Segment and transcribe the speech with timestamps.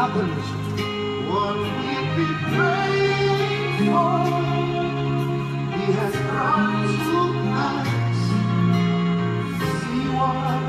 [0.00, 0.46] happens,
[1.28, 4.16] one we'd be praying for.
[5.76, 7.20] He has brought to
[7.52, 8.20] pass.
[9.82, 10.59] See what?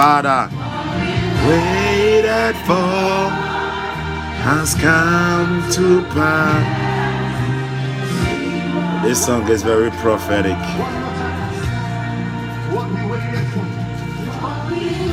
[0.00, 0.48] Father.
[1.46, 3.28] Waited for
[4.48, 6.64] has come to pass.
[9.04, 10.56] This song is very prophetic.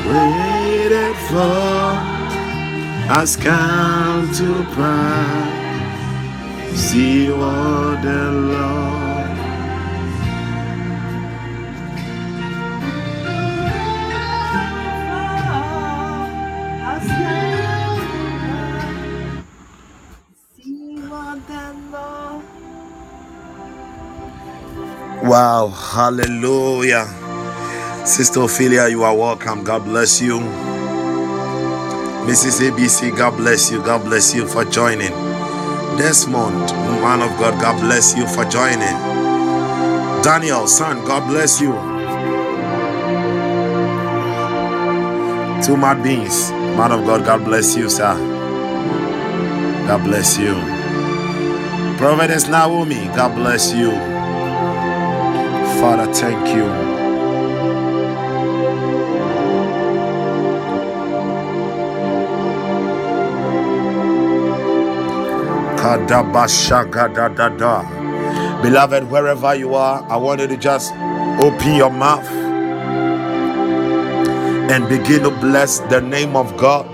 [0.08, 1.92] Waited for
[3.12, 5.50] has come to pass.
[6.80, 8.87] See what the Lord.
[25.72, 27.06] Hallelujah.
[28.06, 29.64] Sister Ophelia, you are welcome.
[29.64, 30.40] God bless you.
[32.28, 32.62] Mrs.
[32.70, 33.82] ABC, God bless you.
[33.84, 35.12] God bless you for joining.
[35.98, 36.72] Desmond,
[37.02, 38.98] man of God, God bless you for joining.
[40.24, 41.74] Daniel, son, God bless you.
[45.66, 48.16] Two mad beings, man of God, God bless you, sir.
[49.88, 50.54] God bless you.
[51.98, 54.17] Providence Naomi, God bless you.
[55.88, 56.68] Father, thank you.
[68.62, 70.92] Beloved, wherever you are, I want you to just
[71.40, 72.28] open your mouth
[74.70, 76.86] and begin to bless the name of God.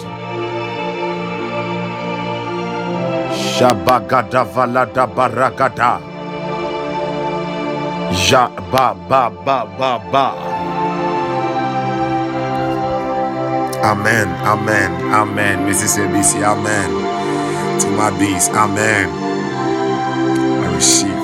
[3.34, 6.13] Shabagada valada baragada.
[8.14, 10.28] Ja ba ba ba ba ba.
[13.84, 14.30] Amen.
[14.46, 14.92] Amen.
[15.14, 15.60] Amen.
[15.68, 15.98] Mrs.
[16.00, 16.44] ABC.
[16.44, 16.90] Amen.
[17.82, 18.52] To my beast.
[18.54, 19.10] Amen.
[20.50, 21.24] I receive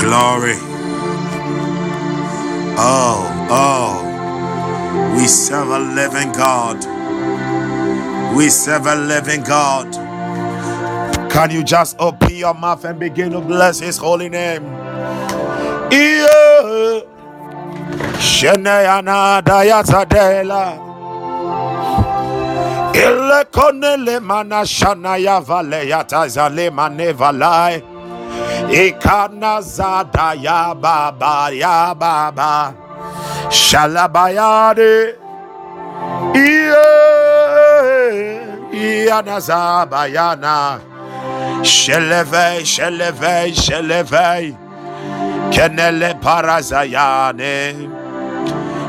[0.00, 0.56] glory.
[2.78, 4.22] Oh, oh.
[5.16, 6.78] We serve a living God.
[8.36, 9.92] We serve a living God.
[11.30, 12.13] Can you just open
[12.44, 14.62] your mouth and begin to bless his holy name?
[24.20, 24.60] Mana.
[28.68, 32.74] Ikana zada ya baba ya baba.
[33.48, 35.16] Shalabayade.
[36.34, 36.84] Iye.
[38.72, 40.93] Iyana zabayana.
[41.64, 44.56] Sheleve, sheleve, sheleve.
[45.50, 47.88] Kenele parazayane.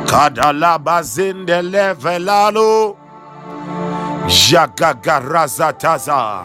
[0.05, 2.95] Kadala bazinde levelalo.
[4.27, 6.43] Jagagarazataza.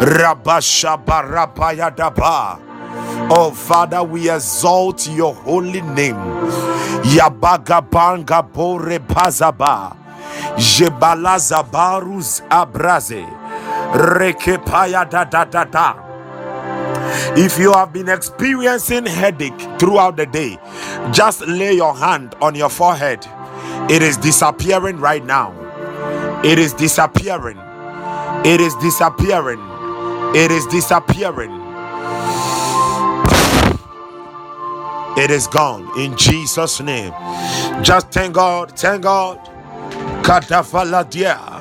[0.00, 2.58] Rabashabarapayadaba.
[3.30, 6.16] Oh Father, we exalt your holy name.
[7.14, 9.96] Yabagabanga bore pazaba.
[10.56, 13.24] Jebalazabarus abraze.
[13.94, 15.96] Rekepaya da da da da.
[17.36, 20.58] If you have been experiencing headache throughout the day,
[21.12, 23.26] just lay your hand on your forehead.
[23.90, 25.54] It is disappearing right now.
[26.44, 27.58] It is disappearing.
[28.44, 29.60] It is disappearing.
[30.34, 31.52] It is disappearing.
[35.16, 37.12] It is gone in Jesus' name.
[37.82, 38.78] Just thank God.
[38.78, 39.38] Thank God.
[40.22, 41.53] Katafaladia.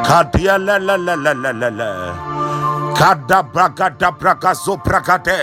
[0.05, 1.91] Kadia la la la la la la la.
[2.93, 5.41] Kada braga da braga zo bragade.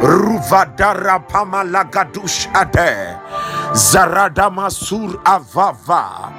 [0.00, 3.20] Ruvadara pamalagadush ade.
[3.76, 6.32] Zarada masur avava.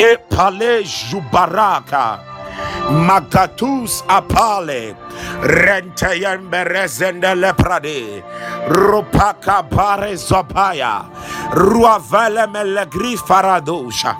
[0.00, 2.31] Epale jubaraka.
[2.90, 4.94] Magatus apale
[5.42, 8.22] renteyemberezende leprade
[8.68, 11.04] rupaka bare zopaya
[11.54, 14.16] ruavele melegri faradosha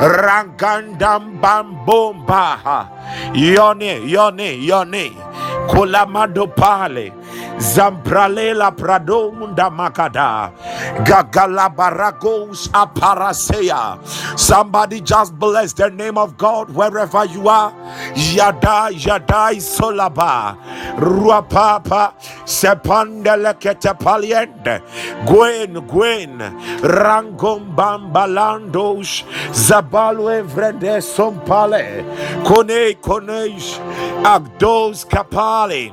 [0.00, 2.88] rangandam bambomba
[3.34, 5.12] yone yone yone
[5.68, 7.12] kulamado pale
[7.58, 10.52] zampralela prado munda makada.
[11.04, 13.98] Gagalabaragos aparaseya
[14.38, 17.72] somebody just bless the name of god wherever you are.
[18.14, 20.56] Yada yada solaba
[20.96, 22.12] ruapapa
[22.44, 24.80] sepandele ketepaliende
[25.26, 26.38] gwen gwen.
[26.82, 32.04] Rangombambalandos zabalwe vrende sompale.
[32.44, 33.78] Kone konesh
[34.24, 35.92] agdos kapale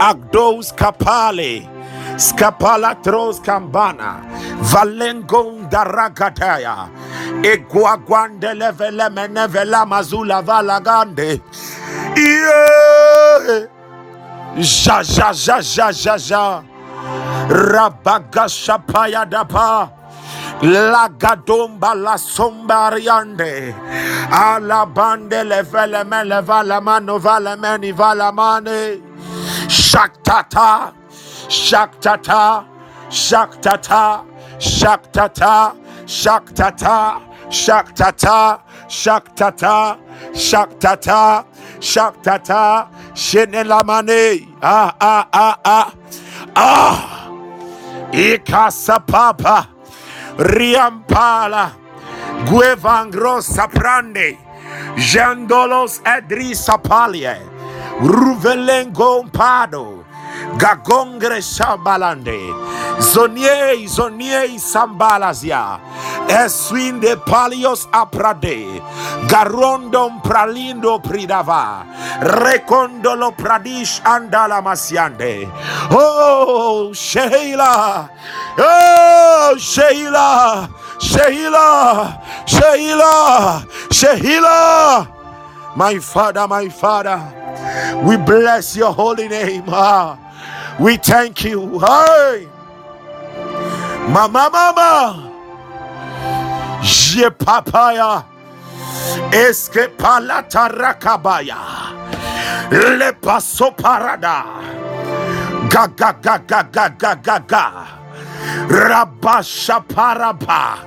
[0.00, 1.68] Agdos Kapale,
[2.16, 4.24] Skapalatros Kambana,
[4.72, 6.88] Valengon Daragataya,
[7.44, 11.40] Eguaguande levele menevela mazula valagande.
[14.56, 16.62] Ja ja ja ja ja ja.
[17.48, 19.90] Rabagashapaya dapa.
[20.62, 23.74] Lagadomba la sombariande.
[24.30, 26.80] Alabande levele mele vala.
[29.68, 30.92] Shaktata.
[31.48, 32.64] Shaktata.
[33.10, 34.24] Shaktata.
[34.60, 35.74] Shaktata.
[36.06, 37.20] Shaktata.
[37.48, 38.60] Shaktata.
[38.88, 39.98] Shaktata.
[40.32, 41.44] Shaktata.
[41.80, 42.88] Shaktata.
[43.14, 44.48] Shenelamane.
[44.62, 45.92] Ah ah ah ah.
[46.56, 47.28] Ah.
[48.12, 49.68] Ikasapapa.
[50.38, 51.72] Riampala.
[52.46, 54.38] Guevangro saprande.
[54.96, 57.36] Jandolos edrisa palie.
[58.02, 60.04] Ruvelengo pado.
[60.56, 62.38] Gagongre sambalande.
[63.00, 65.78] Zonie zonie sambalazia.
[66.28, 68.80] Eswinde palios aprade.
[69.28, 71.84] Garondom pralindo pridava.
[72.20, 75.48] Recondolo pradish andala masiande.
[75.90, 78.08] Oh, Sheila.
[78.58, 80.68] Oh, Sheila.
[81.00, 82.20] Sheila.
[82.46, 83.64] Sheila.
[83.90, 85.08] Sheila.
[85.76, 87.20] My father, my father.
[88.04, 89.64] We bless your holy name.
[89.68, 90.18] Ah,
[90.80, 91.78] we thank you.
[91.80, 92.48] Hey.
[94.08, 95.46] Mama, mama.
[96.82, 98.24] Je papaya.
[99.32, 101.58] Eske palata rakabaya.
[102.70, 104.44] Le paso parada.
[105.70, 107.64] Ga ga ga ga ga ga ga ga.
[108.68, 110.78] Rabasha parapa.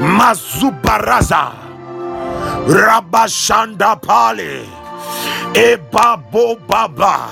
[0.00, 1.52] Mazubaraza.
[2.66, 4.81] Rabashanda pale.
[5.54, 7.28] Ebabo baba.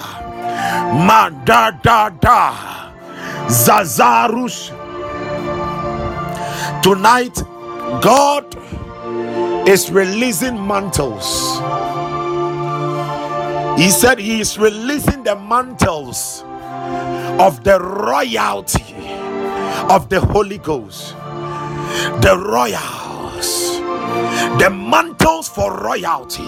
[1.07, 2.55] Manda da da.
[3.49, 4.71] Zazarus.
[6.83, 7.43] Tonight,
[8.03, 8.47] God
[9.69, 11.61] is releasing mantles.
[13.79, 16.45] He said he is releasing the mantles
[17.41, 18.95] of the royalty
[19.89, 21.15] of the Holy Ghost.
[22.23, 22.37] The
[23.41, 23.81] royals,
[24.59, 26.45] the mantles for royalty,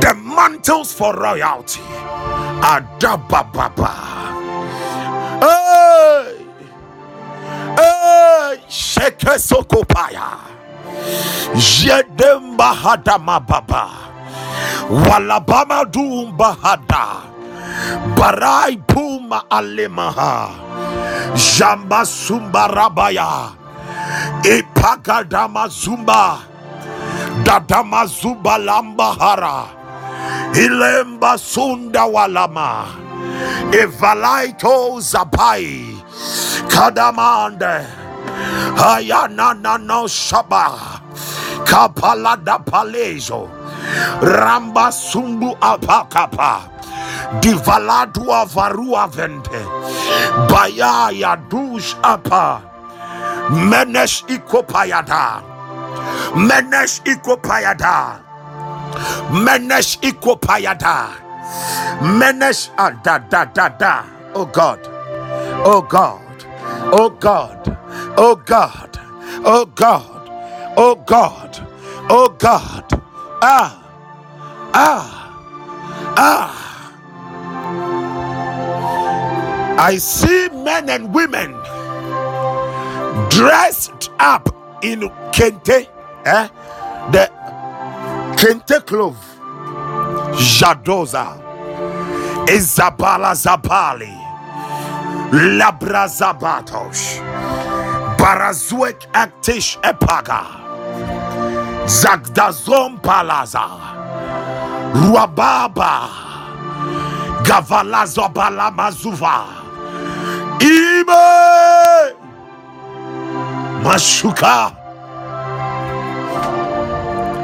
[0.00, 1.80] the mantles for royalty.
[2.62, 3.92] Adabababa.
[5.40, 6.46] Hey!
[7.76, 8.60] Hey!
[8.68, 10.38] Sheke sokopaya.
[11.54, 13.90] Jedemba hadama baba.
[14.88, 17.22] Walabama dumba hada.
[18.16, 20.48] Barai puma alemaha.
[21.34, 23.52] Jamba sumba rabaya.
[24.44, 26.38] Ipagadama zumba.
[27.44, 29.64] Dadama zumba lambahara.
[30.54, 32.86] Ilemba sunda walama.
[33.72, 35.96] Evalaito zapai.
[36.68, 37.86] Kadamande.
[38.78, 41.00] Ayana na no shaba.
[41.64, 43.48] Kapalada palezo.
[44.20, 46.68] Ramba sumbu apakapa.
[47.40, 49.62] Divaladu avarua vente.
[50.48, 52.60] Bayaya dush apa.
[53.50, 55.42] Menesh ikopayada.
[56.36, 58.20] Menesh ikopayada.
[59.30, 61.08] Menesh ikopayada.
[62.02, 64.04] Menesh ah, da da da da.
[64.34, 64.80] Oh God.
[65.64, 66.46] Oh God.
[66.92, 67.78] Oh God.
[68.18, 68.98] Oh God.
[69.44, 70.30] Oh God.
[70.76, 71.68] Oh God.
[72.10, 73.02] Oh God.
[73.42, 73.82] Ah.
[74.74, 75.40] Ah.
[76.16, 76.84] Ah.
[79.78, 81.52] I see men and women
[83.30, 84.48] dressed up
[84.82, 85.00] in
[85.32, 85.88] kente,
[86.24, 86.48] eh?
[87.12, 87.30] The
[88.36, 89.38] kente cloth,
[90.34, 91.40] Jadoza,
[92.48, 94.14] Isabala Zabali,
[95.30, 97.20] Labra Zabatos,
[98.16, 100.42] Barazuek Actish Epaga,
[101.86, 103.66] Zagdazom Palaza,
[104.94, 106.08] Ruababa,
[107.44, 109.46] Gavalazo Balamazuva,
[110.60, 112.23] Ibe,
[113.84, 114.74] Mashuka.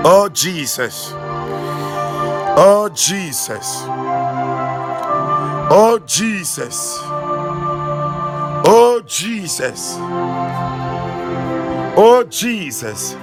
[0.04, 1.12] Oh Jesus.
[2.42, 3.82] Oh Jesus.
[5.70, 6.98] Oh Jesus.
[8.50, 9.96] Oh Jesus.
[11.96, 13.14] Oh Jesus.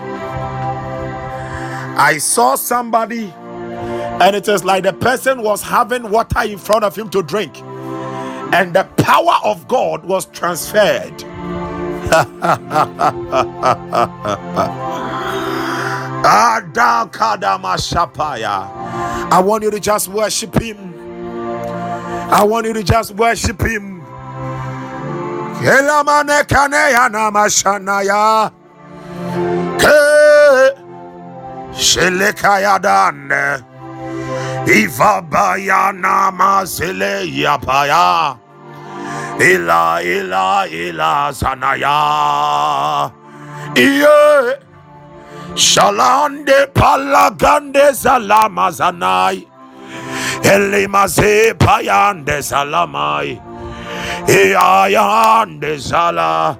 [1.83, 3.33] I saw somebody
[4.21, 7.61] and it is like the person was having water in front of him to drink
[8.53, 11.23] and the power of God was transferred.
[19.31, 20.93] I want you to just worship him.
[22.31, 24.01] I want you to just worship him.
[31.73, 33.63] Shelekayadane.
[34.65, 38.37] Ivabayana mazele yapaya.
[39.39, 43.11] Ila ila ila sanaya.
[43.75, 44.57] Iye.
[45.55, 49.47] Shalande palagande salama zanai.
[50.43, 53.39] Elimaze payande salamai.
[54.27, 56.57] Iayande sala.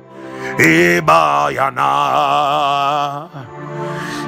[0.57, 1.89] Ibayana.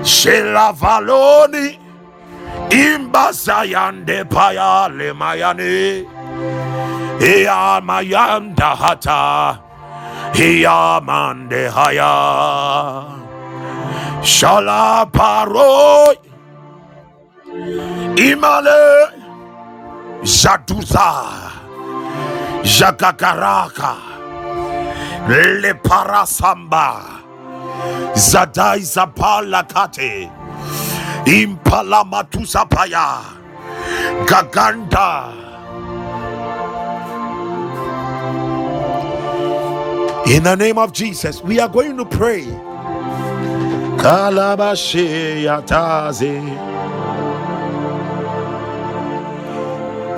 [0.03, 1.77] Shelavaloni.
[2.69, 6.05] Imbasayande payale mayane.
[7.19, 9.59] Iya mayanda hata.
[10.35, 12.15] Iya mande haya.
[14.23, 15.03] Shala.
[18.15, 18.83] Imale.
[20.23, 21.11] Jaduza.
[22.63, 23.95] Jagagaraka.
[25.27, 27.19] Le parasamba.
[28.15, 30.31] Zadai zapala kate.
[31.27, 33.23] Impala matusapaya.
[34.27, 35.38] Gaganda.
[40.29, 42.45] In the name of Jesus, we are going to pray.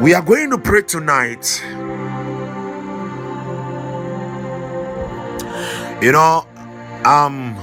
[0.02, 1.64] We are going to pray tonight.
[6.02, 6.46] You know,
[7.06, 7.56] um,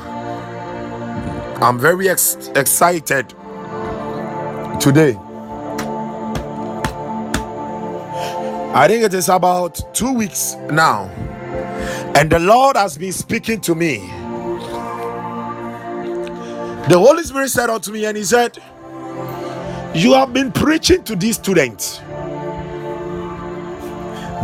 [1.63, 3.29] I'm very ex- excited
[4.81, 5.19] today.
[8.75, 11.11] I think it is about two weeks now,
[12.17, 13.99] and the Lord has been speaking to me.
[16.89, 18.59] The Holy Spirit said unto me, and He said,
[19.95, 22.01] You have been preaching to these students,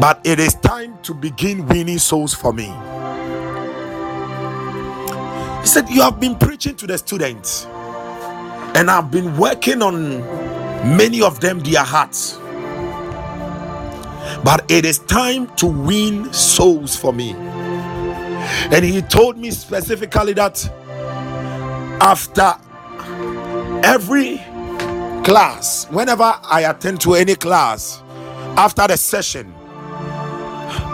[0.00, 2.72] but it is time to begin winning souls for me.
[5.60, 7.66] He said, You have been preaching to the students,
[8.74, 10.20] and I've been working on
[10.96, 12.38] many of them, their hearts.
[14.44, 17.34] But it is time to win souls for me.
[18.70, 20.64] And he told me specifically that
[22.00, 22.54] after
[23.84, 24.38] every
[25.24, 28.02] class, whenever I attend to any class,
[28.56, 29.52] after the session,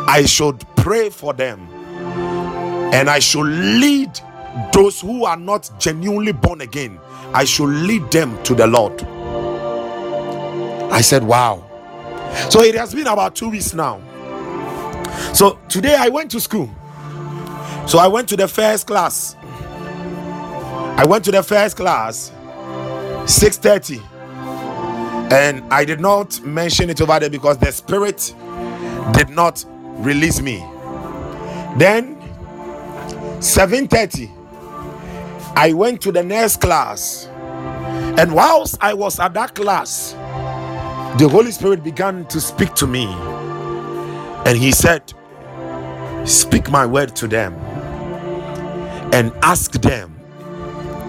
[0.08, 1.68] I should pray for them
[2.92, 4.18] and I should lead
[4.72, 6.98] those who are not genuinely born again.
[7.32, 9.02] I should lead them to the Lord.
[10.92, 11.64] I said, Wow.
[12.48, 14.00] So it has been about two weeks now.
[15.32, 16.70] So today I went to school.
[17.90, 19.34] So I went to the first class.
[20.96, 22.30] I went to the first class
[23.24, 24.00] 6:30.
[25.32, 28.32] And I did not mention it over there because the spirit
[29.10, 29.64] did not
[30.06, 30.64] release me.
[31.78, 32.16] Then
[33.40, 34.30] 7:30
[35.56, 37.26] I went to the next class.
[38.20, 40.12] And whilst I was at that class,
[41.18, 43.06] the Holy Spirit began to speak to me.
[44.46, 45.12] And he said,
[46.24, 47.69] Speak my word to them
[49.12, 50.14] and ask them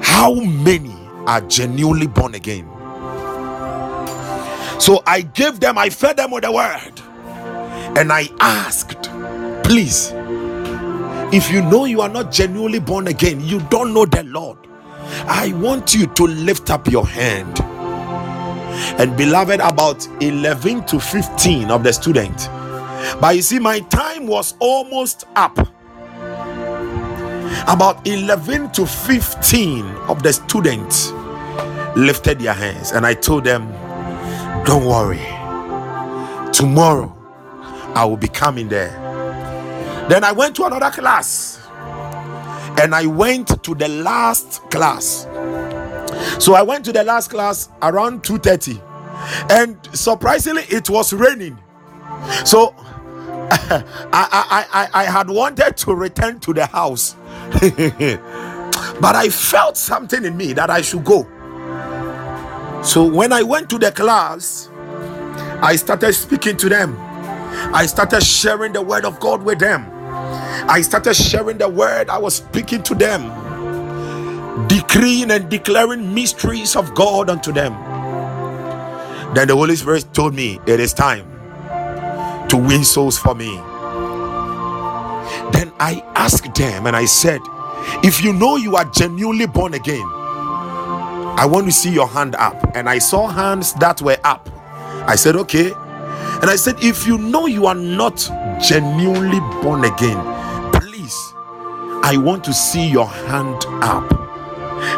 [0.01, 0.95] how many
[1.27, 2.67] are genuinely born again.
[4.79, 7.01] So I gave them, I fed them with the word,
[7.97, 9.09] and I asked,
[9.63, 10.11] Please,
[11.33, 14.57] if you know you are not genuinely born again, you don't know the Lord,
[15.27, 17.61] I want you to lift up your hand.
[18.99, 22.47] And beloved, about 11 to 15 of the students.
[23.19, 25.57] But you see, my time was almost up.
[27.67, 31.11] About 11 to 15 of the students
[31.95, 33.71] lifted their hands, and I told them,
[34.65, 35.21] Don't worry,
[36.51, 37.15] tomorrow
[37.95, 38.91] I will be coming there.
[40.09, 41.59] Then I went to another class,
[42.79, 45.27] and I went to the last class.
[46.39, 48.81] So I went to the last class around 2:30,
[49.51, 51.57] and surprisingly, it was raining.
[52.45, 52.73] So
[53.51, 53.83] I,
[54.13, 57.15] I, I, I had wanted to return to the house,
[59.01, 61.27] but I felt something in me that I should go.
[62.83, 64.69] So when I went to the class,
[65.49, 66.97] I started speaking to them.
[67.73, 69.85] I started sharing the word of God with them.
[70.53, 72.09] I started sharing the word.
[72.09, 73.53] I was speaking to them,
[74.67, 77.73] decreeing and declaring mysteries of God unto them.
[79.33, 81.27] Then the Holy Spirit told me, It is time
[82.49, 83.61] to win souls for me.
[85.53, 87.41] Then I asked them and I said,
[88.03, 90.05] If you know you are genuinely born again,
[91.23, 92.57] I want to see your hand up.
[92.75, 94.49] And I saw hands that were up.
[94.93, 95.71] I said, Okay.
[95.71, 98.17] And I said, If you know you are not
[98.61, 100.17] genuinely born again,
[100.73, 101.17] please,
[102.03, 104.19] I want to see your hand up.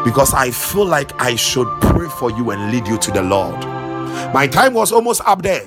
[0.05, 3.59] because I feel like I should pray for you and lead you to the Lord.
[4.33, 5.63] My time was almost up there.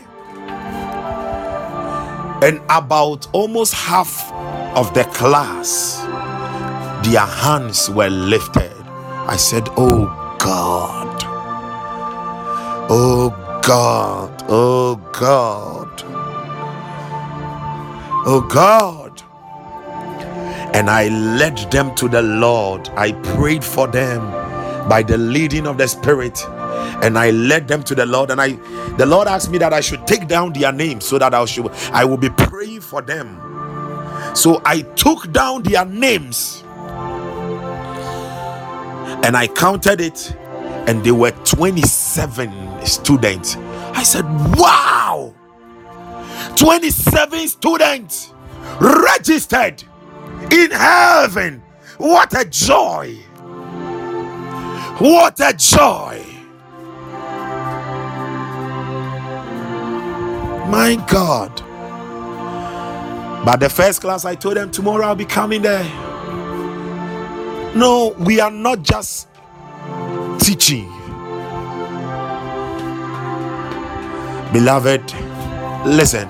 [2.42, 4.30] And about almost half
[4.76, 5.98] of the class,
[7.06, 8.72] their hands were lifted.
[9.28, 10.06] I said, Oh
[10.38, 11.24] God.
[12.90, 13.30] Oh
[13.62, 14.44] God.
[14.48, 16.04] Oh God.
[18.26, 19.22] Oh God.
[20.74, 22.88] And I led them to the Lord.
[22.90, 24.20] I prayed for them
[24.88, 26.44] by the leading of the Spirit.
[27.02, 28.30] And I led them to the Lord.
[28.30, 28.52] And I
[28.98, 31.68] the Lord asked me that I should take down their names so that I should
[31.92, 33.40] I will be praying for them.
[34.36, 36.62] So I took down their names
[39.24, 40.36] and I counted it,
[40.86, 43.56] and they were 27 students.
[43.56, 44.24] I said,
[44.56, 45.34] Wow!
[46.54, 48.34] 27 students
[48.80, 49.82] registered
[50.52, 51.62] in heaven.
[51.96, 53.14] What a joy!
[54.98, 56.22] What a joy!
[60.70, 61.65] My God.
[63.46, 65.84] But the first class, I told them tomorrow I'll be coming there.
[67.76, 69.28] No, we are not just
[70.40, 70.88] teaching.
[74.52, 75.12] Beloved,
[75.86, 76.28] listen.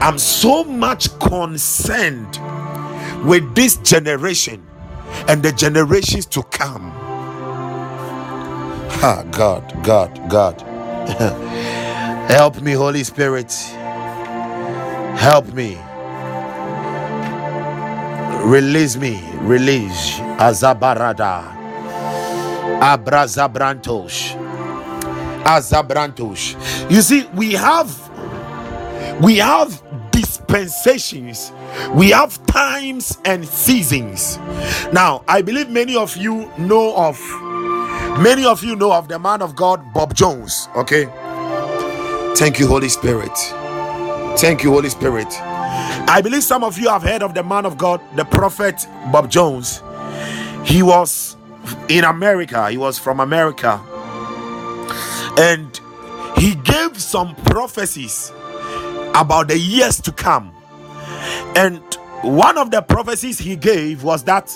[0.00, 2.40] I'm so much concerned
[3.26, 4.66] with this generation
[5.28, 6.90] and the generations to come.
[9.02, 10.67] Ah, God, God, God.
[12.28, 13.50] Help me, Holy Spirit.
[15.18, 15.78] Help me.
[18.44, 19.20] Release me.
[19.40, 20.18] Release.
[20.38, 21.56] Azabarada.
[22.80, 24.36] Abrazabrantosh.
[25.44, 26.90] Azabrantosh.
[26.90, 27.90] You see, we have
[29.22, 31.52] we have dispensations
[31.94, 34.38] we have times and seasons
[34.92, 37.18] now i believe many of you know of
[38.18, 41.06] many of you know of the man of god bob jones okay?
[42.38, 43.36] Thank you holy spirit.
[44.38, 45.26] Thank you holy spirit.
[45.40, 49.28] I believe some of you have heard of the man of god the prophet bob
[49.28, 49.82] jones.
[50.64, 51.36] He was
[51.88, 52.70] in america.
[52.70, 53.80] He was from america.
[55.36, 55.80] And
[56.36, 58.30] he gave some prophecies
[59.16, 60.54] about the years to come.
[61.56, 61.78] And
[62.22, 64.48] one of the prophecies he gave was that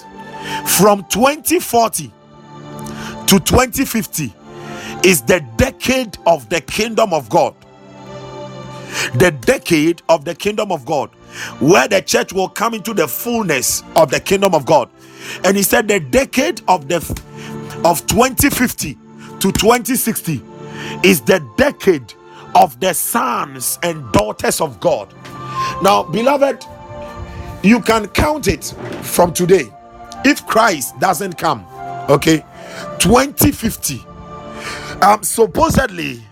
[0.66, 2.12] from 2040
[3.32, 4.30] to 2050
[5.04, 7.54] is the decade of the kingdom of God.
[9.14, 11.08] The decade of the kingdom of God,
[11.58, 14.90] where the church will come into the fullness of the kingdom of God.
[15.44, 16.96] And he said the decade of the
[17.86, 18.98] of 2050
[19.40, 20.42] to 2060
[21.02, 22.12] is the decade
[22.54, 25.10] of the sons and daughters of God.
[25.82, 26.66] Now, beloved,
[27.62, 29.72] you can count it from today.
[30.22, 31.66] If Christ doesn't come,
[32.10, 32.44] okay,
[32.98, 34.00] 2050.
[35.02, 36.22] Um, supposedly,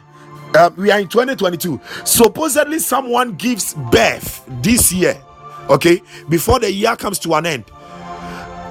[0.55, 1.81] uh, we are in 2022.
[2.05, 5.21] Supposedly, someone gives birth this year,
[5.69, 7.65] okay, before the year comes to an end.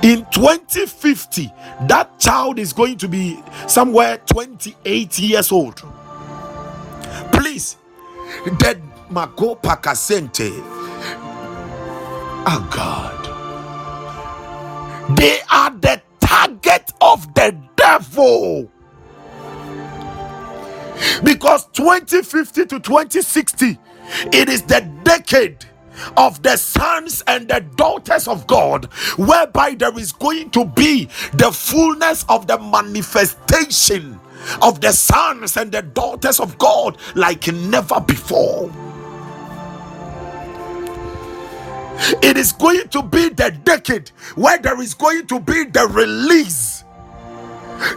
[0.02, 1.52] In 2050,
[1.88, 5.84] that child is going to be somewhere 28 years old
[7.40, 7.78] please
[8.46, 10.52] the mago pakasente
[12.52, 13.20] oh god
[15.18, 18.70] they are the target of the devil
[21.24, 23.80] because 2050 to 2060
[24.32, 25.66] it is the decade
[26.18, 28.86] of the sons and the daughters of God,
[29.18, 34.20] whereby there is going to be the fullness of the manifestation
[34.62, 38.72] of the sons and the daughters of God like never before.
[42.22, 46.84] It is going to be the decade where there is going to be the release,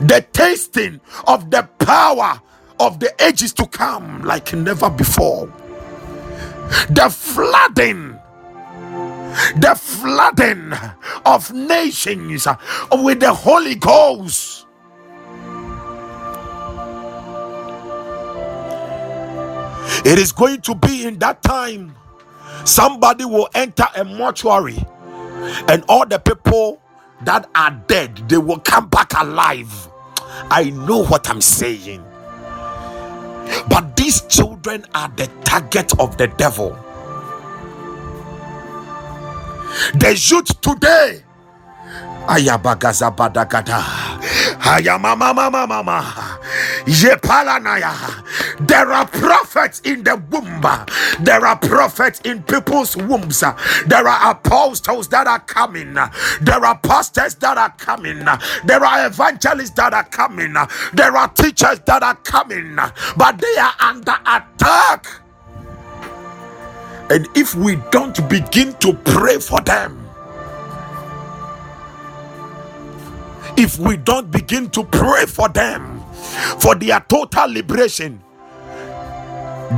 [0.00, 2.40] the tasting of the power
[2.80, 5.46] of the ages to come like never before.
[6.90, 8.18] The flooding
[9.56, 10.72] the flooding
[11.24, 12.46] of nations
[12.92, 14.66] with the Holy Ghost.
[20.04, 21.94] It is going to be in that time.
[22.64, 24.79] Somebody will enter a mortuary,
[25.68, 26.81] and all the people
[27.25, 29.88] that are dead they will come back alive.
[30.51, 32.05] I know what I'm saying.
[33.68, 36.79] But these children are the target of the devil.
[39.94, 41.21] The youth today
[42.26, 43.82] Ayabagazabadagada.
[44.61, 46.02] Ayamamamamamama.
[46.87, 47.92] Yepalanaya.
[48.66, 50.62] There are prophets in the womb.
[51.20, 53.40] There are prophets in people's wombs.
[53.87, 55.94] There are apostles that are coming.
[55.94, 58.24] There are pastors that are coming.
[58.64, 60.54] There are evangelists that are coming.
[60.94, 62.76] There are teachers that are coming.
[63.16, 65.06] But they are under attack.
[67.11, 70.01] And if we don't begin to pray for them,
[73.56, 76.00] if we don't begin to pray for them
[76.60, 78.22] for their total liberation,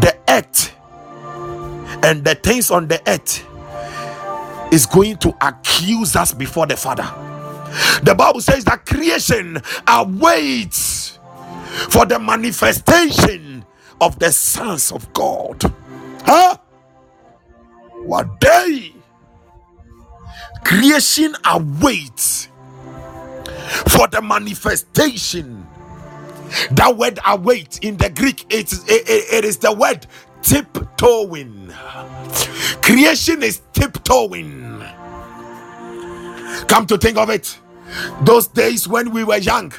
[0.01, 0.75] the earth
[2.05, 3.47] and the things on the earth
[4.73, 7.11] is going to accuse us before the Father.
[8.03, 11.19] The Bible says that creation awaits
[11.91, 13.65] for the manifestation
[14.01, 15.63] of the sons of God.
[16.25, 16.57] Huh?
[18.03, 18.93] What day?
[20.65, 22.49] Creation awaits
[23.89, 25.67] for the manifestation.
[26.73, 30.07] That word await in the Greek, it it- it is the word
[30.43, 31.73] tiptoeing.
[32.83, 34.85] Creation is tiptoeing.
[36.69, 37.59] Come to think of it,
[38.23, 39.73] those days when we were young,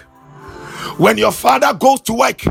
[0.98, 2.42] when your father goes to work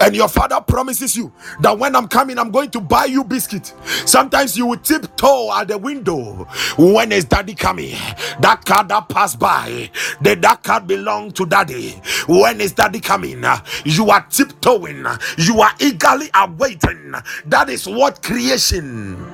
[0.00, 3.74] and your father promises you that when I'm coming, I'm going to buy you biscuit.
[4.06, 6.46] Sometimes you will tiptoe at the window.
[6.78, 7.96] When is daddy coming?
[8.40, 9.90] That car that passed by,
[10.22, 11.92] did that car belong to daddy?
[12.28, 13.44] When is daddy coming?
[13.84, 15.06] You are tiptoeing,
[15.38, 17.14] you are eagerly awaiting.
[17.46, 19.24] That is what creation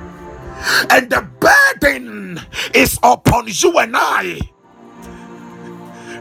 [0.90, 2.40] and the burden
[2.74, 4.40] is upon you and I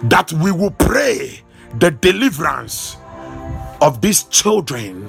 [0.04, 1.42] that we will pray
[1.80, 2.98] the deliverance
[3.82, 5.08] of these children.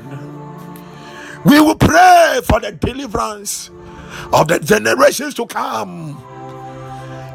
[1.45, 3.71] We will pray for the deliverance
[4.33, 6.17] of the generations to come.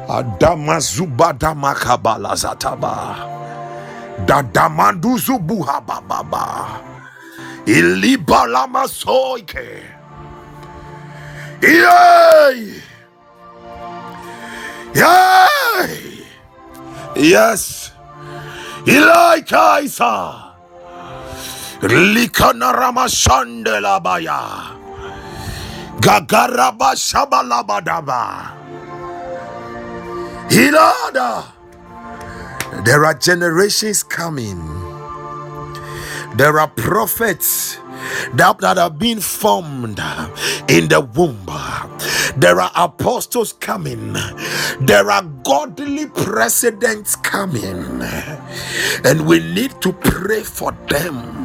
[0.08, 3.42] Adama zubada makabala zataba.
[4.26, 6.80] Dadamandu zubuha bababa.
[7.66, 9.82] Ilibalama soike.
[11.62, 12.80] Yay!
[14.94, 16.24] Yay!
[17.16, 17.92] Yes.
[18.86, 20.45] Ilai Kaisa.
[21.82, 24.76] Likana Ramashandela Baya.
[26.00, 28.52] Gagaraba Shabalabadaba.
[30.48, 31.52] Hilada.
[32.84, 34.58] There are generations coming.
[36.36, 37.78] There are prophets
[38.34, 40.00] that, that have been formed
[40.68, 41.46] in the womb.
[42.36, 44.14] There are apostles coming.
[44.80, 48.02] There are godly presidents coming.
[49.04, 51.44] And we need to pray for them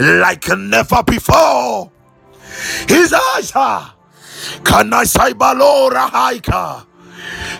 [0.00, 1.90] like never before.
[2.88, 3.92] His Asha.
[4.64, 6.86] Kana Saibalora Haika.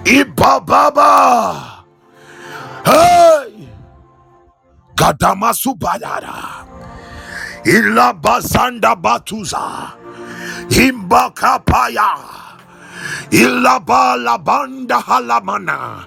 [0.05, 1.85] Ibababa.
[2.85, 3.69] Hey.
[4.97, 5.77] Gadamasu
[7.65, 9.93] Ilabazanda Batuza.
[10.71, 12.17] Imbakapaya.
[13.31, 16.05] Ilaba labanda halamana.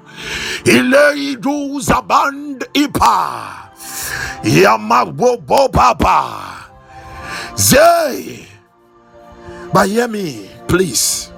[0.65, 3.69] Ileidu zaband ipa.
[4.43, 6.43] Yamawobo baba.
[7.55, 8.45] Zay.
[9.73, 11.31] But hear me, please.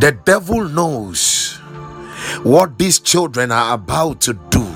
[0.00, 1.58] The devil knows
[2.42, 4.66] what these children are about to do.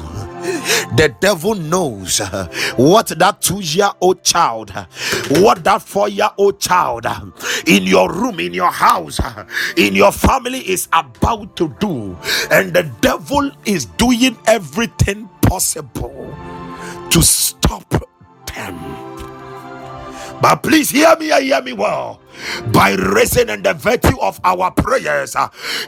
[0.97, 2.19] The devil knows
[2.77, 4.71] what that two year old child,
[5.31, 7.07] what that four year old child
[7.67, 9.21] in your room, in your house,
[9.77, 12.17] in your family is about to do.
[12.51, 16.35] And the devil is doing everything possible
[17.11, 17.89] to stop
[18.55, 18.79] them.
[20.41, 22.21] But please hear me hear me well.
[22.73, 25.35] By reason and the virtue of our prayers,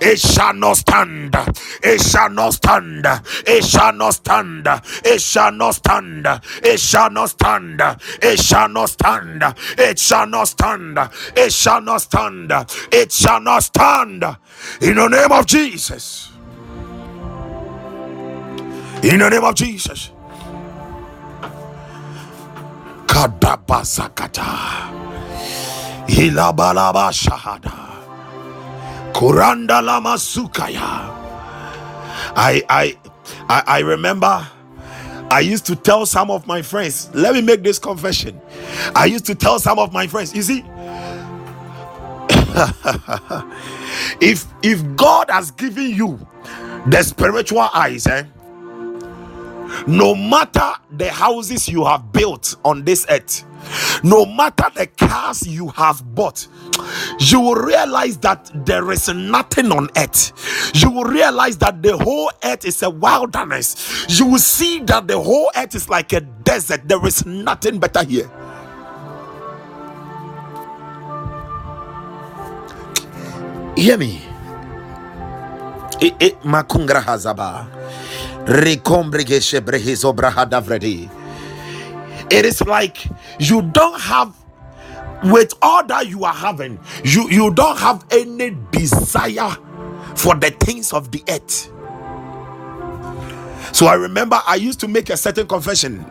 [0.01, 1.35] it shall not stand.
[1.83, 3.07] It shall not stand.
[3.47, 4.67] It shall not stand.
[5.05, 6.27] It shall not stand.
[6.65, 7.83] It shall not stand.
[8.23, 9.43] It shall not stand.
[9.79, 10.99] It shall not stand.
[11.37, 12.53] It shall not stand.
[12.93, 14.25] It shall not stand.
[14.81, 16.33] In the name of Jesus.
[19.03, 20.11] In the name of Jesus.
[23.09, 24.49] Kadabazakata.
[26.09, 27.75] Hilabalaba shahada.
[29.15, 31.27] Kuranda lama sukaya.
[32.37, 32.99] I I
[33.49, 34.47] I, I remember
[35.31, 38.41] I used to tell some of my friends, let me make this confession.
[38.97, 40.65] I used to tell some of my friends, you see,
[44.21, 46.27] if if God has given you
[46.87, 48.25] the spiritual eyes, eh,
[49.87, 53.45] no matter the houses you have built on this earth,
[54.03, 56.47] no matter the cars you have bought,
[57.19, 60.73] you will realize that there is nothing on earth.
[60.75, 64.07] You will realize that the whole earth is a wilderness.
[64.09, 66.89] You will see that the whole earth is like a desert.
[66.89, 68.31] There is nothing better here.
[73.77, 74.23] Hear me.
[76.01, 76.45] It, it,
[82.31, 83.07] It is like
[83.39, 84.35] you don't have
[85.25, 89.51] with all that you are having, you, you don't have any desire
[90.17, 91.73] for the things of the earth.
[93.75, 96.05] So I remember I used to make a certain confession.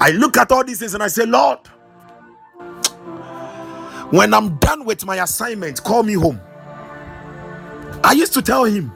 [0.00, 1.58] I look at all these things and I say, Lord,
[4.10, 6.40] when I'm done with my assignment, call me home.
[8.04, 8.92] I used to tell him,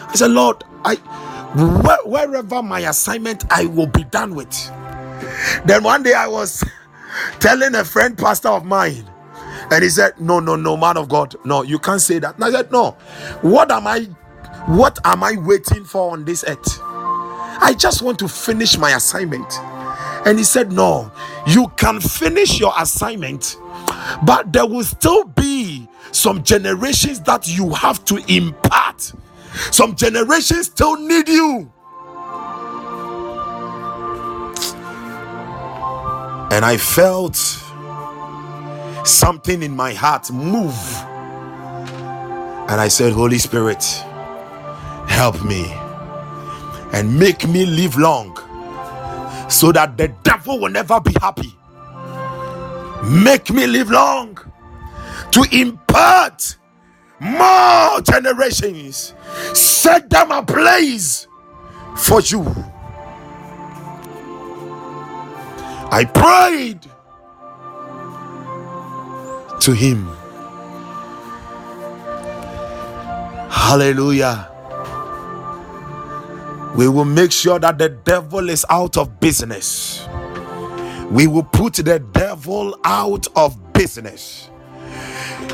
[0.00, 0.96] I said, Lord, I
[1.54, 4.52] where, wherever my assignment I will be done with.
[5.64, 6.64] Then one day I was
[7.40, 9.08] telling a friend pastor of mine,
[9.70, 12.36] and he said, No, no, no, man of God, no, you can't say that.
[12.36, 12.92] And I said, No,
[13.42, 14.08] what am I
[14.66, 16.78] what am I waiting for on this earth?
[16.82, 19.52] I just want to finish my assignment.
[20.26, 21.12] And he said, No,
[21.46, 23.56] you can finish your assignment,
[24.24, 28.83] but there will still be some generations that you have to impart.
[29.70, 31.72] Some generations still need you.
[36.50, 37.36] And I felt
[39.06, 40.78] something in my heart move.
[42.70, 43.84] And I said, Holy Spirit,
[45.08, 45.70] help me
[46.92, 48.36] and make me live long
[49.50, 51.54] so that the devil will never be happy.
[53.04, 54.38] Make me live long
[55.32, 56.56] to impart
[57.20, 59.14] more generations,
[59.52, 61.28] set them ablaze
[61.96, 62.44] for you.
[65.90, 66.80] I prayed
[69.60, 70.08] to him.
[73.50, 74.50] Hallelujah.
[76.76, 80.06] We will make sure that the devil is out of business.
[81.10, 84.50] We will put the devil out of business.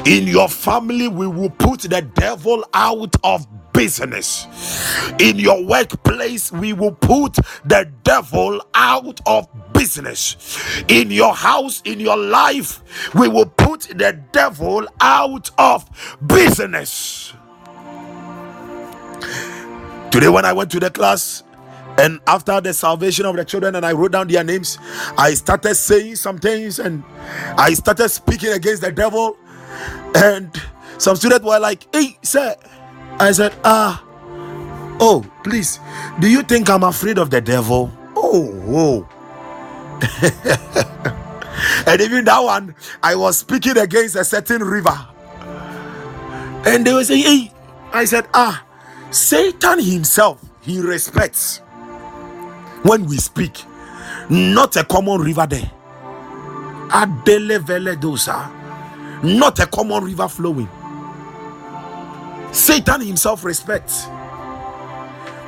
[0.06, 4.46] In your family, we will put the devil out of business.
[5.20, 10.82] In your workplace, we will put the devil out of business.
[10.88, 15.88] In your house, in your life, we will put the devil out of
[16.26, 17.32] business.
[20.10, 21.42] Today, when I went to the class,
[21.98, 24.78] and after the salvation of the children, and I wrote down their names,
[25.18, 27.04] I started saying some things and
[27.58, 29.36] I started speaking against the devil.
[30.14, 30.50] And
[30.98, 32.54] some students were like, Hey, sir.
[33.18, 34.02] I said, Ah,
[35.00, 35.78] oh, please,
[36.20, 37.92] do you think I'm afraid of the devil?
[38.16, 39.08] Oh, whoa.
[41.86, 44.98] and even that one, I was speaking against a certain river.
[46.64, 47.52] And they were saying, Hey,
[47.92, 48.64] I said, Ah,
[49.10, 51.60] Satan himself, he respects
[52.82, 53.64] when we speak,
[54.30, 55.70] not a common river there.
[56.92, 58.50] Adele vele dosa,
[59.24, 60.68] not a common river flowing.
[62.52, 64.06] Satan himself respects.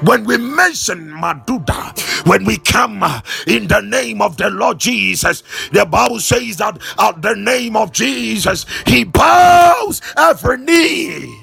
[0.02, 5.42] When we mention Maduda, when we come uh, in the name of the Lord Jesus,
[5.72, 11.38] the Bible says that at the name of Jesus, he bows every knee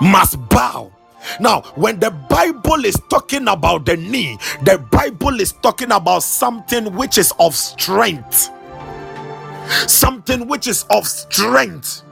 [0.00, 0.92] must bow.
[1.40, 6.94] Now, when the Bible is talking about the knee, the Bible is talking about something
[6.96, 8.50] which is of strength.
[9.86, 12.02] Something which is of strength.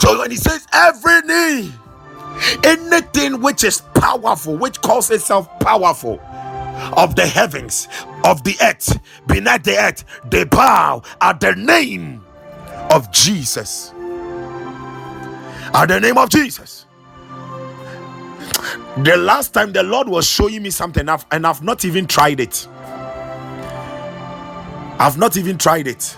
[0.00, 1.72] So when he says every knee,
[2.64, 6.20] anything which is powerful, which calls itself powerful,
[6.96, 7.88] of the heavens,
[8.24, 12.22] of the earth, beneath the earth, they bow at the name
[12.90, 13.91] of Jesus.
[15.74, 16.86] At the name of Jesus.
[18.98, 22.40] The last time the Lord was showing me something, I've, and I've not even tried
[22.40, 22.68] it.
[24.86, 26.16] I've not even tried it.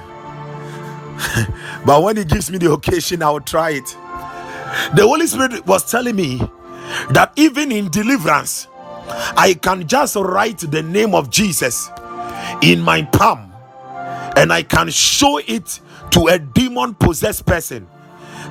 [1.87, 3.97] but when He gives me the occasion, I will try it.
[4.95, 6.39] The Holy Spirit was telling me
[7.11, 8.69] that even in deliverance,
[9.37, 11.91] I can just write the name of Jesus
[12.63, 13.53] in my palm
[14.37, 15.81] and I can show it
[16.13, 17.89] to a demon possessed person,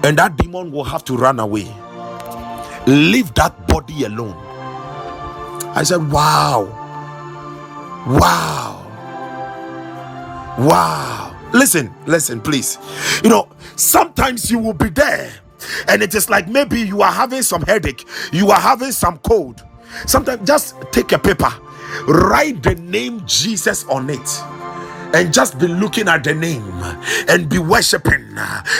[0.03, 1.67] and that demon will have to run away.
[2.87, 4.35] Leave that body alone.
[5.61, 6.93] I said, Wow,
[8.07, 9.05] wow,
[10.59, 11.35] wow.
[11.53, 12.77] Listen, listen, please.
[13.23, 15.31] You know, sometimes you will be there
[15.87, 19.63] and it is like maybe you are having some headache, you are having some cold.
[20.07, 21.51] Sometimes just take a paper,
[22.07, 24.43] write the name Jesus on it
[25.13, 26.63] and just be looking at the name
[27.29, 28.35] and be worshiping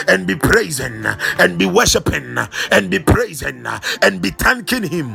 [0.08, 1.04] and be praising
[1.38, 2.36] and be worshiping
[2.70, 3.64] and be praising
[4.02, 5.08] and be thanking him.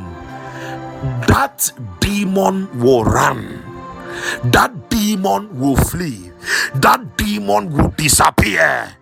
[1.27, 3.63] That demon will run.
[4.45, 6.31] That demon will flee.
[6.75, 8.95] That demon will disappear.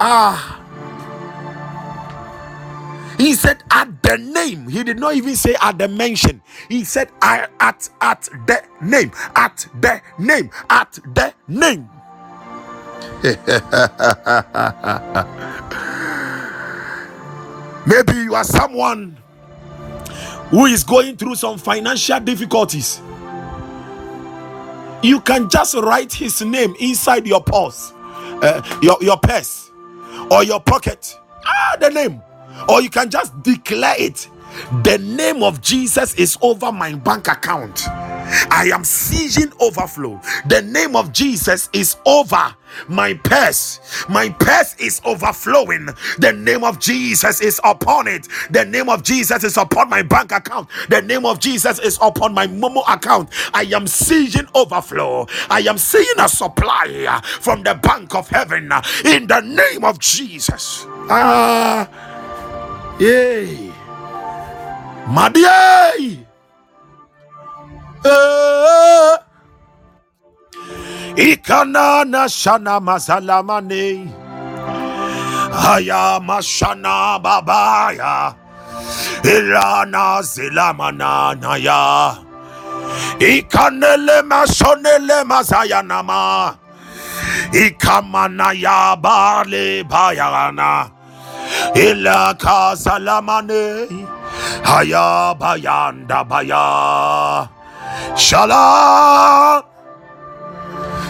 [0.00, 0.65] Ah
[3.18, 4.68] he said at the name.
[4.68, 6.42] He did not even say at the mention.
[6.68, 9.10] He said I at at the name.
[9.36, 10.50] At the name.
[10.70, 11.88] At the name.
[17.86, 19.16] Maybe you are someone
[20.50, 23.00] who is going through some financial difficulties.
[25.02, 27.92] You can just write his name inside your purse,
[28.42, 29.70] uh, your, your purse,
[30.30, 31.16] or your pocket.
[31.46, 32.22] Ah, the name.
[32.68, 34.28] Or you can just declare it.
[34.84, 37.86] The name of Jesus is over my bank account.
[38.50, 40.20] I am seizing overflow.
[40.48, 42.54] The name of Jesus is over
[42.88, 43.80] my purse.
[44.08, 45.88] My purse is overflowing.
[46.18, 48.28] The name of Jesus is upon it.
[48.50, 50.68] The name of Jesus is upon my bank account.
[50.88, 53.30] The name of Jesus is upon my Momo account.
[53.54, 55.26] I am seeing overflow.
[55.50, 58.70] I am seeing a supply from the bank of heaven
[59.04, 60.86] in the name of Jesus.
[61.10, 62.05] Ah, yay.
[65.14, 66.18] Madiay.
[68.04, 69.16] Eh.
[71.16, 74.08] Ikana na shana mazalamane.
[75.52, 78.34] Haya mashana babaya.
[79.22, 82.16] Ilana zilamana naya.
[83.18, 86.54] Ikanele masonele mazayanama.
[87.52, 90.90] Ikamana ya bale bayana.
[91.74, 93.88] Ila kazalamane.
[94.64, 97.48] Haya bayanda baya.
[98.16, 99.62] Shalom.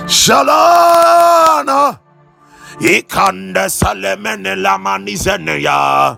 [0.07, 1.99] Shalana
[2.80, 6.16] Ikande salemene lamanizene ya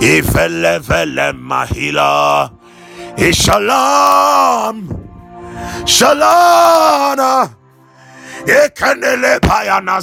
[0.00, 2.50] Ifele vele mahila
[3.16, 4.88] Ishalam
[5.84, 7.50] Shalana
[8.46, 9.98] Ikanele payana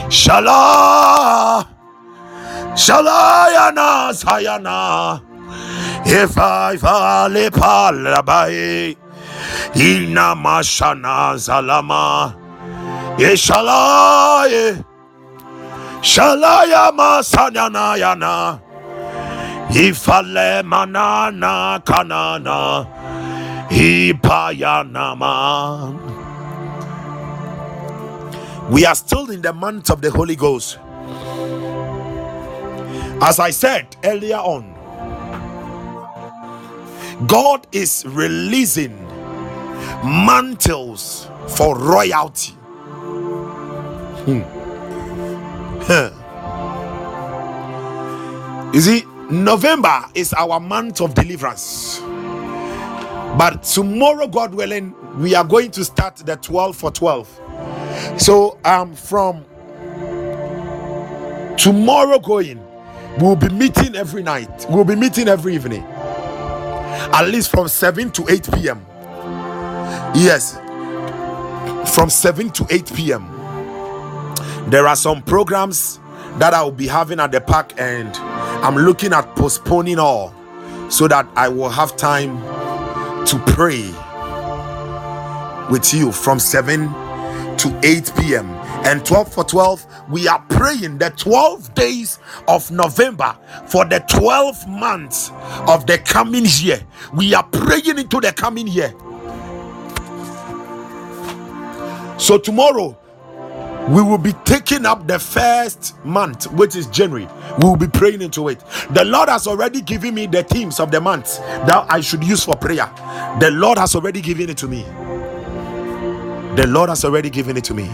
[0.08, 1.66] Shala
[2.74, 5.20] Shalayana sayana.
[6.04, 8.96] If I fall palabai,
[9.76, 12.34] ina mashana zalama,
[13.18, 14.84] Yeshalaya,
[16.00, 18.60] Shalaya masanyana yana,
[19.70, 22.86] Ifale manana kanana,
[23.72, 25.08] Ipayanama.
[28.70, 30.78] We are still in the month of the Holy Ghost.
[33.22, 34.74] As I said earlier on,
[37.26, 38.96] God is releasing
[40.04, 42.52] mantles for royalty.
[44.24, 44.42] Hmm.
[45.82, 46.10] Huh.
[48.72, 52.00] You see, November is our month of deliverance.
[53.38, 57.40] But tomorrow, God willing, we are going to start the 12 for 12.
[58.18, 59.44] So, um, from
[61.56, 62.64] tomorrow going,
[63.18, 65.84] we'll be meeting every night, we'll be meeting every evening
[67.12, 68.86] at least from 7 to 8 p.m.
[70.14, 70.58] Yes,
[71.94, 73.26] from 7 to 8 p.m.
[74.70, 76.00] There are some programs
[76.38, 78.14] that I will be having at the park, and
[78.64, 80.34] I'm looking at postponing all
[80.88, 82.38] so that I will have time
[83.26, 83.82] to pray
[85.70, 86.88] with you from 7
[87.58, 88.46] to 8 p.m.
[88.84, 92.18] And 12 for 12, we are praying the 12 days
[92.48, 95.30] of November for the 12 months
[95.68, 96.80] of the coming year.
[97.14, 98.92] We are praying into the coming year.
[102.18, 102.98] So, tomorrow,
[103.88, 107.28] we will be taking up the first month, which is January.
[107.60, 108.60] We will be praying into it.
[108.90, 112.44] The Lord has already given me the themes of the month that I should use
[112.44, 112.90] for prayer.
[113.40, 114.82] The Lord has already given it to me.
[116.56, 117.88] The Lord has already given it to me.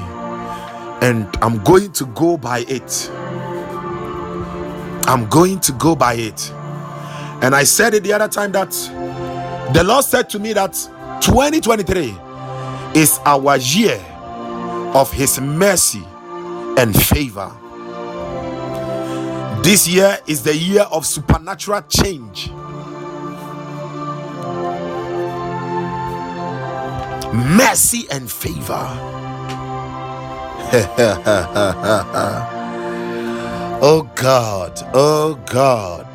[1.02, 3.10] And I'm going to go by it.
[5.06, 6.52] I'm going to go by it.
[7.42, 8.70] And I said it the other time that
[9.74, 10.74] the Lord said to me that
[11.22, 12.16] 2023
[12.94, 14.04] is our year
[14.94, 16.04] of His mercy
[16.76, 17.52] and favor.
[19.62, 22.50] This year is the year of supernatural change.
[27.32, 28.86] mercy and favor.
[33.80, 36.06] oh God, oh God.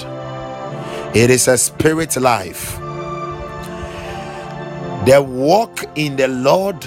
[1.15, 2.77] It is a spirit life.
[5.05, 6.77] The walk in the Lord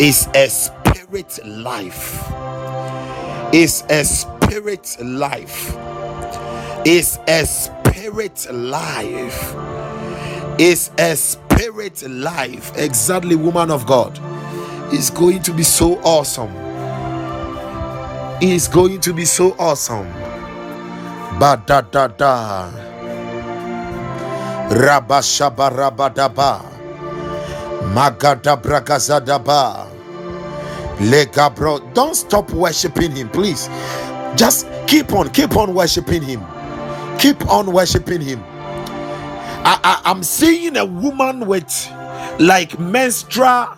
[0.00, 0.48] is a
[1.16, 2.30] spirit life.
[3.54, 5.74] Is a spirit life.
[6.84, 9.54] Is a spirit life.
[10.58, 12.76] Is a spirit life.
[12.76, 14.20] Exactly, woman of God.
[14.92, 16.52] It's going to be so awesome.
[18.42, 20.12] It's going to be so awesome.
[21.38, 22.70] Ba da da da.
[24.68, 26.76] Rabashabarabadaba.
[31.00, 31.54] Magadabragazadaba.
[31.54, 31.94] Legabro.
[31.94, 33.68] Don't stop worshiping him, please.
[34.36, 36.44] Just keep on, keep on worshiping him.
[37.18, 38.42] Keep on worshiping him.
[39.64, 41.72] I, I, I'm seeing a woman with
[42.38, 43.68] like menstrual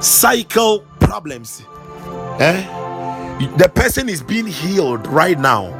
[0.00, 1.62] cycle problems.
[2.40, 2.66] Eh?
[3.58, 5.70] The person is being healed right now.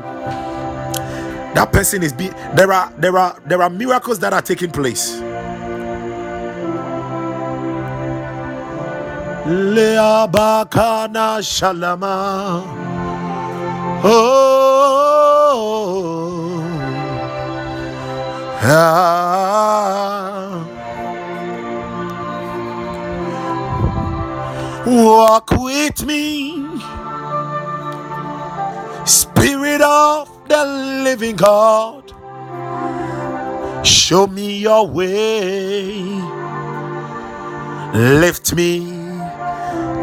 [1.54, 5.20] That person is being there are there are there are miracles that are taking place.
[9.46, 12.64] Leabakana shalama.
[14.02, 14.64] Oh.
[18.62, 19.34] Ah.
[24.86, 26.66] Walk with me,
[29.04, 30.64] Spirit of the
[31.04, 32.12] living God.
[33.84, 36.02] Show me your way.
[37.94, 38.93] Lift me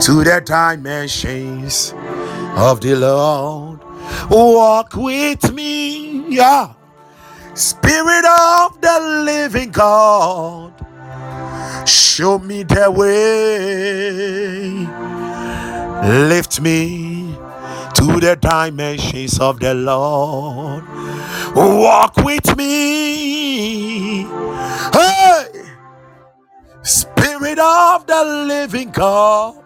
[0.01, 1.93] to the dimensions
[2.57, 3.79] of the Lord.
[4.31, 6.73] Walk with me, yeah.
[7.53, 10.73] Spirit of the living God.
[11.87, 14.71] Show me the way.
[16.29, 17.35] Lift me
[17.93, 20.83] to the dimensions of the Lord.
[21.55, 24.23] Walk with me.
[24.93, 25.47] Hey!
[26.81, 29.61] Spirit of the living God.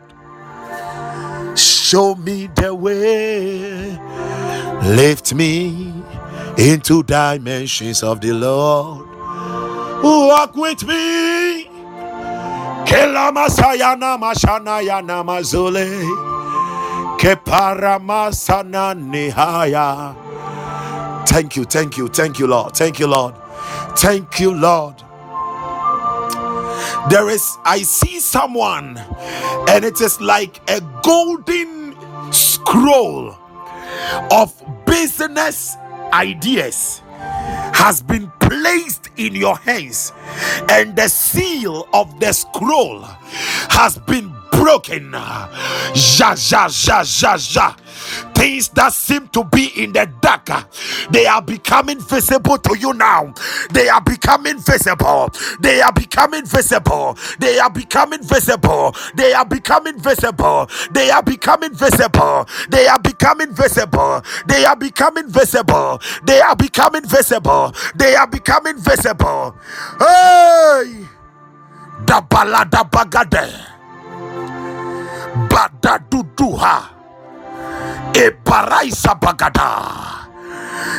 [1.85, 3.95] Show me the way.
[4.89, 5.93] Lift me
[6.57, 9.07] into dimensions of the Lord.
[10.03, 11.65] Walk with me.
[12.89, 14.17] Kelamasayana.
[17.19, 20.15] Keparamasana nihaya.
[21.27, 22.73] Thank you, thank you, thank you, Lord.
[22.75, 23.35] Thank you, Lord.
[23.95, 25.04] Thank you, Lord.
[27.09, 28.97] There is, I see someone,
[29.69, 31.95] and it is like a golden
[32.31, 33.37] scroll
[34.31, 34.53] of
[34.85, 35.77] business
[36.11, 37.01] ideas
[37.73, 40.13] has been placed in your hands,
[40.69, 43.01] and the seal of the scroll
[43.69, 45.11] has been broken.
[45.13, 47.75] Ja, ja, ja, ja, ja.
[48.35, 50.49] Things that seem to be in the dark,
[51.11, 53.33] they are becoming visible to you now.
[53.71, 55.31] They are becoming visible.
[55.61, 57.17] They are becoming visible.
[57.39, 58.95] They are becoming visible.
[59.15, 60.67] They are becoming visible.
[60.91, 62.37] They are becoming visible.
[62.53, 64.23] They are becoming visible.
[64.47, 66.01] They are becoming visible.
[66.25, 67.73] They are becoming visible.
[67.95, 69.55] They are becoming visible.
[69.99, 71.07] Hey!
[72.05, 73.74] Dabalada bagade.
[75.49, 76.89] Badaduduha.
[78.13, 79.69] Eparaisa bagada.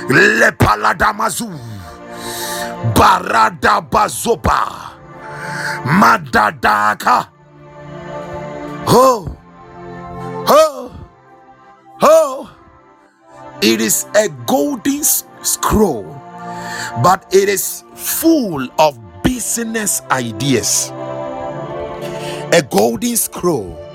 [0.09, 1.51] Lepalada mazu.
[2.95, 4.93] Barada bazoba.
[5.84, 7.28] Madadaka.
[8.89, 9.37] Oh.
[10.49, 10.93] Oh.
[12.03, 12.51] Oh.
[13.62, 15.03] It is a golden
[15.43, 16.05] scroll,
[17.03, 20.93] but it is full of business ideas.
[22.53, 23.86] A golden scroll.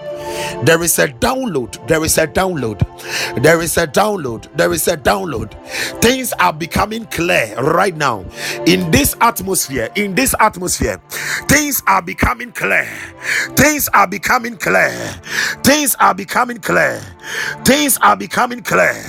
[0.65, 1.85] There is a download.
[1.87, 2.79] There is a download.
[3.43, 4.47] There is a download.
[4.57, 5.53] There is a download.
[6.01, 8.25] Things are becoming clear right now
[8.67, 9.89] in this atmosphere.
[9.95, 11.01] In this atmosphere,
[11.47, 12.87] things are becoming clear.
[13.55, 14.91] Things are becoming clear.
[15.63, 17.01] Things are becoming clear.
[17.65, 19.03] Things are becoming clear.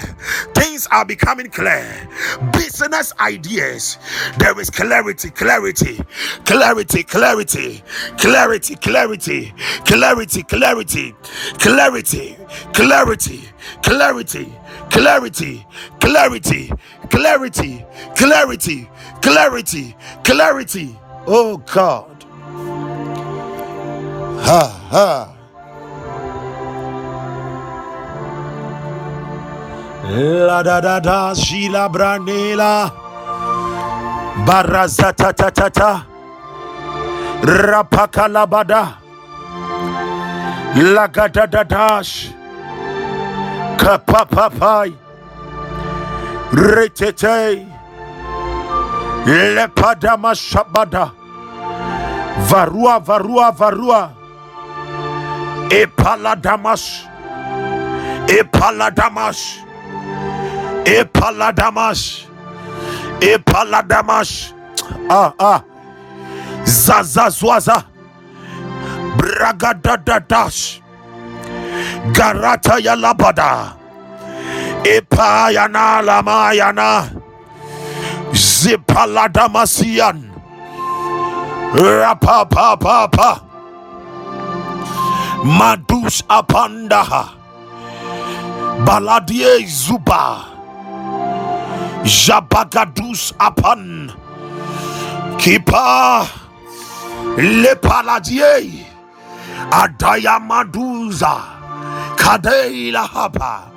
[0.54, 2.08] Things are becoming clear.
[2.52, 3.98] Business ideas.
[4.38, 6.00] There is clarity, clarity,
[6.44, 9.54] clarity, clarity, clarity, clarity,
[9.86, 11.11] clarity, clarity
[11.58, 12.36] clarity,
[12.72, 13.48] clarity,
[13.82, 14.52] clarity,
[14.90, 15.66] clarity,
[16.00, 16.72] clarity,
[17.10, 17.84] clarity,
[18.16, 18.88] clarity,
[19.22, 20.96] clarity, clarity.
[21.26, 22.24] Oh God.
[24.28, 25.34] Ha ha.
[30.08, 32.92] La da da da shila branela
[34.46, 36.06] barazata ta ta ta
[37.42, 38.98] rapakalabada
[40.74, 42.32] Lagadadadash.
[43.76, 44.94] Kapapapai.
[46.52, 47.66] Retete.
[49.26, 51.12] Lepadama shabada.
[52.48, 54.10] Varua, varua, varua.
[55.70, 57.04] Epaladamas.
[58.28, 59.58] Epaladamas.
[60.84, 62.26] Epaladamas.
[63.20, 64.54] Epaladamas.
[65.10, 65.60] Ah, ah.
[66.64, 67.91] Zazazwaza.
[69.32, 70.84] Bragadadadash.
[72.12, 73.72] Garata yalabada.
[74.84, 77.08] Epayana lamayana.
[78.36, 80.28] Zipaladamasian.
[81.72, 83.40] Rapapapapa.
[85.44, 87.32] Madus apandaha.
[88.84, 90.44] Baladie zuba.
[92.04, 94.12] Jabagadus apan.
[95.40, 96.28] Kipa.
[97.40, 97.72] Le
[99.52, 99.72] paladie.
[99.72, 101.42] Adaya maduza.
[102.16, 103.68] Kadeila hapa.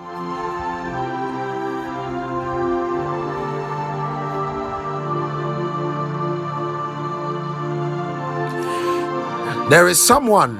[9.69, 10.59] There is someone.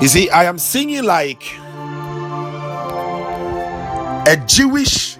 [0.00, 1.44] You see, I am singing like
[4.26, 5.16] a Jewish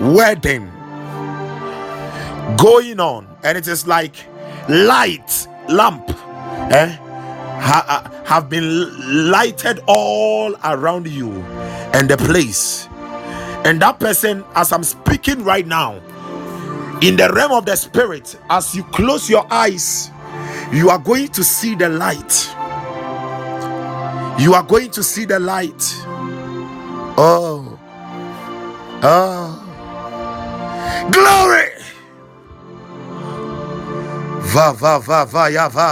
[0.00, 0.70] wedding
[2.56, 4.14] going on, and it is like
[4.70, 6.08] light lamp
[6.72, 6.96] eh,
[7.60, 11.32] ha- ha- have been lighted all around you
[11.94, 12.88] and the place.
[13.64, 16.00] And that person, as I'm speaking right now,
[17.02, 20.10] in the realm of the spirit, as you close your eyes,
[20.72, 22.50] you are going to see the light.
[24.40, 25.82] You are going to see the light.
[27.18, 27.78] Oh,
[29.02, 29.82] oh,
[31.12, 31.70] glory!
[34.56, 35.88] Va, va, va, va, ya, va.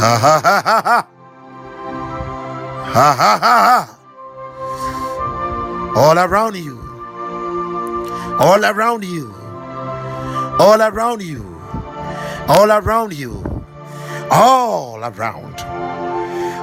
[0.00, 0.98] Ha, ha, ha, ha, ha.
[2.94, 3.78] Ha, ha.
[5.96, 6.86] All around you.
[8.38, 9.34] All around you,
[10.60, 11.42] all around you,
[12.48, 13.42] all around you,
[14.30, 15.60] all around,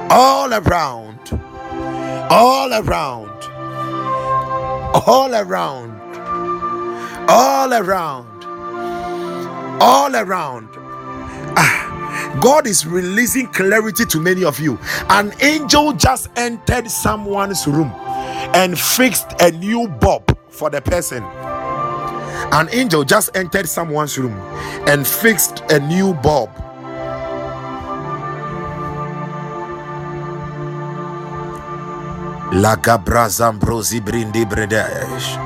[0.08, 1.32] all around,
[2.30, 3.28] all around,
[5.04, 6.00] all around,
[7.28, 8.33] all around,
[9.80, 10.68] all around.
[11.56, 14.78] Ah, God is releasing clarity to many of you.
[15.10, 17.90] An angel just entered someone's room
[18.54, 21.22] and fixed a new bulb for the person.
[22.52, 24.34] An angel just entered someone's room
[24.88, 26.14] and fixed a new
[32.76, 35.36] gabra zambrosi brindi bredesh.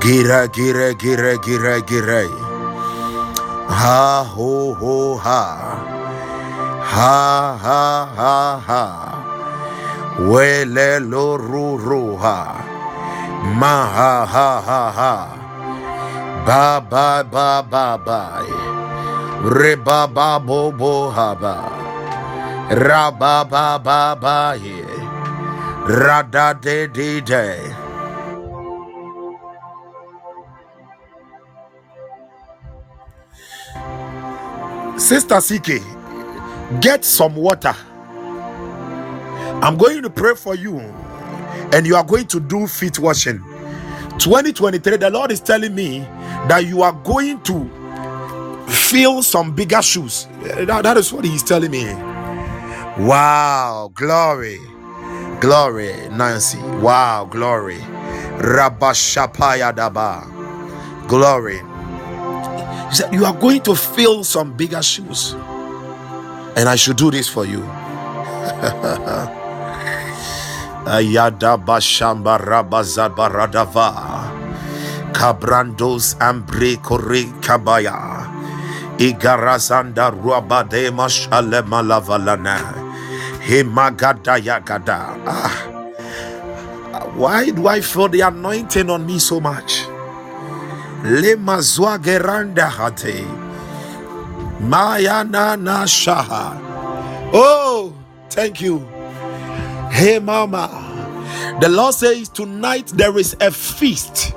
[0.00, 2.47] Gira gira gira gira gira.
[3.68, 5.42] Ha ho ho ha.
[6.92, 7.84] Ha ha
[8.18, 8.36] ha
[8.68, 8.84] ha.
[10.30, 12.38] Wele lo ru ru ha.
[13.60, 15.14] Ma ha ha ha ha.
[16.46, 18.22] Ba ba ba ba ba.
[19.56, 21.56] Re ba ba bo bo ha ba.
[22.72, 24.82] Ra ba ba ba ba ye.
[25.86, 27.87] Ra da de de de.
[34.98, 35.82] Sister CK,
[36.80, 37.74] get some water.
[39.48, 40.78] I'm going to pray for you,
[41.72, 43.38] and you are going to do feet washing.
[44.18, 46.00] 2023, the Lord is telling me
[46.48, 47.70] that you are going to
[48.68, 50.26] fill some bigger shoes.
[50.42, 51.86] That- that is what He's telling me.
[52.98, 54.58] Wow, glory,
[55.40, 56.58] glory, Nancy.
[56.82, 57.78] Wow, glory.
[58.38, 60.26] Rabashapaya daba.
[61.08, 61.60] Glory.
[62.88, 65.34] He said, You are going to fill some bigger shoes.
[66.56, 67.62] And I should do this for you.
[75.12, 78.24] Cabrandos ambre kore kabaya.
[78.96, 80.10] Igarazanda
[80.90, 82.88] mashale malavalana.
[85.26, 85.52] Ah,
[87.16, 89.84] why do I feel the anointing on me so much?
[91.04, 93.24] Le mazwa geranda hate.
[94.60, 96.58] Mayana na shaha.
[97.32, 97.94] Oh,
[98.30, 98.80] thank you.
[99.90, 100.68] Hey, mama.
[101.60, 104.32] The Lord says tonight there is a feast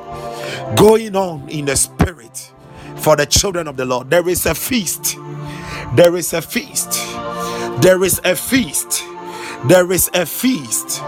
[0.76, 2.51] going on in the spirit
[2.97, 4.09] for the children of the Lord.
[4.09, 5.18] There is a feast.
[5.95, 6.93] There is a feast.
[7.82, 9.03] There is a feast.
[9.66, 11.01] There is a feast.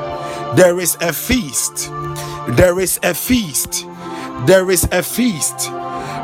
[0.55, 1.91] There is a feast.
[2.49, 3.85] There is a feast.
[4.45, 5.71] There is a feast.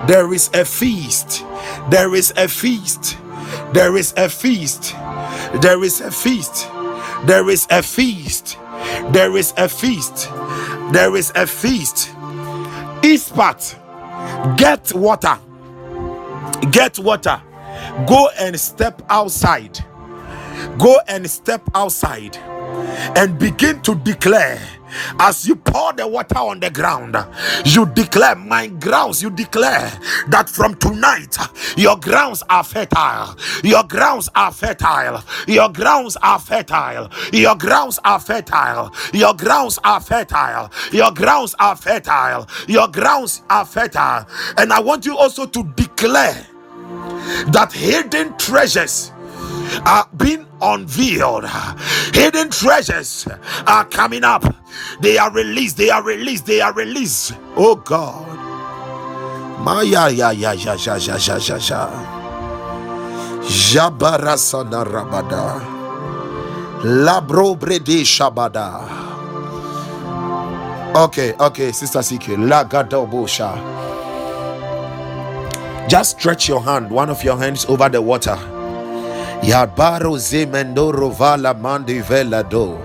[0.08, 1.46] There is a feast.
[1.90, 3.18] There is a feast.
[3.74, 4.94] There is a feast.
[5.62, 6.68] There is a feast.
[7.26, 8.58] There is a feast.
[9.14, 10.30] There is a feast.
[10.92, 12.12] There is a feast.
[13.02, 13.78] Ispat,
[14.58, 15.40] get water.
[16.72, 17.42] Get water.
[18.06, 19.80] Go and step outside.
[20.78, 22.38] Go and step outside
[23.16, 24.60] and begin to declare
[25.20, 27.16] as you pour the water on the ground
[27.66, 29.92] you declare my grounds you declare
[30.30, 31.38] that from tonight
[31.78, 33.36] your grounds are fertile.
[33.64, 35.24] Your grounds are fertile.
[35.48, 37.10] Your grounds are fertile.
[37.32, 38.92] Your grounds are fertile.
[39.14, 40.62] Your grounds are fertile.
[40.92, 42.48] Your grounds are fertile.
[42.68, 44.26] Your grounds are fertile.
[44.58, 46.46] And i want you also to declare
[47.52, 49.12] that hidden treasures
[49.86, 51.46] are being unveiled.
[52.14, 53.28] Hidden treasures
[53.68, 54.44] are coming up.
[55.02, 55.78] They are released.
[55.78, 56.46] They are released.
[56.46, 57.34] They are released.
[57.56, 58.28] Oh God.
[59.64, 61.82] Maya ya ya ya ya ya ya ya ya.
[63.44, 65.62] Jabara sana rabada.
[66.84, 69.08] Labro brede shabada.
[70.96, 72.38] Okay, okay, Sister CK.
[72.40, 73.80] Lagadobosha.
[75.90, 78.38] Just stretch your hand, one of your hands over the water.
[79.44, 82.78] Yabaro zemendoro vala mandi vela do.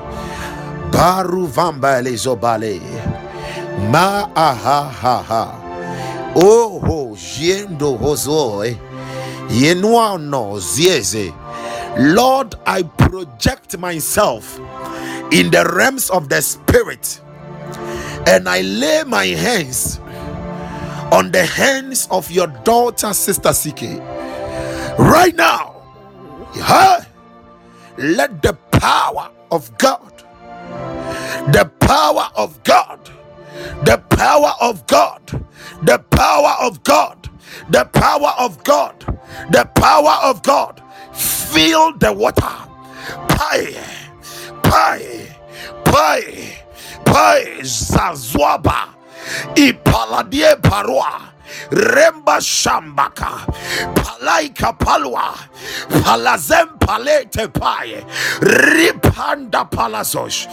[0.93, 2.81] Baru vamba elizobale.
[3.91, 5.45] Ma aha ha ha.
[6.37, 8.69] Oho yendo hozoi.
[8.71, 8.77] Eh.
[9.51, 11.33] Yenua no zieze.
[11.99, 14.59] Lord, I project myself
[15.33, 17.21] in the realms of the spirit
[18.27, 20.01] and I lay my hands
[21.13, 24.01] on the hands of your daughter, Sister CK.
[24.99, 25.74] Right now,
[26.57, 27.05] yeah,
[27.99, 30.13] let the power of God,
[31.53, 33.11] the power of God,
[33.85, 35.45] the power of God,
[35.83, 37.31] the power of God,
[37.71, 38.95] the power of God,
[39.51, 40.83] the power of God
[41.13, 42.43] fill the water.
[43.29, 43.75] Pie,
[44.63, 45.37] pie,
[45.85, 46.65] pie,
[47.05, 48.89] pie, zazwaba,
[49.55, 51.34] ipaladie parwa.
[51.71, 53.47] Remba Shambaka.
[53.95, 55.35] Palaika Palwa
[56.03, 58.05] Palazem Palete Paye
[58.41, 60.47] Ripanda Palazos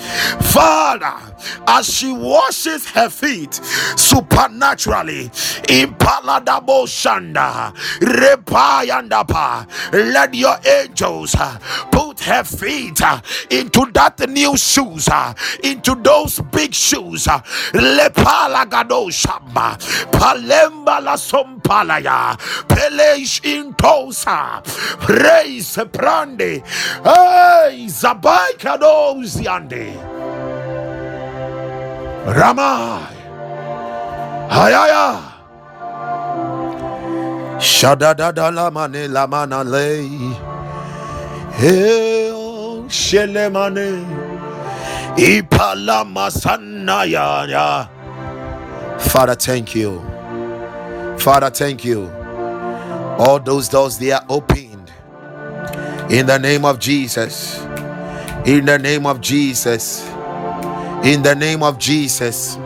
[0.53, 1.35] Father
[1.67, 3.53] as she washes her feet
[3.97, 5.23] supernaturally
[5.69, 9.67] in Paladabo Shanda Repayandapa
[10.13, 11.57] let your angels uh,
[11.91, 13.19] put her feet uh,
[13.49, 17.25] into that new shoes uh, into those big shoes
[17.73, 19.77] Lepalagado Shamba
[20.11, 24.63] Palemba la Sompalaya Pelesh Intosa
[24.99, 25.77] Praise
[26.25, 26.63] Ziande.
[27.03, 29.93] Hey, Zabai Kado Ziande.
[32.25, 33.15] Ramai.
[34.49, 35.21] Hayaya.
[37.59, 40.35] Shadadada lamane lamana lei.
[41.57, 44.05] Heo shelemane.
[45.17, 47.87] Ipalamasanaya.
[48.99, 50.01] Father, thank you.
[51.19, 52.09] Father, thank you.
[53.19, 54.70] All those doors they are open
[56.11, 57.61] in the name of Jesus.
[58.45, 60.05] In the name of Jesus.
[61.05, 62.57] In the name of Jesus.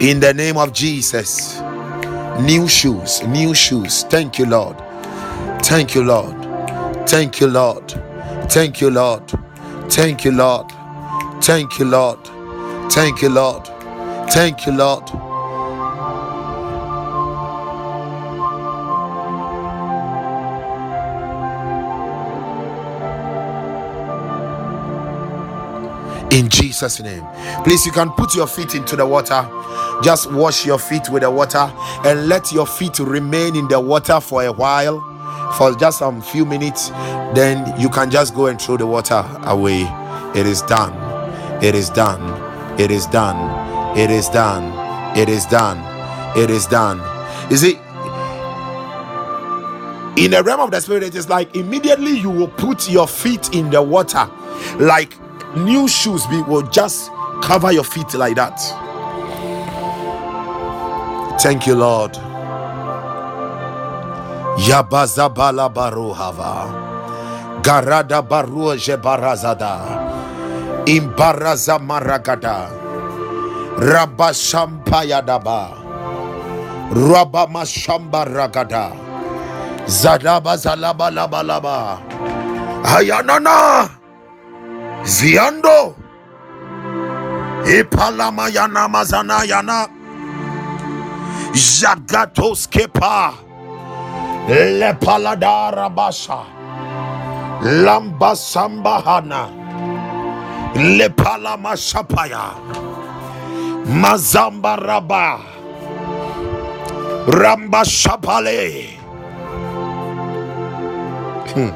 [0.00, 1.60] In the name of Jesus.
[2.40, 4.04] New shoes new shoes.
[4.04, 4.76] Thank you lord.
[5.64, 6.36] Thank you lord.
[7.08, 7.90] Thank you lord.
[8.48, 9.28] Thank you lord.
[9.90, 10.70] Thank you lord.
[11.42, 12.20] Thank you lord.
[12.92, 13.66] Thank you lord.
[14.30, 15.33] Thank you lord
[26.34, 27.24] in Jesus' name.
[27.62, 29.48] Please, you can put your feet into the water.
[30.02, 31.72] Just wash your feet with the water
[32.04, 35.00] and let your feet remain in the water for a while,
[35.56, 36.88] for just some few minutes.
[37.34, 39.82] Then you can just go and throw the water away.
[40.34, 40.92] It is done.
[41.62, 42.80] It is done.
[42.80, 43.96] It is done.
[43.96, 45.16] It is done.
[45.16, 46.36] It is done.
[46.36, 46.98] It is done.
[47.48, 47.78] You see,
[50.16, 53.54] in the realm of the spirit, it is like immediately you will put your feet
[53.54, 54.28] in the water,
[54.80, 55.16] like
[55.56, 57.10] new shoes be will just
[57.42, 58.58] cover your feet like that.
[61.40, 62.12] Thank you, Lord.
[64.58, 66.70] Yabazabala baruhava.
[67.62, 69.80] Garada baru jebarazada.
[70.86, 72.70] Imbaraza maragada.
[73.78, 75.74] Rabashampayadaba.
[76.94, 78.92] Rabamashamba ragada.
[79.86, 81.98] Zadaba zalaba laba laba.
[82.84, 84.03] Ayanana
[85.04, 85.94] ziando.
[87.64, 89.88] Ipalamayana mazanayana
[94.48, 96.38] le lepaladarabasha
[97.62, 99.48] lambasambahana
[100.74, 102.42] mazamba
[103.86, 105.40] mazambaraba
[107.28, 108.90] ramba shapale.
[111.54, 111.72] Hmm.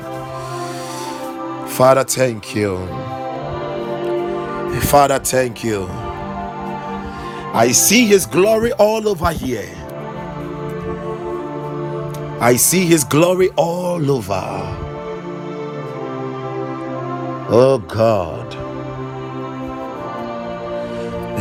[1.69, 3.08] Father, thank you.
[4.77, 5.89] Father, thank you.
[7.55, 9.75] I see his glory all over here.
[12.41, 14.45] I see his glory all over.
[17.51, 18.55] Oh God.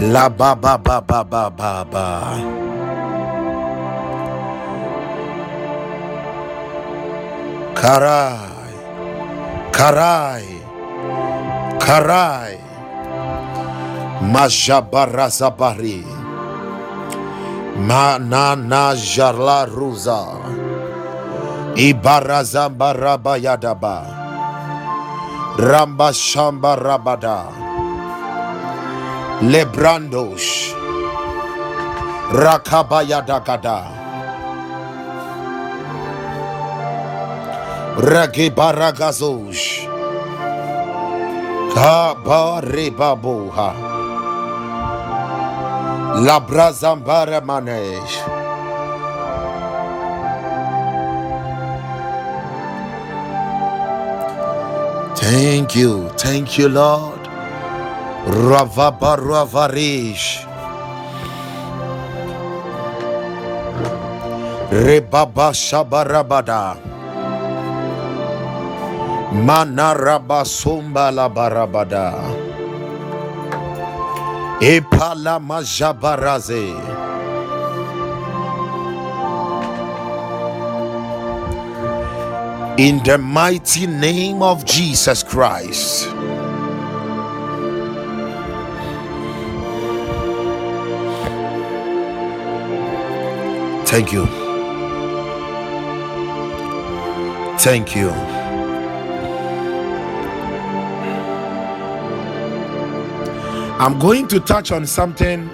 [0.02, 2.64] La ba ba ba ba ba ba ba.
[7.76, 8.74] Karai.
[9.72, 10.46] Karai.
[11.80, 12.67] Karai.
[14.22, 16.02] Majabarazabari.
[17.78, 20.26] Manana jarla ruza.
[21.78, 24.02] Ibarazambaraba yadaba.
[25.58, 27.46] Ramba shamba rabada.
[29.46, 30.74] Lebrandosh.
[32.34, 33.86] Rakabayadagada.
[38.02, 39.86] Ragibaragazosh.
[41.78, 43.70] Kabarebaboha.
[46.18, 48.18] Labrazambara manesh.
[55.16, 57.20] Thank you, thank you, Lord.
[58.50, 60.46] Ravabaravarish.
[64.72, 66.78] Rebaba shabarabada.
[69.32, 72.14] Manarabasumba la barabada.
[74.98, 76.74] Epala majabaraze.
[82.80, 86.06] In the mighty name of Jesus Christ.
[93.86, 94.26] Thank you.
[97.60, 98.37] Thank you.
[103.80, 105.48] I'm going to touch on something.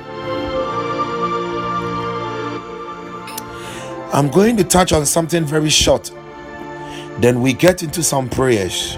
[4.13, 6.09] I'm going to touch on something very short.
[7.19, 8.95] Then we get into some prayers.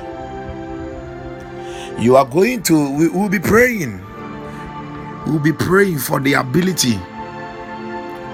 [1.99, 3.99] You are going to, we will be praying.
[5.25, 6.99] We'll be praying for the ability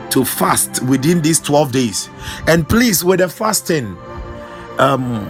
[0.09, 2.09] to fast within these 12 days.
[2.47, 3.95] And please, with the fasting,
[4.77, 5.25] um,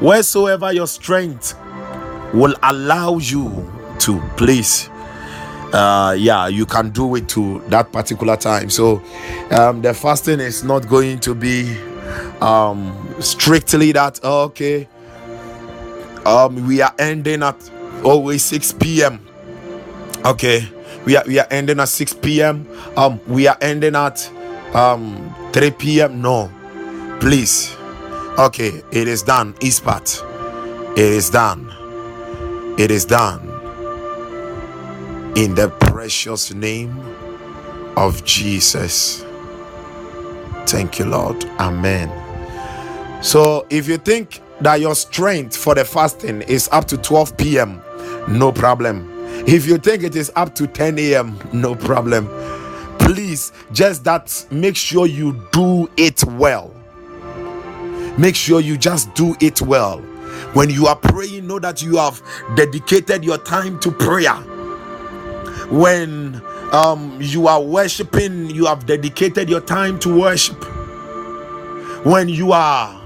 [0.00, 1.54] wheresoever your strength
[2.34, 4.88] will allow you to, please,
[5.72, 8.70] uh, yeah, you can do it to that particular time.
[8.70, 9.02] So,
[9.50, 11.76] um, the fasting is not going to be
[12.40, 14.88] um, strictly that, okay,
[16.26, 17.56] um, we are ending at
[18.04, 19.20] always 6 p.m.
[20.24, 20.68] Okay,
[21.06, 22.66] we are we are ending at 6 p.m.
[22.96, 24.30] Um, we are ending at
[24.74, 26.20] um 3 p.m.
[26.20, 26.50] No,
[27.20, 27.74] please.
[28.38, 29.54] Okay, it is done.
[29.54, 30.22] Ispat,
[30.92, 31.72] it is done.
[32.78, 33.49] It is done.
[35.36, 36.98] In the precious name
[37.96, 39.24] of Jesus.
[40.66, 41.44] Thank you, Lord.
[41.60, 42.10] Amen.
[43.22, 47.80] So, if you think that your strength for the fasting is up to 12 p.m.,
[48.28, 49.08] no problem.
[49.46, 52.28] If you think it is up to 10 a.m., no problem.
[52.98, 56.74] Please, just that, make sure you do it well.
[58.18, 60.00] Make sure you just do it well.
[60.54, 62.22] When you are praying, know that you have
[62.56, 64.36] dedicated your time to prayer.
[65.70, 66.42] When
[66.72, 70.64] um, you are worshiping, you have dedicated your time to worship.
[72.04, 73.00] When you are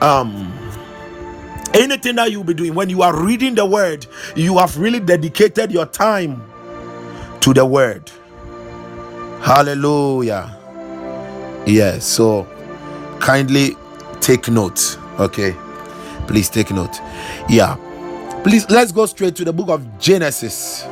[0.00, 0.52] um
[1.74, 4.06] anything that you'll be doing when you are reading the word
[4.36, 6.42] you have really dedicated your time
[7.40, 8.10] to the word.
[9.40, 10.56] Hallelujah.
[11.66, 12.46] Yes so
[13.20, 13.76] kindly
[14.20, 15.56] take note okay?
[16.26, 16.96] Please take note.
[17.48, 17.76] Yeah.
[18.44, 20.84] Please let's go straight to the book of genesis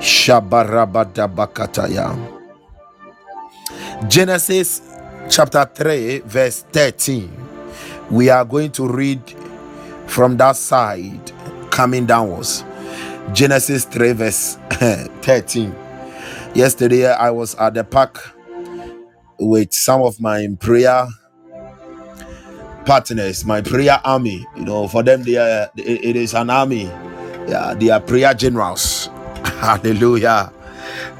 [0.00, 2.16] Shabarabadabakataya.
[4.08, 4.80] genesis
[5.28, 7.28] chapter 3 verse 13
[8.10, 9.20] we are going to read
[10.06, 11.30] from that side
[11.70, 12.64] coming downwards.
[13.32, 14.56] Genesis 3 verse
[15.22, 15.74] 13
[16.54, 18.34] yesterday i was at the park
[19.38, 21.06] with some of my prayer
[22.86, 24.46] partners my prayer army.
[24.56, 26.84] You know for them they are it it is an army.
[27.46, 29.10] Yeah they are prayer generals
[29.60, 30.52] hallelujah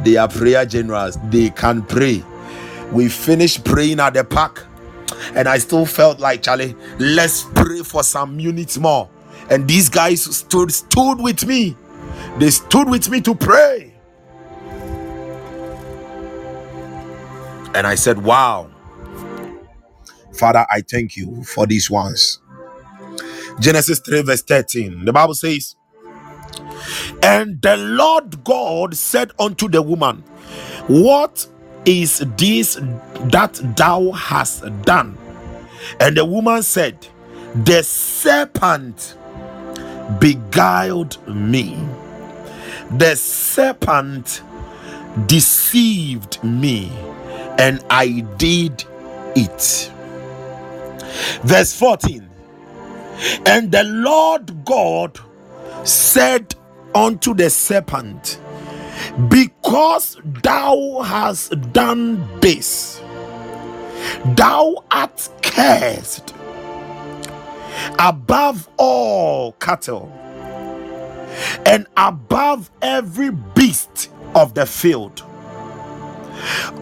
[0.03, 2.25] they are prayer generals they can pray
[2.93, 4.67] We finished praying at the park,
[5.35, 9.11] and I still felt like Charlie, let's pray for some minutes more.
[9.51, 11.77] And these guys stood stood with me.
[12.39, 13.95] They stood with me to pray.
[17.75, 18.71] And I said, Wow,
[20.35, 22.41] Father, I thank you for these ones.
[23.61, 25.05] Genesis 3, verse 13.
[25.07, 25.77] The Bible says,
[27.23, 30.19] And the Lord God said unto the woman,
[30.89, 31.47] What
[31.85, 32.77] is this
[33.31, 35.19] that thou hast done?
[36.01, 37.07] And the woman said,
[37.65, 39.17] The serpent
[40.21, 41.79] beguiled me.
[42.99, 44.43] The serpent
[45.27, 46.93] deceived me,
[47.59, 48.85] and I did
[49.37, 49.93] it.
[51.45, 52.29] Verse 14
[53.47, 55.19] And the Lord God
[55.85, 56.55] said
[56.95, 58.41] unto the serpent,
[59.29, 63.01] Because thou hast done this,
[64.37, 66.35] thou art cursed
[67.99, 70.13] above all cattle
[71.67, 75.23] and above every beast of the field.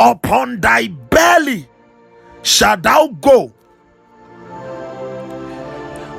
[0.01, 1.69] Upon thy belly
[2.43, 3.53] shalt thou go,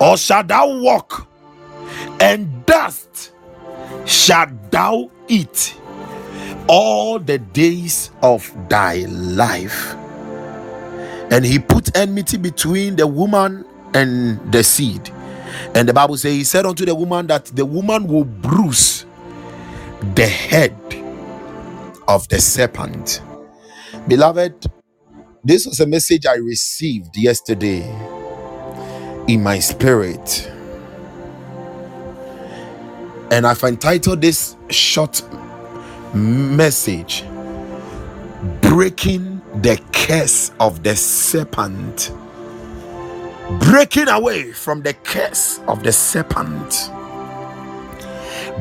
[0.01, 1.28] or shalt thou walk,
[2.19, 3.33] and dust
[4.05, 5.75] shalt thou eat
[6.67, 9.95] all the days of thy life.
[11.31, 15.11] And he put enmity between the woman and the seed.
[15.75, 19.05] And the Bible says, He said unto the woman that the woman will bruise
[20.15, 20.75] the head
[22.07, 23.21] of the serpent.
[24.07, 24.67] Beloved,
[25.43, 27.83] this was a message I received yesterday
[29.27, 30.51] in my spirit.
[33.31, 35.21] And I've entitled this short
[36.13, 37.23] message
[38.61, 42.11] Breaking the Curse of the Serpent.
[43.59, 46.91] Breaking away from the curse of the serpent.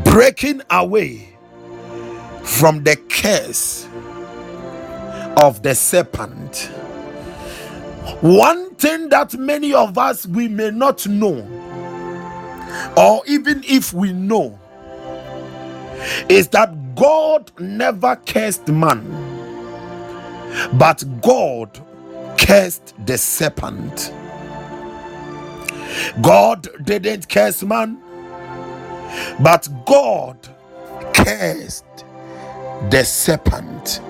[0.04, 1.28] Breaking away
[2.42, 3.86] from the curse
[5.42, 6.70] of the serpent.
[8.22, 11.46] One thing that many of us we may not know,
[12.96, 14.57] or even if we know,
[16.28, 19.36] is that God never cursed man,
[20.74, 21.80] but God
[22.38, 24.12] cursed the serpent.
[26.22, 28.00] God didn't curse man,
[29.40, 30.48] but God
[31.14, 31.84] cursed
[32.90, 34.00] the serpent.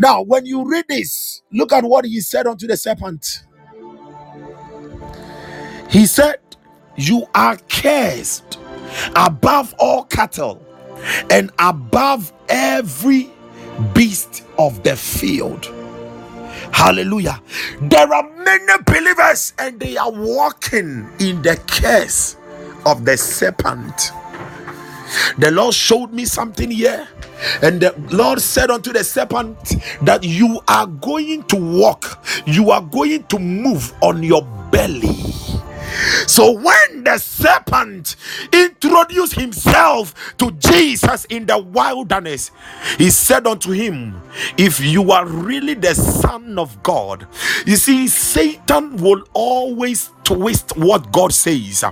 [0.00, 3.44] Now, when you read this, look at what he said unto the serpent.
[5.90, 6.38] He said,
[6.96, 8.58] You are cursed
[9.16, 10.64] above all cattle
[11.30, 13.30] and above every
[13.94, 15.66] beast of the field.
[16.72, 17.40] Hallelujah.
[17.82, 22.36] There are many believers and they are walking in the curse
[22.86, 24.12] of the serpent.
[25.38, 27.08] The Lord showed me something here.
[27.62, 29.58] And the Lord said unto the serpent
[30.02, 35.16] that you are going to walk, you are going to move on your belly.
[36.26, 38.16] So when the serpent
[38.52, 42.50] introduced himself to Jesus in the wilderness,
[42.98, 44.20] he said unto him,
[44.56, 47.26] If you are really the Son of God,
[47.66, 51.84] you see, Satan will always twist what God says.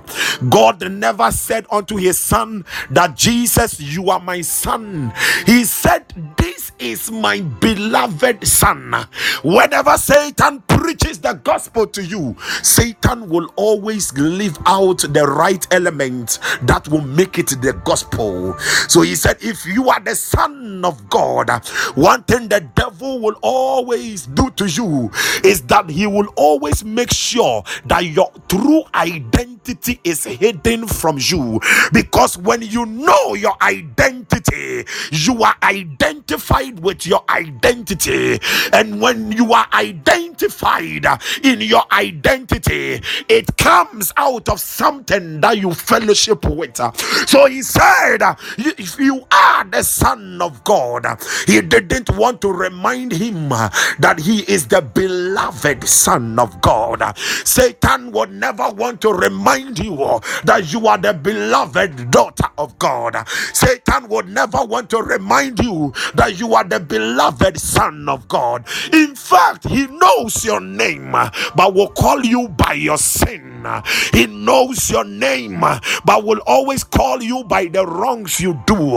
[0.49, 5.13] God never said unto his son that Jesus, you are my son.
[5.47, 6.07] He said,
[6.37, 8.95] This is my beloved son.
[9.43, 12.34] Whenever Satan preaches the gospel to you,
[12.64, 18.59] Satan will always leave out the right element that will make it the gospel.
[18.88, 21.49] So he said, If you are the son of God,
[21.95, 25.12] one thing the devil will always do to you
[25.45, 31.61] is that he will always make sure that your true identity is hidden from you
[31.93, 38.41] because when you know your identity you are identified with your identity
[38.72, 40.80] and when you are identified
[41.45, 46.76] in your identity it comes out of something that you fellowship with
[47.26, 48.18] so he said
[48.59, 51.07] if you are the son of god
[51.47, 53.49] he didn't want to remind him
[53.99, 59.97] that he is the beloved son of god satan would never want to remind you
[60.45, 63.16] that you are the beloved daughter of God.
[63.53, 68.66] Satan would never want to remind you that you are the beloved son of God.
[68.93, 73.66] In fact, he knows your name, but will call you by your sin.
[74.12, 78.95] He knows your name, but will always call you by the wrongs you do.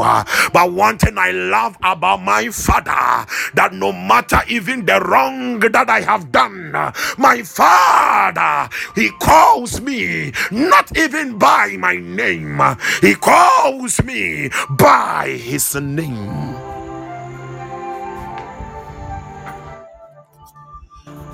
[0.54, 5.90] But one thing I love about my father that no matter even the wrong that
[5.90, 6.72] I have done,
[7.18, 12.62] my father he calls me not even by my name,
[13.02, 16.63] he calls me by his name.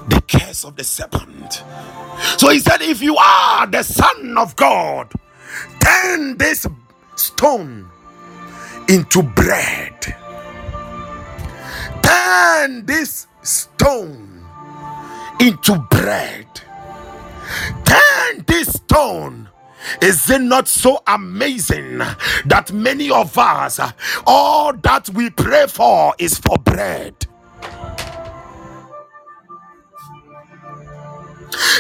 [0.10, 1.64] The curse of the serpent.
[2.38, 5.12] So he said, If you are the Son of God,
[5.80, 6.68] turn this
[7.16, 7.90] stone
[8.90, 10.16] into bread.
[12.02, 14.46] Turn this stone
[15.40, 16.48] into bread.
[17.86, 19.50] Turn this stone.
[20.02, 22.00] Is it not so amazing
[22.46, 23.80] that many of us,
[24.28, 27.16] all that we pray for is for bread?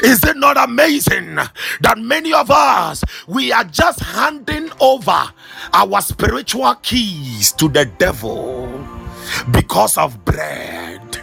[0.03, 1.35] Is it not amazing
[1.81, 5.31] that many of us we are just handing over
[5.73, 8.67] our spiritual keys to the devil
[9.51, 11.21] because of bread?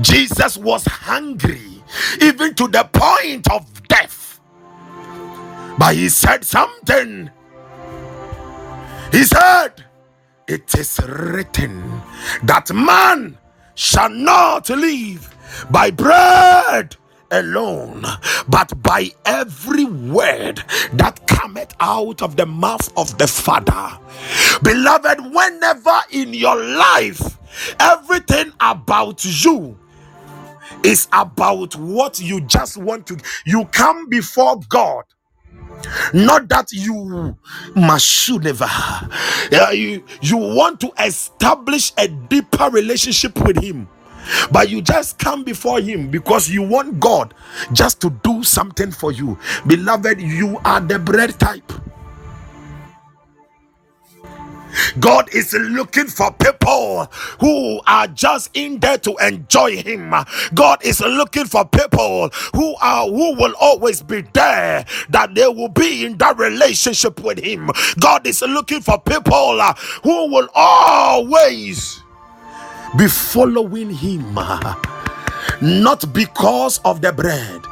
[0.00, 1.82] Jesus was hungry
[2.20, 4.40] even to the point of death,
[5.78, 7.30] but he said something.
[9.12, 9.84] He said,
[10.48, 12.02] It is written
[12.44, 13.38] that man
[13.78, 15.34] shall not live
[15.70, 16.96] by bread
[17.30, 18.04] alone,
[18.48, 20.64] but by every word
[20.94, 23.98] that cometh out of the mouth of the Father.
[24.64, 27.38] Beloved, whenever in your life
[27.80, 29.78] everything about you
[30.84, 35.04] is about what you just want to, you come before God
[36.12, 37.36] not that you
[37.74, 38.66] must never.
[39.50, 43.88] Yeah, you you want to establish a deeper relationship with him
[44.52, 47.32] but you just come before him because you want god
[47.72, 49.38] just to do something for you.
[49.66, 51.72] Beloved you are the bread type
[55.00, 57.06] God is looking for people
[57.40, 60.14] who are just in there to enjoy Him.
[60.54, 65.68] God is looking for people who are who will always be there, that they will
[65.68, 67.70] be in that relationship with Him.
[68.00, 72.02] God is looking for people uh, who will always
[72.98, 74.34] be following Him,
[75.62, 77.62] not because of the bread.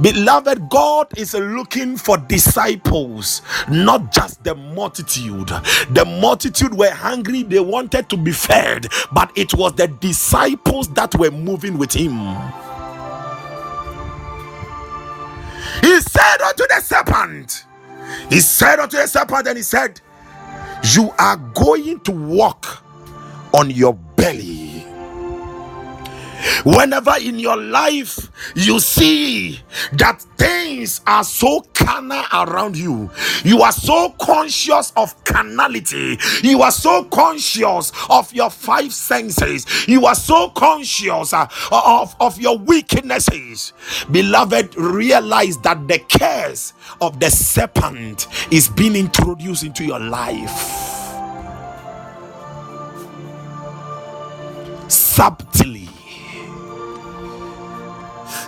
[0.00, 5.48] Beloved, God is looking for disciples, not just the multitude.
[5.90, 11.14] The multitude were hungry, they wanted to be fed, but it was the disciples that
[11.16, 12.18] were moving with Him.
[15.82, 17.64] He said unto the serpent,
[18.30, 20.00] He said unto the serpent, and He said,
[20.94, 22.82] You are going to walk
[23.54, 24.65] on your belly.
[26.64, 29.60] Whenever in your life you see
[29.92, 33.10] that things are so carnal around you,
[33.44, 40.06] you are so conscious of carnality, you are so conscious of your five senses, you
[40.06, 43.72] are so conscious uh, of, of your weaknesses.
[44.10, 50.94] Beloved, realize that the curse of the serpent is being introduced into your life
[54.88, 55.88] subtly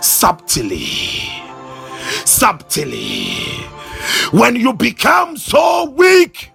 [0.01, 1.41] subtly
[2.25, 3.35] subtly.
[4.31, 6.51] When you become so weak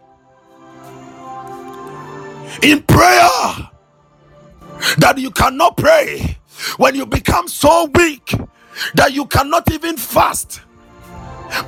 [2.63, 3.71] in prayer
[4.99, 6.39] that you cannot pray
[6.79, 8.35] when you become so weak
[8.95, 10.63] that you cannot even fast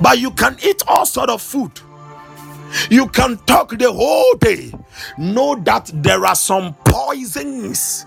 [0.01, 1.71] but you can eat all sort of food
[2.89, 4.71] you can talk the whole day
[5.17, 8.05] know that there are some poisons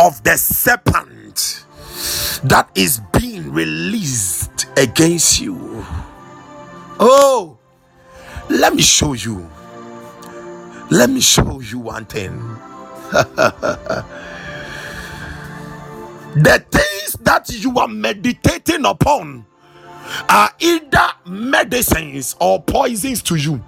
[0.00, 1.65] of the serpent
[2.44, 5.84] that is being released against you.
[7.00, 7.58] Oh,
[8.48, 9.48] let me show you.
[10.90, 12.38] Let me show you one thing.
[16.34, 19.46] the things that you are meditating upon
[20.28, 23.62] are either medicines or poisons to you.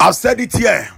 [0.00, 0.88] I've said it here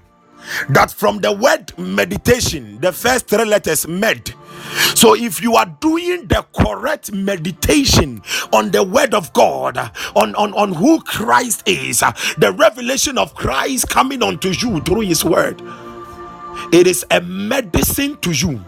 [0.70, 4.32] that from the word meditation, the first three letters med.
[4.94, 8.22] So, if you are doing the correct meditation
[8.52, 9.78] on the word of God,
[10.16, 12.00] on, on, on who Christ is,
[12.38, 15.62] the revelation of Christ coming unto you through his word,
[16.72, 18.60] it is a medicine to you.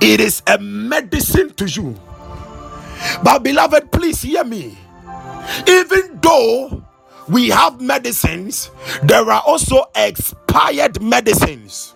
[0.00, 1.96] It is a medicine to you.
[3.24, 4.78] But, beloved, please hear me.
[5.68, 6.84] Even though
[7.28, 8.70] we have medicines,
[9.02, 11.94] there are also expired medicines.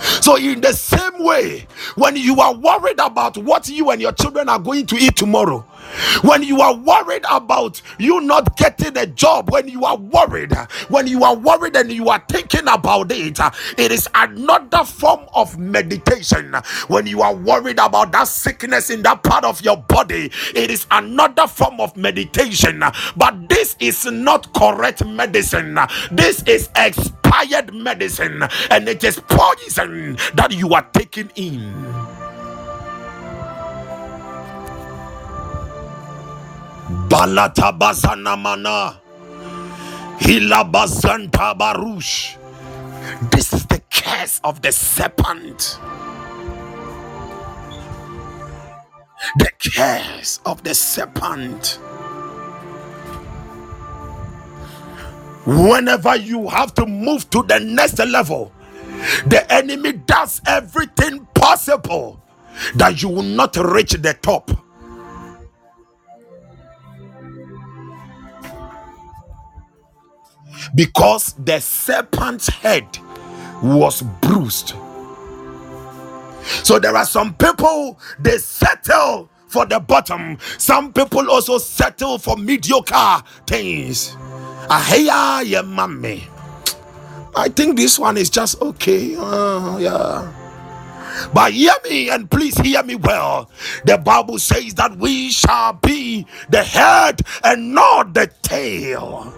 [0.00, 4.48] So, in the same way, when you are worried about what you and your children
[4.48, 5.64] are going to eat tomorrow,
[6.22, 10.52] when you are worried about you not getting a job, when you are worried,
[10.88, 13.38] when you are worried and you are thinking about it,
[13.78, 16.54] it is another form of meditation.
[16.88, 20.86] When you are worried about that sickness in that part of your body, it is
[20.90, 22.82] another form of meditation.
[23.16, 25.78] But this is not correct medicine,
[26.10, 32.05] this is expired medicine, and it is poison that you are taking in.
[36.88, 39.00] Balatabazana mana.
[40.18, 42.36] Hilabazanta barush.
[43.30, 45.78] This is the curse of the serpent.
[49.38, 51.80] The curse of the serpent.
[55.46, 58.52] Whenever you have to move to the next level,
[59.26, 62.20] the enemy does everything possible
[62.76, 64.50] that you will not reach the top.
[70.76, 72.86] Because the serpent's head
[73.62, 74.74] was bruised.
[76.62, 80.38] So there are some people they settle for the bottom.
[80.58, 84.10] Some people also settle for mediocre things.
[84.68, 86.28] Ahaya ya mommy.
[87.34, 89.16] I think this one is just okay.
[89.16, 90.32] Uh, yeah.
[91.32, 93.50] But hear me and please hear me well.
[93.84, 99.32] The Bible says that we shall be the head and not the tail.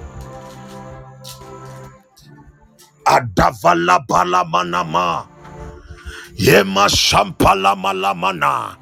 [3.08, 5.26] Adavala bala manama.
[6.36, 8.76] Yema shampala malamana.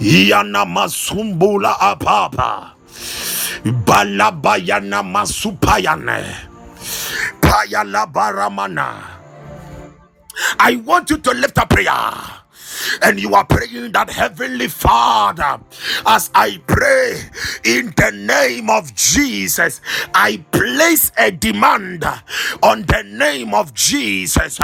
[0.00, 2.72] Yana masumbula apapa.
[3.64, 6.20] Balabayana masupayane.
[7.40, 8.88] Payala baramana.
[10.58, 12.41] I want you to lift a prayer
[13.02, 15.60] and you are praying that Heavenly Father,
[16.06, 17.20] as I pray
[17.64, 19.80] in the name of Jesus,
[20.14, 22.04] I place a demand
[22.62, 24.58] on the name of Jesus.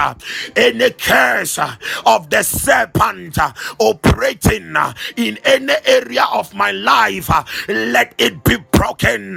[0.57, 1.59] Any curse
[2.07, 3.39] of the serpent
[3.79, 4.75] operating
[5.17, 7.31] in any area of my life,
[7.69, 9.37] let it be broken,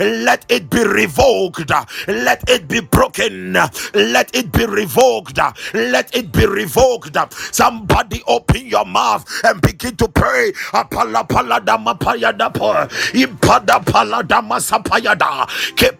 [0.00, 1.70] let it be revoked,
[2.08, 3.52] let it be broken,
[3.94, 5.38] let it be revoked,
[5.74, 7.16] let it be revoked.
[7.16, 7.26] uh.
[8.26, 10.52] Open your mouth and begin to pray.
[10.72, 11.26] Apala
[15.76, 15.90] ke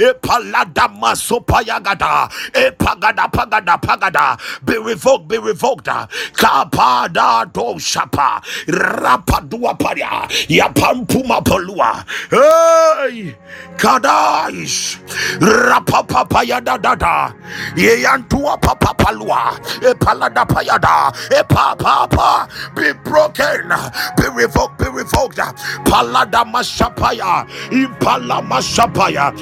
[0.00, 0.12] e
[2.54, 5.86] e pagada pagada pagada, be revoked, be revoked.
[5.86, 13.34] Kapada do shapa, rapadua paria, yapampuma polua, hey,
[13.76, 14.98] kadaish,
[15.40, 17.34] rapapapayada dada,
[18.08, 23.68] yeyantua papapalua, e palada payada, e papa, be broken,
[24.16, 25.36] be revoked, be revoked,
[25.84, 29.32] palada mashapaya, impala mashapaya,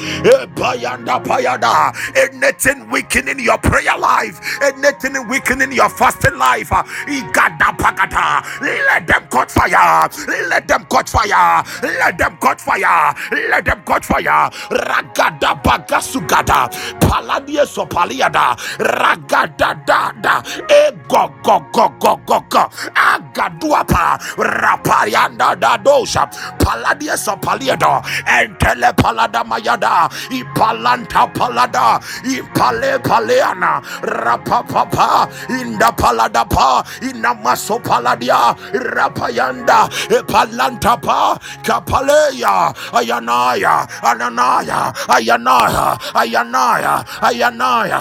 [0.57, 9.07] payanda payada, anything weakening your prayer life, anything weakening your fasting life, igada pagata, let
[9.07, 10.09] them catch fire,
[10.49, 16.69] let them catch fire, let them catch fire, let them catch fire, ragada bagasugada,
[17.01, 22.63] paladia sopaliada, ragada dada, ego go go go go go,
[22.95, 26.27] agaduapa, raparianda da dosha,
[26.59, 38.55] paladia sopaliada, and telepalada mayada, ipalanta palada, ipale paleana, rapapapa, inda palada pa, inamaso paladia,
[38.75, 48.01] rapayanda, epalanta pa, kapaleya, ayanaya, ananaya, ayanaya, ayanaya, ayanaya,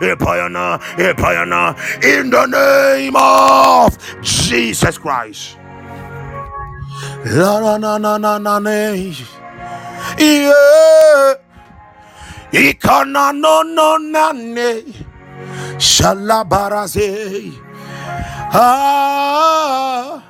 [0.00, 0.80] Epayana,
[2.02, 5.56] in the name of Jesus Christ.
[7.26, 9.14] La na na na na na ne.
[10.18, 11.34] Yeah.
[12.52, 14.82] Ikana no no na ne.
[15.78, 17.52] Shalabaraze.
[18.52, 20.22] Ah.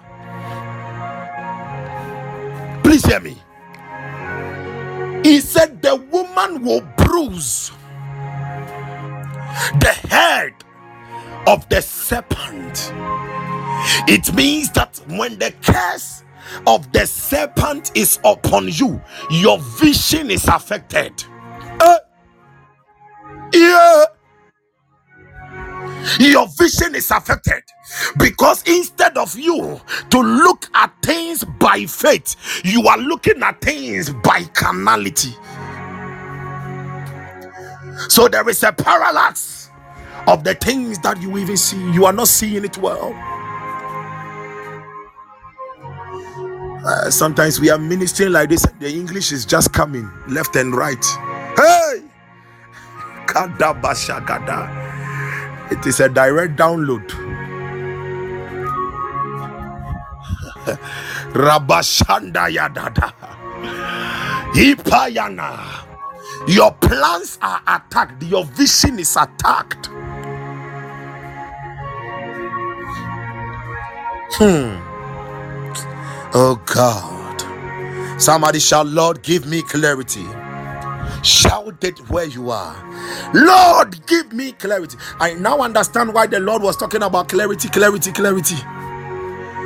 [2.83, 3.37] Please hear me.
[5.23, 7.71] He said the woman will bruise
[9.81, 10.55] the head
[11.47, 12.93] of the serpent.
[14.09, 16.25] It means that when the curse
[16.67, 21.25] of the serpent is upon you, your vision is affected.
[21.83, 21.99] Eh,
[23.55, 24.05] yeah.
[26.21, 27.63] Your vision is affected
[28.19, 29.81] because instead of you
[30.11, 35.35] to look at things by faith, you are looking at things by carnality.
[38.09, 39.71] So there is a parallax
[40.27, 41.79] of the things that you even see.
[41.93, 43.15] You are not seeing it well.
[46.85, 51.05] Uh, sometimes we are ministering like this, the English is just coming left and right.
[51.57, 52.03] Hey!
[53.27, 54.87] Kadabashagada.
[55.73, 57.07] It is a direct download.
[61.35, 63.13] Rabashanda Yadada.
[64.55, 65.88] Hipayana.
[66.47, 69.89] Your plans are attacked, your vision is attacked.
[74.33, 74.77] Hmm.
[76.35, 77.43] Oh God.
[78.21, 80.27] Somebody shout, Lord, give me clarity.
[81.23, 82.77] Shout it where you are.
[83.35, 84.97] Lord, give me clarity.
[85.21, 88.57] I now understand why the Lord was talking about clarity, clarity, clarity.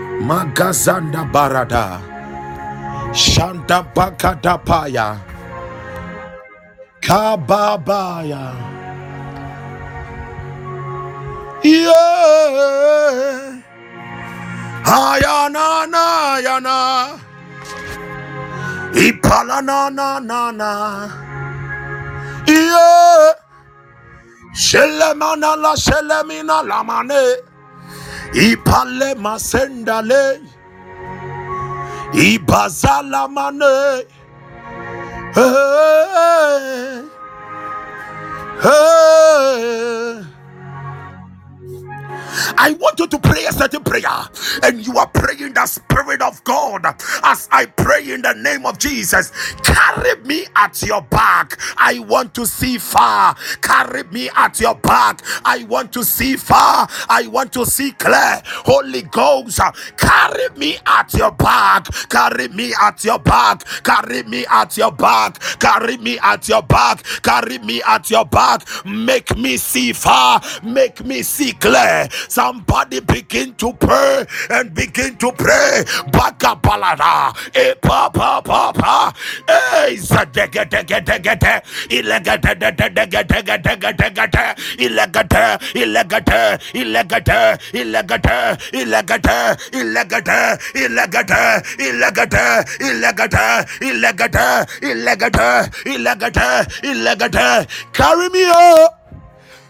[0.07, 2.03] Magazanda barada.
[3.15, 5.20] Shanta bakadapaya.
[7.03, 8.55] Kababaya.
[11.62, 13.59] Yeah.
[14.85, 17.19] Ayana na yana.
[18.95, 20.70] Ipala na na na na.
[22.47, 23.35] Yeah.
[24.55, 27.24] Shelemana la shelemina la mane.
[28.35, 30.39] Ipale masendale.
[32.15, 34.05] Ibazala mane.
[35.35, 37.05] Ah,
[38.63, 40.32] hey.
[42.59, 44.05] I want you to pray a certain prayer,
[44.63, 46.85] and you are praying the Spirit of God
[47.25, 49.31] as I pray in the name of Jesus.
[49.63, 51.59] Carry me at your back.
[51.79, 53.35] I want to see far.
[53.63, 55.23] Carry me at your back.
[55.45, 56.89] I want to see far.
[57.09, 58.43] I want to see clear.
[58.47, 59.61] Holy Ghost,
[59.97, 61.87] carry me at your back.
[62.09, 63.65] Carry me at your back.
[63.85, 65.39] Carry me at your back.
[65.61, 67.03] Carry me at your back.
[67.23, 68.63] Carry me at your back.
[68.85, 70.41] Make me see far.
[70.63, 72.09] Make me see clear.
[72.28, 75.85] Somebody begin to pray and begin to pray.
[76.12, 77.35] Baka balada.
[77.55, 79.12] E pa pa pa pa.
[79.49, 81.62] E zadege dege dege de.
[81.90, 84.55] Ilegate de de dege dege dege dege de.
[84.78, 85.59] Ilegate.
[85.74, 86.59] Ilegate.
[86.74, 87.59] Ilegate.
[87.73, 88.59] Ilegate.
[88.73, 89.39] Ilegate.
[89.73, 90.59] Ilegate.
[90.70, 91.47] Ilegate.
[92.81, 93.66] Ilegate.
[93.81, 93.81] Ilegate.
[93.82, 94.69] Ilegate.
[94.82, 95.70] Ilegate.
[95.85, 96.66] Ilegate.
[96.82, 97.66] Ilegate.
[97.93, 99.02] Carry me up.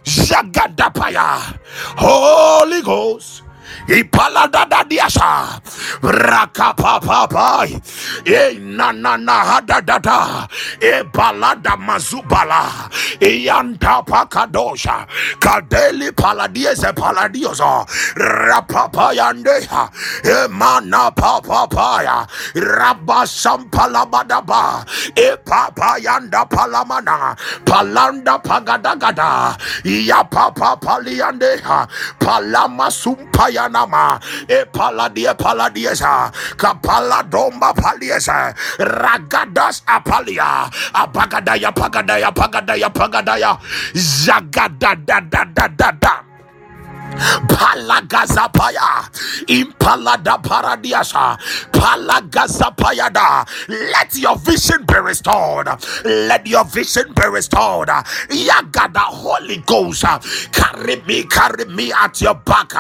[0.04, 1.58] Jagadapaya.
[1.96, 3.42] Holy Ghost,
[3.92, 5.60] Ibalada dadiasha,
[6.02, 7.66] rakapa papa.
[8.24, 10.48] E na na ipaladadadiasa rakapapapai
[10.80, 12.88] E balada mazubala.
[13.20, 15.06] E yanta iyantapakadosha
[15.40, 17.86] kadeli paladiese paladioso
[18.16, 19.90] rapapayandeha
[20.24, 24.84] emanapapapaya rabasampalabadaba.
[25.16, 27.36] Epapayanda palamana.
[27.64, 29.56] Palanda pagadagada.
[29.84, 31.86] Iyapapapaliandeha
[32.18, 43.58] palamasumpayana Paladiama, Epaladia Paladiesa, Capaladomba Paliesa, Ragadas Apalia, Apagadaya Pagadaya Pagadaya Pagadaya,
[43.94, 46.31] Zagadada da da da da.
[47.48, 49.08] Palagazapaya,
[49.48, 51.38] Impalada Paradiasa,
[51.72, 53.46] Palagazapayada.
[53.68, 55.68] Let your vision be restored.
[56.04, 57.88] Let your vision be restored.
[57.88, 60.04] Yagada Holy Ghost,
[60.52, 62.72] carry me, carry me at your back.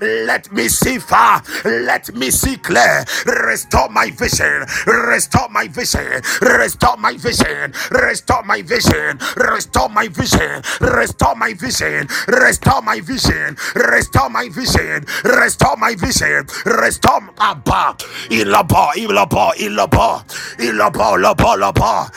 [0.00, 1.42] Let me see far.
[1.64, 3.04] Let me see clear.
[3.26, 4.66] Restore my vision.
[4.86, 6.22] Restore my vision.
[6.42, 7.72] Restore my vision.
[7.92, 9.18] Restore my vision.
[9.38, 9.88] Restore my vision.
[9.88, 10.62] Restore my vision.
[10.80, 12.08] Restore my vision.
[12.28, 13.56] Restore my vision.
[13.80, 15.04] Restore my vision.
[15.24, 17.96] Restore my vision, restore Abba.
[18.30, 18.92] Ilaba.
[18.96, 19.52] Ilaba.
[19.58, 20.24] Ilaba.
[20.58, 21.16] Ilaba.
[21.18, 21.56] Laba.
[21.56, 22.10] Laba.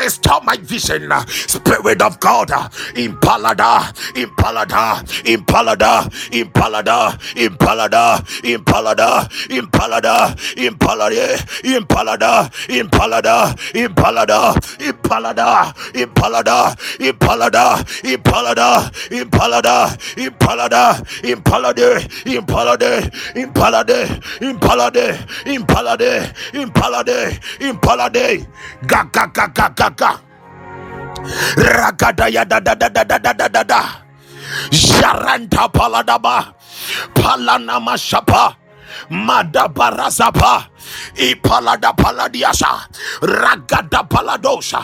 [0.00, 1.10] Restore my vision.
[1.26, 2.50] Spirit of God.
[2.96, 3.92] Impalada.
[4.14, 5.02] Impalada.
[5.24, 6.08] Impalada.
[6.32, 7.18] Impalada.
[7.36, 8.18] Impalada.
[8.46, 9.28] Impalada.
[9.50, 10.36] Impalada.
[10.56, 11.38] Impalade.
[11.64, 12.50] Impalada.
[12.68, 13.54] Impalada.
[13.74, 14.54] Impalada.
[14.80, 15.74] Impalada.
[15.94, 16.76] Impalada.
[17.00, 17.84] Impalada.
[18.04, 18.90] Impalada.
[19.10, 19.98] Impalada.
[20.16, 21.02] Impalada.
[21.24, 22.06] Impalade.
[22.26, 23.10] Impalade.
[23.34, 24.00] Impalade.
[24.40, 25.06] Impalade.
[25.46, 26.32] Impalade.
[26.54, 27.40] Impalade.
[27.60, 28.46] Impalade.
[28.86, 30.10] Ga ga ga ga ga ga.
[31.56, 33.82] Ragada ya da da da da da da da da da.
[34.70, 36.54] Jaranta paladaba.
[37.14, 38.56] Palanama shapa.
[39.10, 40.68] Madabarazapa.
[41.16, 42.88] Ipalada paladiasa.
[43.22, 44.82] Ragada paladosa.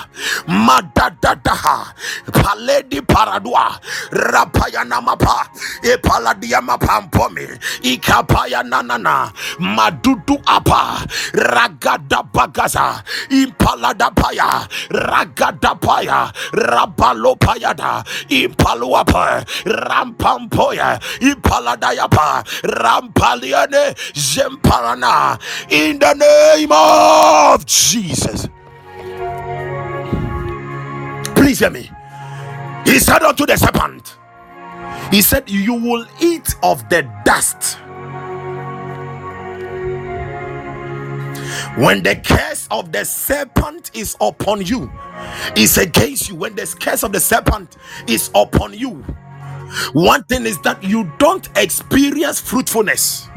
[0.48, 1.94] Madadadaha.
[2.32, 3.78] Paledi paradua.
[4.12, 5.48] Rapayana mapa.
[5.82, 7.46] Ipaladia mapampomi.
[7.82, 9.32] Ikapaya nanana.
[9.60, 11.04] Madudu apa.
[11.34, 13.02] Ragada bagaza.
[13.30, 14.66] Impalada paya.
[14.90, 16.30] Ragada paya.
[16.52, 18.04] Rabalo payada.
[18.28, 19.44] Impaluapa.
[19.66, 20.98] Rampampoya.
[21.20, 22.44] Ipaladayapa.
[22.64, 23.94] Rampaliane.
[24.14, 25.38] Zemparana.
[25.70, 28.48] In the name of Jesus.
[31.36, 31.90] Please hear me.
[32.86, 34.16] He said unto the serpent,
[35.10, 37.78] He said, You will eat of the dust.
[41.76, 44.92] When the curse of the serpent is upon you,
[45.56, 46.36] is against you.
[46.36, 49.04] When the curse of the serpent is upon you,
[49.94, 53.28] one thing is that you don't experience fruitfulness.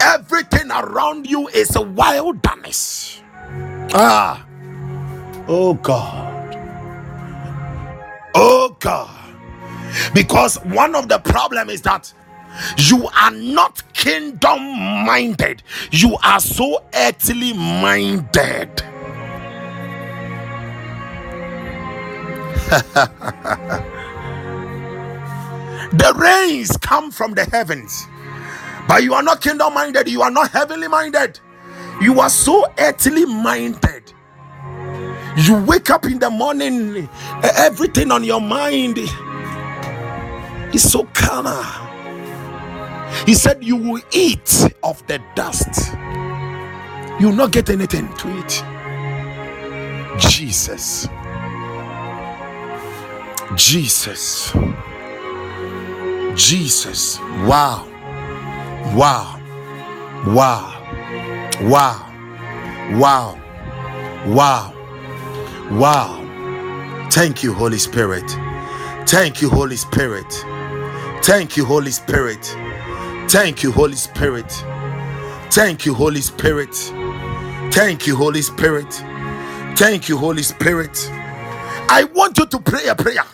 [0.00, 3.20] Everything around you is a wilderness.
[3.94, 4.46] Ah,
[5.48, 6.68] oh God,
[8.34, 9.10] oh God.
[10.14, 12.12] Because one of the problem is that
[12.78, 14.60] you are not kingdom
[15.06, 18.70] minded, you are so earthly minded.
[25.92, 28.06] the rains come from the heavens,
[28.88, 31.40] but you are not kingdom minded, you are not heavenly minded,
[32.00, 34.12] you are so earthly minded.
[35.36, 37.08] You wake up in the morning,
[37.42, 38.98] everything on your mind
[40.74, 41.62] is so carnal.
[43.26, 45.94] He said, You will eat of the dust.
[47.20, 48.64] You will not get anything to eat.
[50.18, 51.08] Jesus.
[53.56, 54.52] Jesus.
[56.34, 57.18] Jesus.
[57.46, 57.88] Wow.
[58.94, 59.40] Wow.
[60.26, 61.00] Wow.
[61.62, 62.12] Wow.
[62.92, 63.40] Wow.
[64.26, 64.74] Wow.
[65.72, 66.42] Wow.
[67.10, 68.30] Thank you, Holy Spirit.
[69.08, 70.32] Thank you, Holy Spirit.
[71.22, 72.44] Thank you, Holy Spirit.
[73.28, 74.52] Thank you, Holy Spirit.
[75.50, 76.72] Thank you, Holy Spirit.
[77.72, 78.92] Thank you, Holy Spirit.
[79.76, 81.10] Thank you, Holy Spirit.
[81.88, 83.24] I want you to pray a prayer.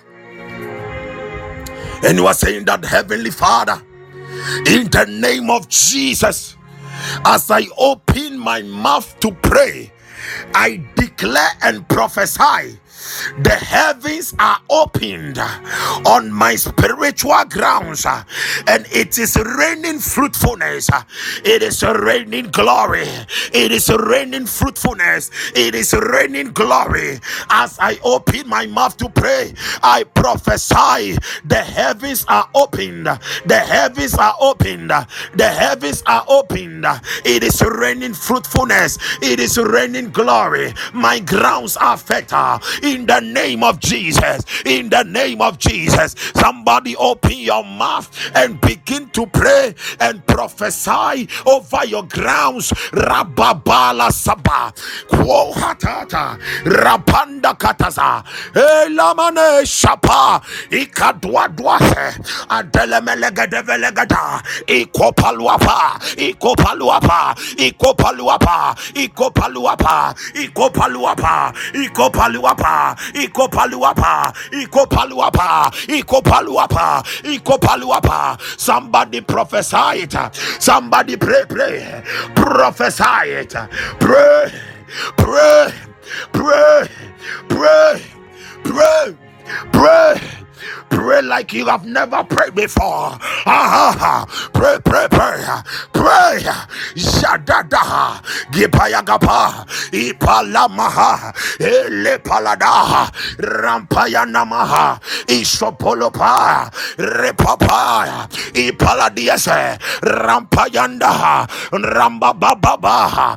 [2.04, 3.82] And you are saying that, Heavenly Father,
[4.68, 6.56] in the name of Jesus,
[7.26, 9.92] as I open my mouth to pray,
[10.54, 12.78] I declare and prophesy
[13.38, 15.38] the heavens are opened
[16.06, 18.06] on my spiritual grounds,
[18.68, 20.90] and it is raining fruitfulness.
[21.44, 23.08] It is raining glory.
[23.52, 25.30] It is raining fruitfulness.
[25.54, 27.20] It is raining glory.
[27.50, 33.06] As I open my mouth to pray, I prophesy the heavens are opened.
[33.46, 34.90] The heavens are opened.
[34.90, 36.86] The heavens are opened.
[37.24, 38.98] It is raining fruitfulness.
[39.22, 40.74] It is raining glory.
[40.94, 42.60] My grounds are fertile
[42.94, 44.44] in the name of Jesus.
[44.66, 46.14] In the name of Jesus.
[46.34, 52.70] Somebody open your mouth and begin to pray and prophesy over your grounds.
[52.92, 54.72] Rababala Saba.
[55.08, 56.38] Kwohatata.
[56.64, 58.24] Rapanda Kataza.
[58.54, 60.42] Elamane Shapa.
[60.70, 62.18] Ikadwadwase.
[62.48, 64.42] Adelemelegadavelegada.
[64.66, 65.98] Ikopaluapa.
[66.16, 67.34] Ikopaluapa.
[67.58, 68.76] Ikopaluapa.
[68.94, 70.14] Ikopaluapa.
[70.34, 71.52] Ikopaluapa.
[71.74, 72.81] Ikopaluapa.
[73.14, 74.32] Ikopaluapa.
[74.52, 75.70] Ikopaluapa.
[75.88, 77.02] Ikopaluapa.
[77.24, 78.38] Ikopaluapa.
[78.58, 80.14] Somebody prophesy it.
[80.60, 82.02] Somebody pray, pray.
[82.34, 83.54] Prophesy it.
[84.00, 84.52] Pray.
[85.16, 85.72] Pray.
[86.32, 86.88] Pray.
[87.48, 88.02] Pray.
[88.64, 89.16] Pray.
[89.72, 90.20] Pray.
[90.22, 90.41] Pray
[91.32, 93.16] like you have never prayed before.
[93.46, 94.20] Ah, ah, ah.
[94.52, 95.40] Pray, pray, pray,
[95.92, 96.42] pray.
[96.94, 98.20] Shadada,
[98.52, 103.08] Gipayagapa, Ipalamaha, Elepalada,
[103.38, 113.36] Rampayanamaha, Isopolopa, Repapa, Ipaladiase, Rampayanda, Rambababa,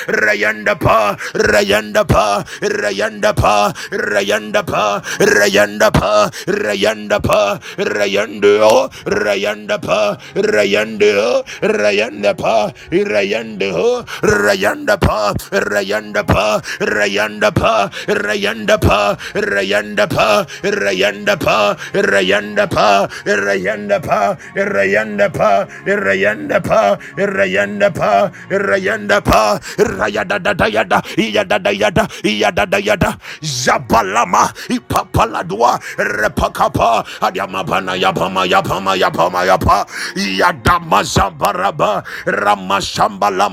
[1.41, 12.55] Rayandapa, Rayandapa, Rayandapa, Rayandapa, Rayandapa, Rayando, Rayandapa, Rayando, Rayandapa,
[12.91, 25.51] Rayando, Rayandapa, Rayandapa, Rayandapa, Rayandapa, Rayandapa, Rayandapa, Rayandapa, Rayandapa, Rayandapa,
[25.85, 29.41] Rayandapa, Rayandapa, Rayandapa,
[29.77, 39.85] Rayadadayada, Yadadayada, Yadadayada, Zabalama, Ipapaladua, Repakapa, Adiamabana, Yapama, Yapama, Yapama, Yapa,
[40.15, 42.03] Yadama Zambaraba,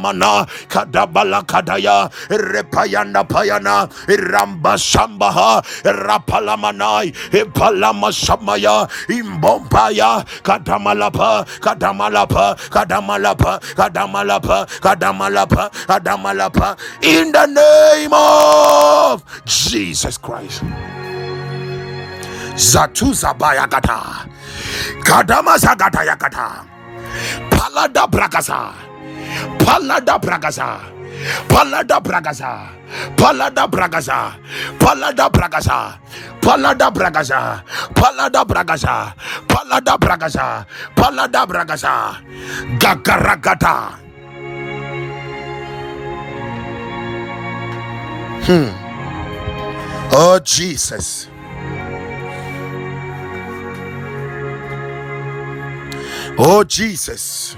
[0.02, 14.66] Ramashambalamana, Kadabala Kadaya, Repayanda Payana, Ramba Sambaha, Rapalamanai, Ipalama Samaya, Imbompaya, Kadamalapa, Kadamalapa, Kadamalapa, Kadamalapa,
[14.80, 20.62] Kadamalapa, Kadamalapa, in the name of Jesus Christ.
[22.54, 24.28] Zatuza Bayagata,
[25.04, 26.66] Kadama Zagata Yakata,
[27.50, 28.74] Palada Bragaza,
[29.58, 30.98] Palada Bragaza.
[31.48, 32.70] Palada Bragaza,
[33.16, 34.38] Palada Bragaza,
[34.78, 35.98] Palada Bragaza,
[36.40, 37.62] Palada Bragaza,
[37.94, 39.14] Palada Bragaza,
[39.48, 42.22] Palada Bragaza, Palada Bragaza,
[42.78, 43.98] Gagaragata.
[48.46, 48.70] Hmm.
[50.12, 51.28] Oh, Jesus.
[56.38, 57.56] Oh, Jesus.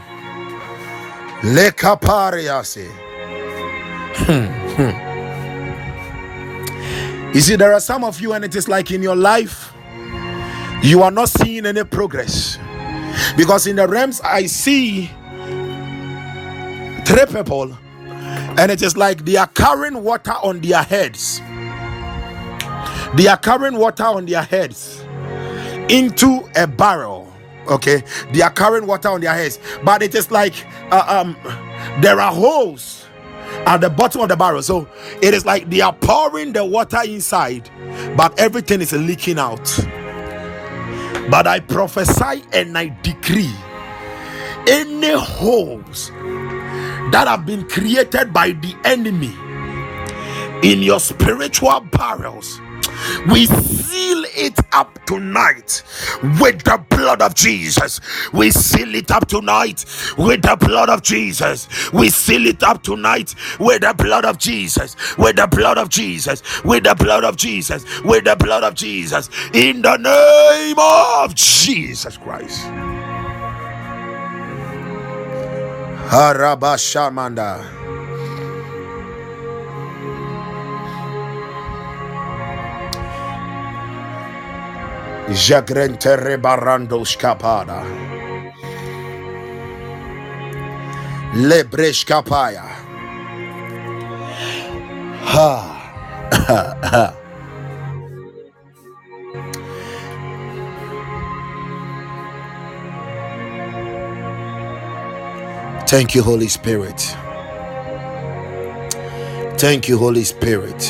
[1.43, 2.87] Le capariase.
[4.15, 4.45] Hmm.
[7.35, 9.73] You see, there are some of you, and it is like in your life,
[10.83, 12.59] you are not seeing any progress.
[13.37, 15.11] Because in the realms, I see
[17.05, 17.77] three people,
[18.59, 21.41] and it is like they are carrying water on their heads.
[23.15, 25.01] They are carrying water on their heads
[25.89, 27.30] into a barrel.
[27.69, 30.55] Okay, they are carrying water on their heads, but it is like
[30.91, 31.37] uh, um,
[32.01, 33.07] there are holes
[33.67, 34.63] at the bottom of the barrel.
[34.63, 34.89] So
[35.23, 37.71] it is like they are pouring the water inside,
[38.17, 39.65] but everything is leaking out.
[41.31, 43.53] But I prophesy and I decree
[44.69, 46.11] any holes
[47.13, 49.35] that have been created by the enemy
[50.63, 52.61] in your spiritual barrels.
[53.31, 55.83] We seal it up tonight
[56.41, 58.01] with the blood of Jesus.
[58.33, 59.85] We seal it up tonight
[60.19, 61.69] with the blood of Jesus.
[61.93, 64.97] We seal it up tonight with the blood of Jesus.
[65.19, 66.43] With the blood of Jesus.
[66.65, 67.85] With the blood of Jesus.
[68.03, 69.31] With the blood of Jesus.
[69.55, 72.67] In the name of Jesus Christ.
[75.97, 77.80] Harabashamanda.
[85.31, 87.85] Jagrentere barando scapada.
[91.35, 92.65] Lebreshkapaya.
[95.23, 95.77] Ha.
[105.87, 107.17] Thank you, Holy Spirit.
[109.59, 110.81] Thank you, Holy Spirit.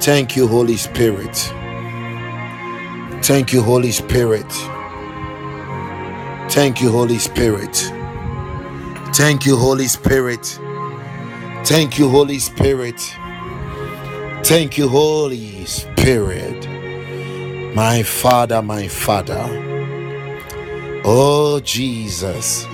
[0.00, 1.52] Thank you, Holy Spirit.
[3.26, 4.48] Thank you, Holy Spirit.
[6.48, 7.74] Thank you, Holy Spirit.
[9.16, 10.46] Thank you, Holy Spirit.
[11.64, 13.00] Thank you, Holy Spirit.
[14.44, 16.68] Thank you, Holy Spirit.
[17.74, 19.42] My Father, my Father.
[21.04, 22.64] Oh, Jesus.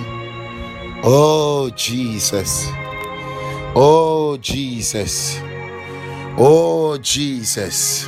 [1.03, 2.67] Oh, Jesus.
[3.75, 5.39] Oh, Jesus.
[6.37, 8.07] Oh, Jesus.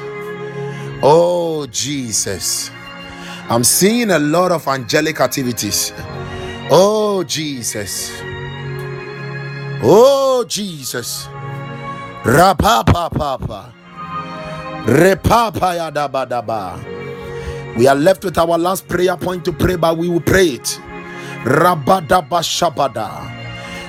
[1.04, 2.72] Oh, Jesus.
[3.50, 5.94] I'm seeing a lot of angelic activities.
[6.72, 8.12] Oh, Jesus.
[9.84, 11.28] Oh, Jesus.
[12.24, 13.74] Rapapa papa.
[14.86, 16.80] Repapa yadabadaba.
[17.78, 20.80] We are left with our last prayer point to pray, but we will pray it.
[21.44, 23.10] Rabadaba shabada.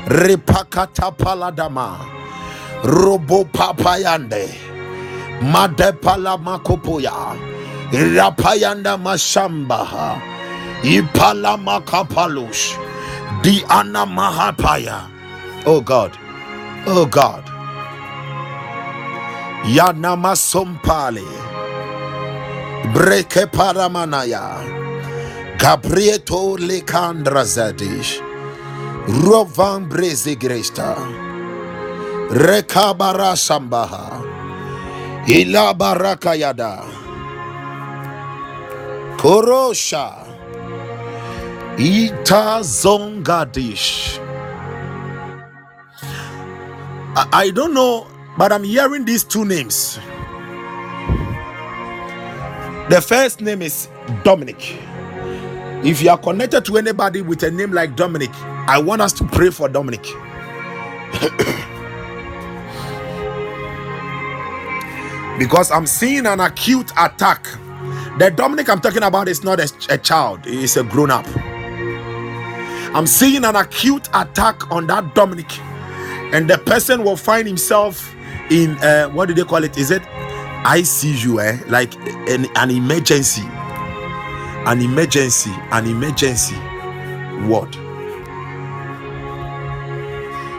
[0.06, 2.04] Repakata paladama.
[2.84, 4.65] Robo papayande.
[5.42, 7.36] Madepala makopoya.
[7.92, 10.20] Rapayanda mashambaha.
[10.82, 12.76] Ipala makapalush.
[13.42, 15.08] Diana mahapaya.
[15.66, 16.12] Oh God.
[16.86, 17.44] Oh God.
[19.66, 21.24] Yanama sompale.
[22.94, 24.64] Breke paramanaya.
[25.58, 28.20] Gabrieto lekandra zadish.
[29.08, 30.96] Rovan brezigresta.
[32.30, 34.25] Rekabara sambaha.
[35.28, 36.84] Ila barakayada.
[39.18, 40.26] Korosha.
[41.78, 44.18] Ita zongadish.
[47.02, 48.06] I, I don't know,
[48.38, 49.98] but I'm hearing these two names.
[52.90, 53.88] The first name is
[54.24, 54.78] Dominic.
[55.84, 58.30] If you are connected to anybody with a name like Dominic,
[58.68, 60.06] I want us to pray for Dominic.
[65.38, 67.44] because I'm seeing an acute attack.
[68.18, 71.26] The Dominic I'm talking about is not a, a child, he's a grown up.
[72.94, 75.58] I'm seeing an acute attack on that Dominic,
[76.32, 78.14] and the person will find himself
[78.50, 79.76] in uh, what do they call it?
[79.76, 81.42] Is it ICU?
[81.44, 81.60] Eh?
[81.68, 81.94] Like
[82.30, 86.56] an, an emergency, an emergency, an emergency
[87.46, 87.76] ward,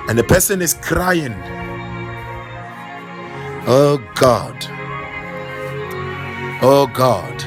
[0.08, 1.34] and the person is crying.
[3.68, 4.66] Oh God.
[6.62, 7.44] Oh God.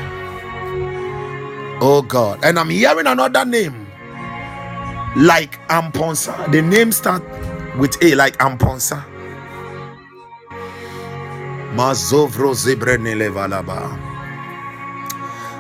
[1.81, 2.45] Oh God.
[2.45, 3.87] And I'm hearing another name
[5.17, 6.51] like Amponsa.
[6.53, 7.23] The name start
[7.79, 9.05] with A like Amponsa.
[11.75, 13.99] Mazovro Zebrenele Valaba.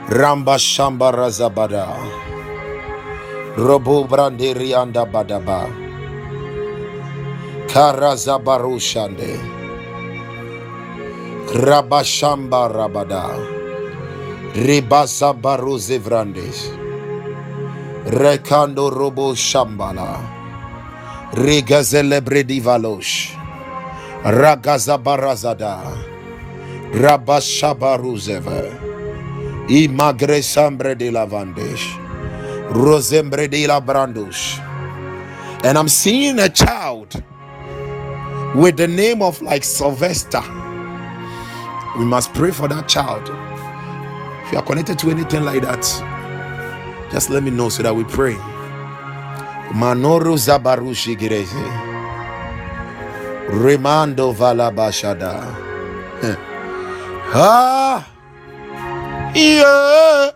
[0.09, 2.29] Ramba Shamba Razabada.
[3.57, 5.69] Robo Branderi Anda Badaba.
[7.69, 9.60] Karazabaru Shande.
[11.53, 13.35] Rabashamba Rabada.
[14.55, 16.71] Ribasa Baruze Vrandes.
[18.07, 20.47] Rekando Robo Shambala.
[21.33, 23.37] Regazele Bredi Valosh.
[24.23, 25.83] Ragaza Barazada.
[26.93, 28.97] Rabashabaruzeve.
[29.71, 31.99] Imagre Sambre de la Vandesh.
[32.71, 34.61] Rosembre de la Brandush.
[35.65, 37.23] And I'm seeing a child
[38.55, 40.43] with the name of like Sylvester.
[42.01, 43.29] We must pray for that child.
[44.47, 45.83] If you are connected to anything like that,
[47.13, 48.35] just let me know so that we pray.
[49.77, 51.93] Manoro Zabarushi Gireze.
[53.51, 55.69] Remando Valabashada.
[57.35, 58.11] Ah,
[59.35, 60.33] yeah.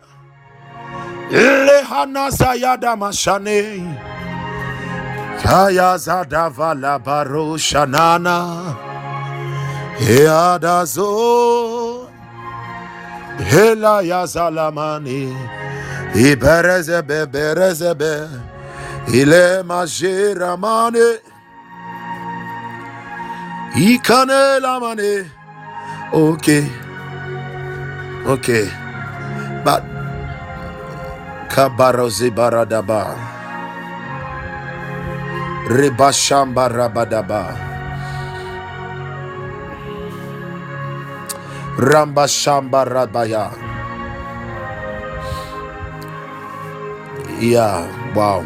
[1.30, 4.14] Lehana Zayada Mashane.
[5.42, 8.93] Kaya Zadavala Baroshanana.
[10.00, 11.08] Eadazo
[13.38, 15.34] Hela Yazalamani
[16.14, 18.28] Iberezebe Berezebe
[19.12, 21.18] Ile Majiramane
[23.76, 25.26] Ikane Lamane
[26.12, 26.66] Okay
[28.26, 28.68] Okay
[29.64, 29.82] But
[31.54, 33.14] Kabarozi Baradaba.
[35.70, 37.73] Rebashamba rabadaba.
[41.78, 43.50] Ramba shamba rabaya.
[47.40, 48.44] Yeah, wow.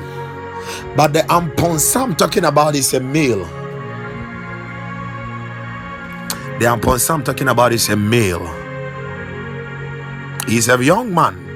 [0.97, 3.45] But the amponsa I'm talking about is a male.
[6.59, 8.47] The amponsa I'm talking about is a male.
[10.49, 11.48] He's a young man.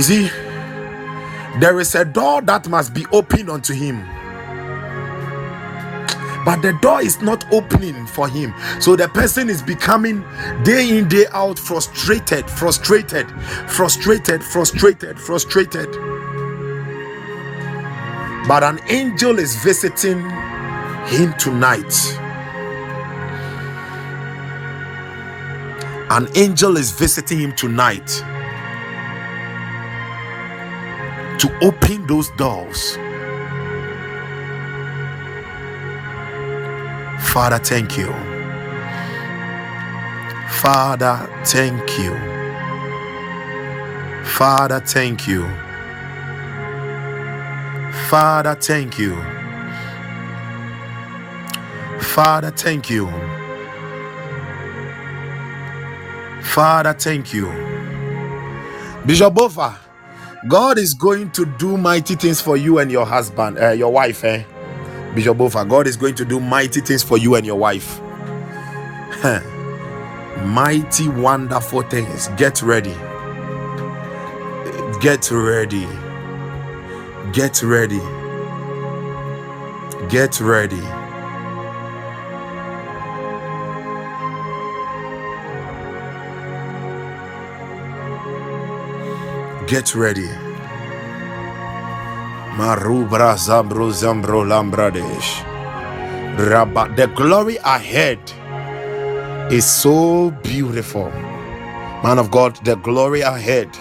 [0.00, 0.28] You see,
[1.60, 4.00] there is a door that must be opened unto him.
[6.42, 8.54] But the door is not opening for him.
[8.80, 10.24] So the person is becoming
[10.64, 13.30] day in, day out frustrated, frustrated,
[13.68, 15.92] frustrated, frustrated, frustrated.
[18.48, 20.20] But an angel is visiting
[21.08, 21.92] him tonight.
[26.08, 28.24] An angel is visiting him tonight
[31.40, 32.96] to open those doors.
[37.32, 38.12] Father, thank you.
[40.48, 42.14] Father, thank you.
[44.24, 45.46] Father, thank you.
[48.10, 49.16] Father, thank you.
[52.00, 53.06] Father, thank you.
[56.42, 57.48] Father, thank you.
[59.06, 59.34] Bishop
[60.48, 64.24] God is going to do mighty things for you and your husband, uh, your wife,
[64.24, 64.42] eh?
[65.14, 68.00] Bishop Bofa, God is going to do mighty things for you and your wife.
[70.44, 72.28] mighty, wonderful things.
[72.38, 72.94] Get ready.
[75.00, 75.86] Get ready.
[77.32, 78.00] Get ready.
[80.08, 80.99] Get ready.
[89.70, 90.26] Get ready.
[92.58, 95.44] Marubra Zambro Zambro Lambradesh.
[96.36, 96.92] Rabba.
[96.96, 98.18] The glory ahead
[99.52, 101.08] is so beautiful.
[102.02, 103.72] Man of God, the glory ahead,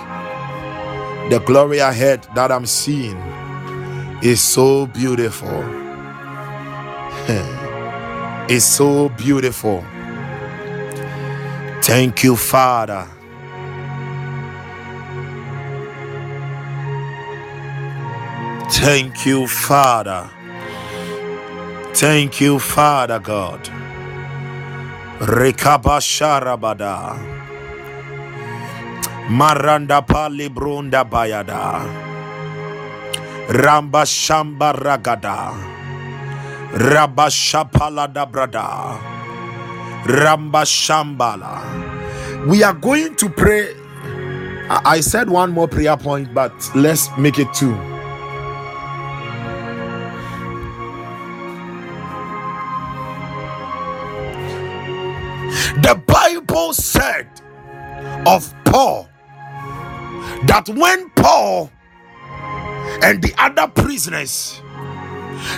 [1.31, 3.17] the glory ahead that I'm seeing
[4.21, 5.63] is so beautiful.
[8.47, 9.83] it's so beautiful.
[11.81, 13.07] Thank you, Father.
[18.79, 20.29] Thank you, Father.
[21.93, 23.69] Thank you, Father God.
[25.19, 27.17] Rekabasharabada.
[29.29, 31.85] Maranda pali brunda bayada.
[33.49, 35.53] Ramba shamba ragada.
[36.73, 38.99] Rabashapala da brada.
[40.05, 41.61] Ramba shambala.
[42.47, 43.73] We are going to pray.
[44.69, 47.75] I said one more prayer point, but let's make it two.
[58.25, 59.09] Of Paul
[60.45, 61.71] that when Paul
[63.03, 64.61] and the other prisoners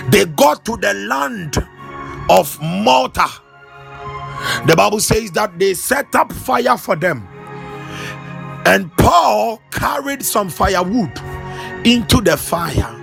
[0.08, 1.56] they got to the land
[2.30, 3.26] of Malta,
[4.66, 7.26] the Bible says that they set up fire for them,
[8.64, 11.12] and Paul carried some firewood
[11.84, 12.98] into the fire.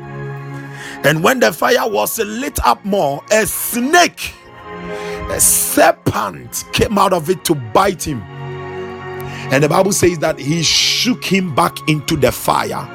[1.03, 4.33] And when the fire was lit up more, a snake
[5.29, 8.23] a serpent came out of it to bite him.
[9.51, 12.87] And the Bible says that he shook him back into the fire.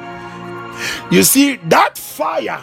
[1.10, 2.62] You see, that fire,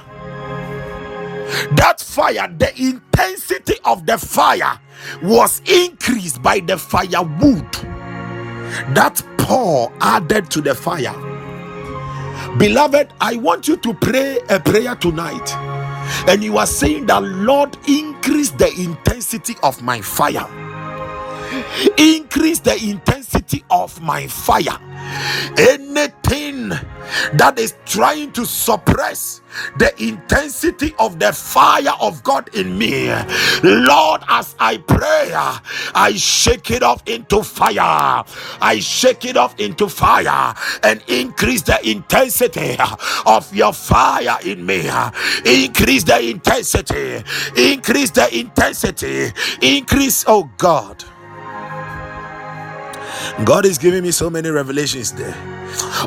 [1.75, 4.79] that fire, the intensity of the fire
[5.21, 7.71] was increased by the firewood
[8.95, 11.13] that Paul added to the fire.
[12.57, 15.55] Beloved, I want you to pray a prayer tonight
[16.27, 20.45] and you are saying that Lord, increase the intensity of my fire,
[21.97, 24.79] increase the intensity of my fire.
[25.57, 26.69] Anything
[27.33, 29.41] that is trying to suppress
[29.77, 33.09] the intensity of the fire of God in me,
[33.63, 38.23] Lord, as I pray, I shake it off into fire.
[38.61, 42.77] I shake it off into fire and increase the intensity
[43.25, 44.89] of your fire in me.
[45.45, 47.23] Increase the intensity,
[47.57, 51.03] increase the intensity, increase, oh God.
[53.45, 55.60] God is giving me so many revelations there.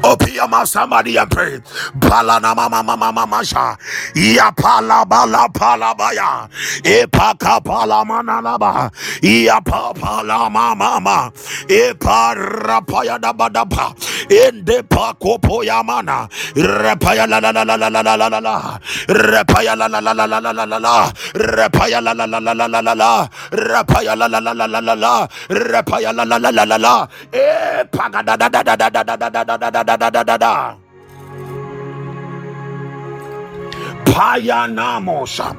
[0.04, 1.58] Open your mouth, somebody, and pray.
[2.00, 3.76] Palana mama mama mama sha.
[4.14, 6.48] Ya pala bala pala baya.
[6.84, 8.90] E paka pala manalaba.
[9.22, 11.32] Ya pa pala mama mama.
[11.68, 13.94] E para paya da badapa.
[14.30, 16.28] Ende pa kopo ya mana.
[16.54, 18.80] Repaya la la la la la la la la la la.
[19.08, 21.10] Repaya la la la la la la la la la.
[21.34, 23.28] Repaya la la la la la la la la.
[23.52, 25.28] Repaya la la la la la la la.
[25.50, 27.08] Repaya la la la la la la.
[27.32, 30.22] E paga da da da da da da da da da da da da da
[30.24, 30.76] da da.
[34.06, 35.56] Payanamosha.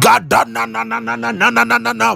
[0.00, 2.08] Gada na na na na na na na na na na.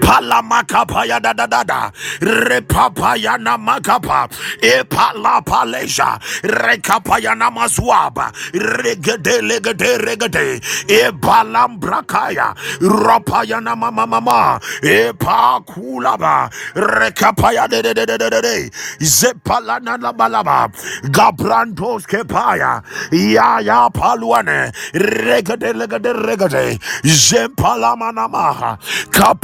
[0.00, 1.90] Palamakapaya da da da da
[2.20, 4.28] repapayana makapa
[4.62, 6.20] epalapaleja.
[6.42, 10.60] Rekapayana mazwaba regede legede regede.
[10.88, 12.54] Ebalambrakaya.
[12.80, 16.50] Rapayana mama mama epakulaba.
[16.74, 18.70] Rekapaya de de de de de de
[19.00, 20.68] zepalana la balaba
[21.10, 22.82] gabrandos kepaya
[23.12, 26.78] ya ya paluane regede legede regede.
[27.04, 28.78] Zepalamana maha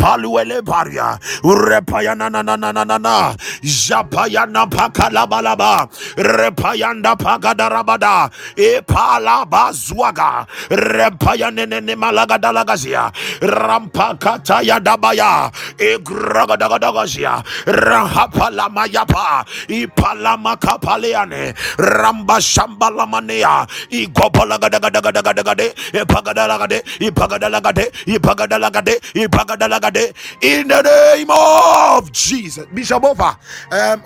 [0.08, 10.46] kapaluele baria repayana na na na na na na japayana pakalabalaba repayanda pagadarabada epalaba zwaga
[10.70, 19.44] repayane ne malagadalagazia rampakataya dabaya egragadagazia rahapalamayapa.
[19.68, 21.54] Ipalamakapaleane.
[21.78, 26.82] Ramba shambalamanea igopalagadagadagadagade epagadalagade.
[27.00, 27.84] Ipagadalagade.
[28.06, 28.94] Ipagadalagade.
[29.14, 29.97] Ipagadalagade
[30.42, 30.82] in the
[31.16, 32.66] name of Jesus.
[32.74, 33.38] Bishop Ofa
[33.72, 34.02] um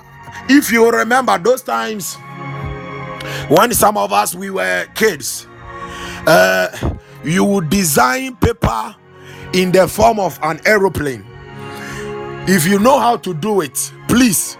[0.48, 2.16] if you remember those times
[3.48, 5.47] when some of us we were kids
[6.27, 6.69] uh
[7.24, 8.97] you would design paper
[9.55, 11.27] in the form of an aeroplane.
[12.48, 14.59] If you know how to do it please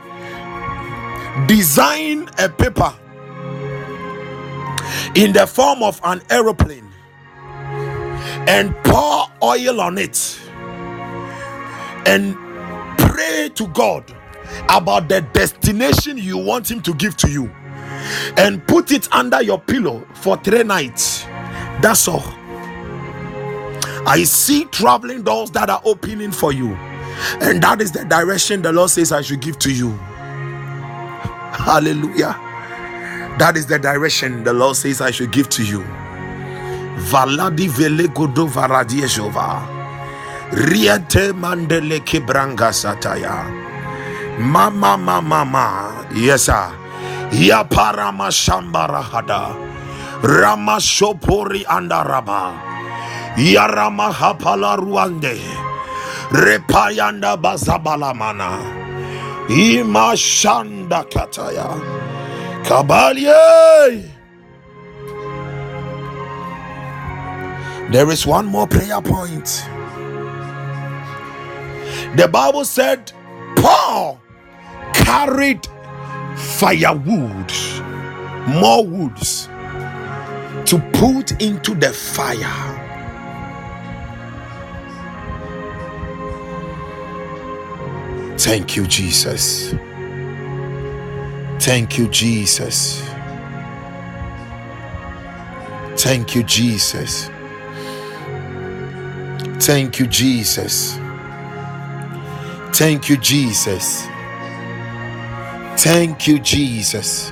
[1.47, 2.95] design a paper
[5.17, 6.89] in the form of an aeroplane
[8.35, 10.41] and pour oil on it
[12.07, 12.35] and
[12.99, 14.05] pray to God
[14.69, 17.51] about the destination you want Him to give to you
[18.37, 21.25] and put it under your pillow for three nights.
[21.83, 22.25] That's all.
[24.07, 26.75] I see traveling doors that are opening for you,
[27.41, 29.93] and that is the direction the Lord says I should give to you.
[31.45, 32.37] Hallelujah.
[33.39, 35.81] That is the direction the Lord says I should give to you.
[37.11, 39.72] Valadi vele godo varadie jova.
[40.53, 43.49] Riete mandele kibranga sataya.
[44.39, 46.07] Mama mama mama.
[46.15, 46.69] Yes sir.
[47.33, 49.57] Ya parama shambara hada.
[50.23, 52.53] Rama shopori andaraba.
[53.39, 55.41] Ya rama hapala ruande.
[56.33, 58.61] Repayanda bazabalamana.
[59.49, 61.81] Ima shanda kataya.
[62.65, 64.11] Kabalie.
[67.91, 69.65] There is one more prayer point.
[72.17, 73.11] The Bible said
[73.57, 74.21] Paul
[74.93, 75.67] carried
[76.37, 77.53] firewood,
[78.47, 79.47] more woods
[80.67, 82.79] to put into the fire.
[88.39, 89.75] Thank you, Jesus.
[91.61, 93.01] Thank you, Jesus.
[95.97, 97.31] Thank you, Jesus.
[99.61, 100.99] Thank you, Jesus.
[102.75, 104.07] Thank you, Jesus.
[105.77, 107.31] Thank you, Jesus.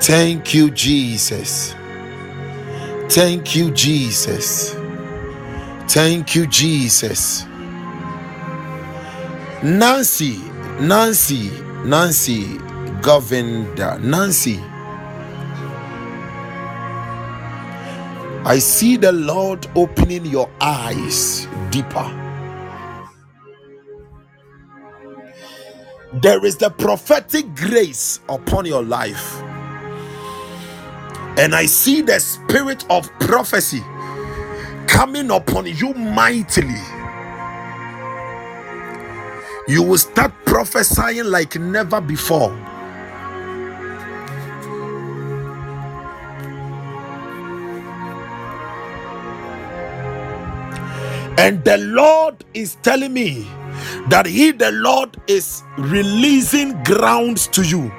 [0.00, 1.74] Thank you, Jesus.
[3.08, 4.74] Thank you, Jesus.
[5.88, 7.44] Thank you, Jesus.
[9.62, 10.38] Nancy,
[10.80, 11.50] Nancy,
[11.84, 12.58] Nancy,
[13.00, 14.60] Governor, Nancy.
[18.44, 22.27] I see the Lord opening your eyes deeper.
[26.14, 29.42] There is the prophetic grace upon your life.
[31.38, 33.82] And I see the spirit of prophecy
[34.86, 36.82] coming upon you mightily.
[39.68, 42.52] You will start prophesying like never before.
[51.38, 53.48] And the Lord is telling me
[54.08, 57.92] that He, the Lord, is releasing grounds to you.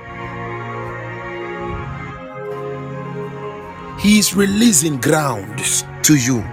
[3.99, 6.43] He is releasing grounds to you.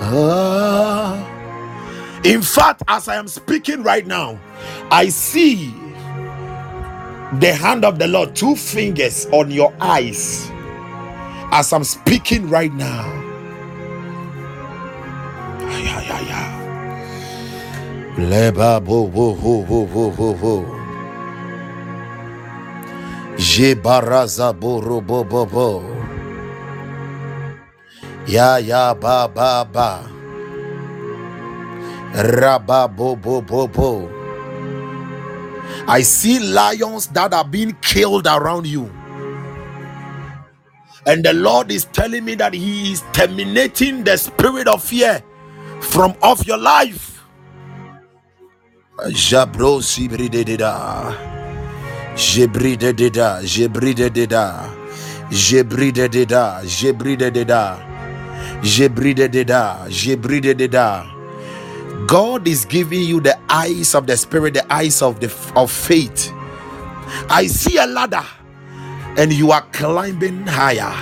[0.00, 1.18] Ah.
[2.24, 4.38] In fact, as I am speaking right now,
[4.90, 5.74] I see
[7.40, 10.50] the hand of the Lord, two fingers on your eyes
[11.52, 13.27] as I'm speaking right now.
[15.78, 16.58] Ay.
[18.18, 20.56] Leba bo bo bo bo bo bo bo.
[25.02, 25.68] Bo bo bo.
[28.26, 30.02] Ya ya ba ba ba.
[32.14, 34.10] Raba bo bo bo bo.
[35.86, 38.90] I see lions that are being killed around you.
[41.06, 45.22] And the Lord is telling me that He is terminating the spirit of fear
[45.80, 47.24] from off your life.
[49.10, 51.14] Jabro sibridededa.
[52.16, 53.42] Jebridededa.
[53.42, 54.70] Jebridededa.
[55.30, 56.68] Jebridededa.
[56.70, 57.78] Jebridededa.
[58.62, 59.86] Jebridededa.
[59.88, 61.06] Jebridededa.
[62.06, 66.32] God is giving you the eyes of the spirit, the eyes of the of faith.
[67.30, 68.24] I see a ladder
[69.18, 70.94] and you are climbing higher.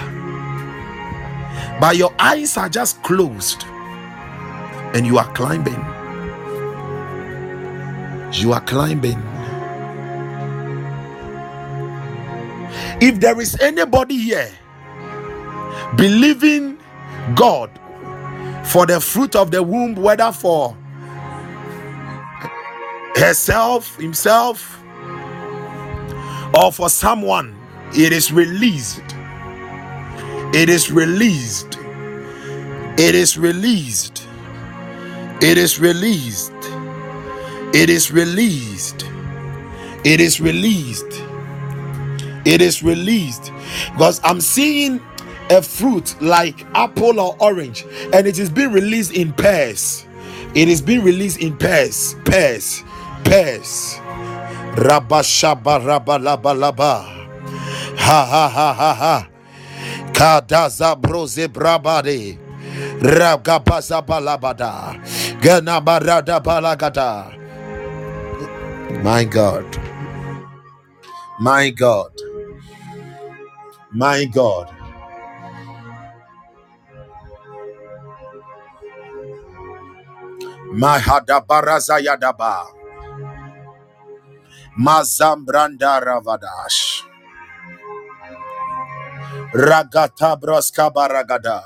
[1.80, 3.64] But your eyes are just closed
[4.94, 5.84] and you are climbing.
[8.32, 9.22] You are climbing.
[13.00, 14.50] If there is anybody here
[15.96, 16.78] believing
[17.34, 17.70] God
[18.64, 20.76] for the fruit of the womb, whether for
[23.16, 24.82] herself, himself,
[26.54, 27.56] or for someone,
[27.94, 29.02] it is released.
[30.54, 31.78] It is released.
[32.98, 34.15] It is released.
[35.40, 36.52] It is released.
[37.74, 39.04] It is released.
[40.04, 41.22] It is released.
[42.46, 43.52] It is released.
[43.92, 45.00] Because I'm seeing
[45.50, 47.84] a fruit like apple or orange,
[48.14, 50.06] and it is being released in pairs.
[50.54, 52.82] It is being released in pairs, pairs,
[53.24, 53.96] pairs.
[54.74, 57.04] Rabashaba rabalabalaba.
[57.98, 59.28] Ha ha ha ha ha.
[60.12, 62.38] Kadaza broze brabade.
[63.00, 64.00] Ragabaza
[65.46, 67.30] Ganabarada balagada.
[69.06, 69.78] My God.
[71.38, 72.10] My God.
[73.94, 74.66] My God.
[80.74, 82.66] Mahadabaraza yadaba.
[84.76, 87.06] Mazambranda ravadash.
[89.54, 91.62] Ragata broska baragada.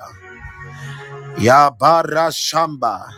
[1.41, 3.09] Yabara shamba.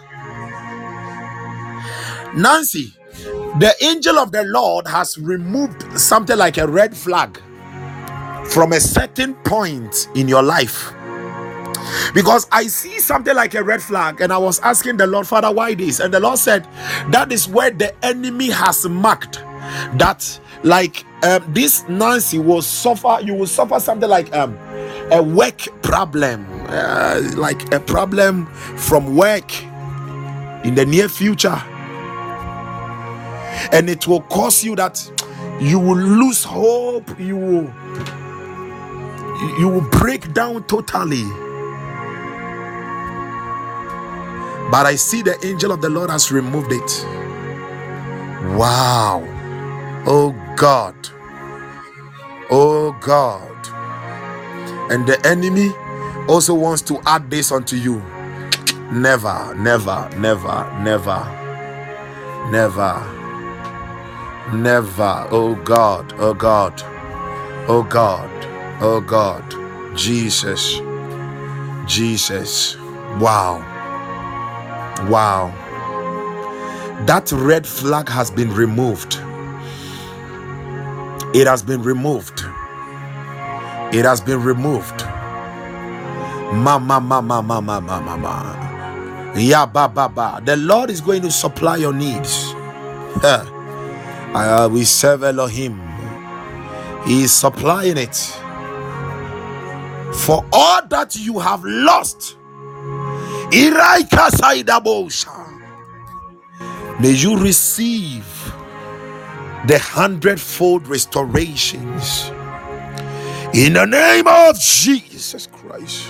[2.35, 2.95] Nancy,
[3.59, 7.39] the angel of the Lord has removed something like a red flag
[8.47, 10.93] from a certain point in your life.
[12.15, 15.53] Because I see something like a red flag, and I was asking the Lord, Father,
[15.53, 16.01] why this?
[16.01, 16.67] And the Lord said,
[17.11, 19.43] That is where the enemy has marked
[19.99, 24.57] that, like, um, this Nancy will suffer, you will suffer something like um,
[25.11, 28.47] a work problem, uh, like a problem
[28.77, 29.63] from work
[30.65, 31.63] in the near future.
[33.73, 35.01] And it will cause you that
[35.61, 37.74] you will lose hope, you will
[39.59, 41.24] you will break down totally.
[44.70, 47.07] But I see the angel of the Lord has removed it.
[48.57, 49.23] Wow.
[50.07, 50.95] Oh God.
[52.51, 53.51] Oh God.
[54.91, 55.70] And the enemy
[56.29, 58.03] also wants to add this unto you.
[58.93, 61.51] Never, never, never, never,
[62.51, 63.22] never,
[64.55, 65.27] never.
[65.31, 66.14] Oh God.
[66.19, 66.82] Oh God.
[67.69, 68.31] Oh God.
[68.82, 69.44] Oh God.
[69.97, 70.81] Jesus.
[71.86, 72.77] Jesus.
[73.20, 73.62] Wow.
[75.09, 75.52] Wow.
[77.06, 79.19] That red flag has been removed.
[81.35, 82.44] It has been removed.
[83.94, 85.05] It has been removed.
[86.39, 88.81] Mama, mama, mama, mama, mama.
[89.36, 90.43] Yeah, ba, ba, ba.
[90.44, 92.52] The Lord is going to supply your needs.
[93.23, 93.44] Huh.
[94.35, 95.81] Uh, we serve Elohim.
[97.07, 98.17] He is supplying it.
[100.15, 102.37] For all that you have lost.
[107.01, 108.25] May you receive
[109.67, 112.31] the hundredfold restorations
[113.55, 116.09] in the name of Jesus Christ.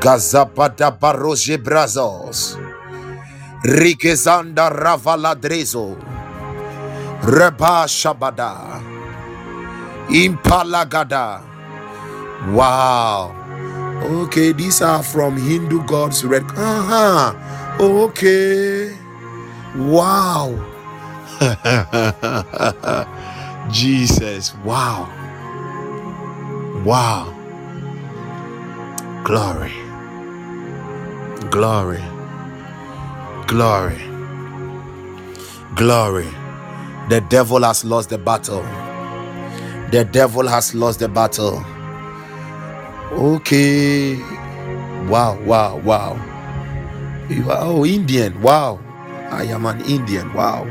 [0.00, 2.56] Gazapata Baroje Brazos,
[3.64, 5.96] Rikezanda Ravaladrezo,
[7.24, 8.82] Reba Shabada,
[10.08, 11.42] Impalagada.
[12.52, 13.34] Wow.
[14.02, 16.24] Okay, these are from Hindu gods.
[16.24, 16.42] Red.
[16.44, 17.32] Uh-huh.
[17.80, 18.94] Okay.
[19.76, 20.52] Wow.
[23.72, 24.54] Jesus.
[24.62, 25.08] Wow.
[26.84, 27.32] Wow.
[29.24, 29.72] Glory.
[31.50, 32.04] Glory.
[33.46, 34.00] Glory.
[35.74, 36.28] Glory.
[37.08, 38.62] The devil has lost the battle.
[39.90, 41.62] The devil has lost the battle.
[43.12, 44.16] Okay.
[45.06, 46.14] Wow, wow, wow.
[47.28, 48.40] You are oh Indian.
[48.40, 48.80] Wow.
[49.30, 50.32] I am an Indian.
[50.32, 50.64] Wow.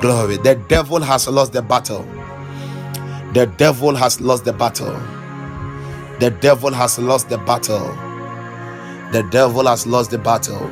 [0.00, 0.36] Glory.
[0.36, 2.04] The devil has lost the battle.
[3.34, 4.94] The devil has lost the battle.
[6.20, 7.86] The devil has lost the battle.
[9.12, 10.70] The devil has lost the battle.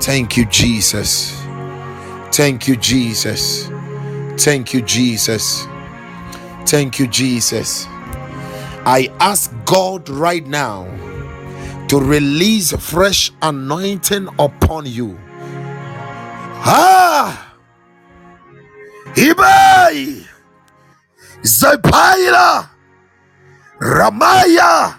[0.00, 1.41] Thank you, Jesus.
[2.32, 3.68] Thank you, Jesus.
[4.38, 5.66] Thank you, Jesus.
[6.64, 7.84] Thank you, Jesus.
[8.86, 10.88] I ask God right now
[11.88, 15.20] to release fresh anointing upon you.
[16.64, 17.54] Ah!
[19.12, 20.24] Ibai!
[21.42, 22.70] Zepaila!
[23.78, 24.96] Ramaya!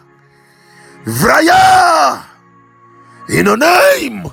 [1.03, 2.25] Vraya!
[3.29, 4.27] In the name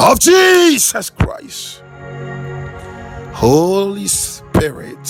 [0.00, 1.83] of Jesus Christ.
[3.34, 5.08] Holy Spirit.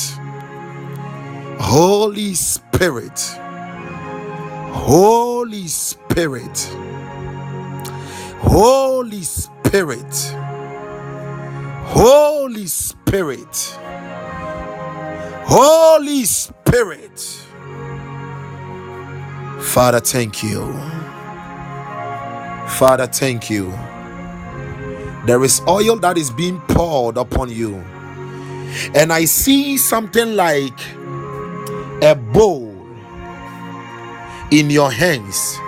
[1.60, 3.20] Holy Spirit.
[4.72, 6.58] Holy Spirit.
[8.40, 10.14] Holy Spirit.
[11.84, 13.56] Holy Spirit.
[15.46, 17.20] Holy Spirit.
[19.60, 20.72] Father, thank you.
[22.68, 23.70] Father, thank you.
[25.26, 27.84] There is oil that is being poured upon you.
[28.94, 30.78] And I see something like
[32.02, 32.74] a bowl
[34.50, 35.58] in your hands,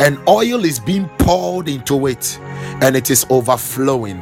[0.00, 2.38] and oil is being poured into it,
[2.82, 4.20] and it is overflowing.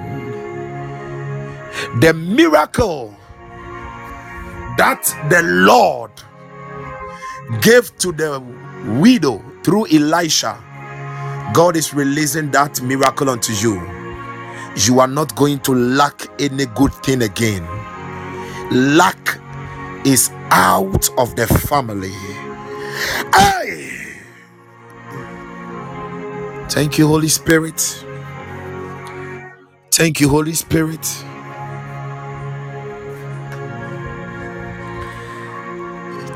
[2.01, 3.17] The miracle
[4.79, 6.13] that the Lord
[7.63, 8.41] gave to the
[9.01, 10.59] widow through Elisha,
[11.55, 13.81] God is releasing that miracle unto you.
[14.87, 17.67] You are not going to lack any good thing again.
[18.71, 19.39] Lack
[20.05, 22.15] is out of the family.
[23.35, 24.21] Hey!
[26.69, 27.81] Thank you, Holy Spirit.
[29.93, 31.05] Thank you, Holy Spirit.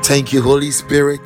[0.03, 1.25] Thank you, Holy Spirit.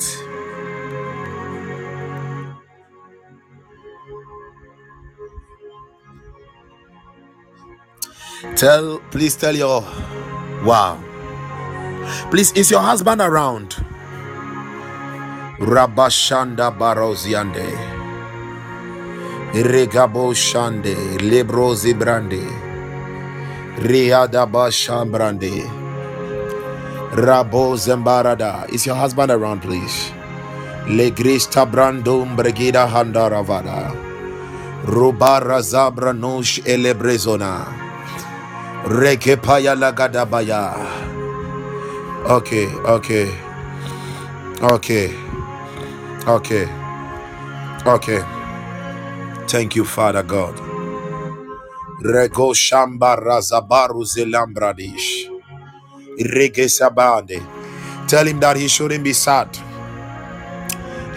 [8.55, 9.81] Tell, please tell your
[10.63, 10.97] wow.
[12.31, 13.75] Please, is your husband around?
[15.59, 17.67] Rabashanda Baroziande.
[19.53, 20.95] Regabo Shande.
[21.19, 22.45] Lebro Zibrande.
[23.77, 25.67] Riada Bashambrande.
[27.11, 28.69] Rabo Zembarada.
[28.69, 30.11] Is your husband around, please?
[30.85, 33.91] Legrista Brandum Bregida Handaravada.
[34.85, 37.78] Rubara Zabra Nosh Elebrezona.
[38.85, 40.73] Rekepaya Lagadabaya.
[42.25, 43.29] Okay, okay,
[44.61, 45.13] okay,
[46.27, 46.67] okay,
[47.85, 48.21] okay.
[49.47, 50.55] Thank you, Father God.
[52.03, 55.29] Rego Shamba Razabaru Zelambradish.
[56.19, 57.41] Rege Sabande.
[58.07, 59.49] Tell him that he shouldn't be sad.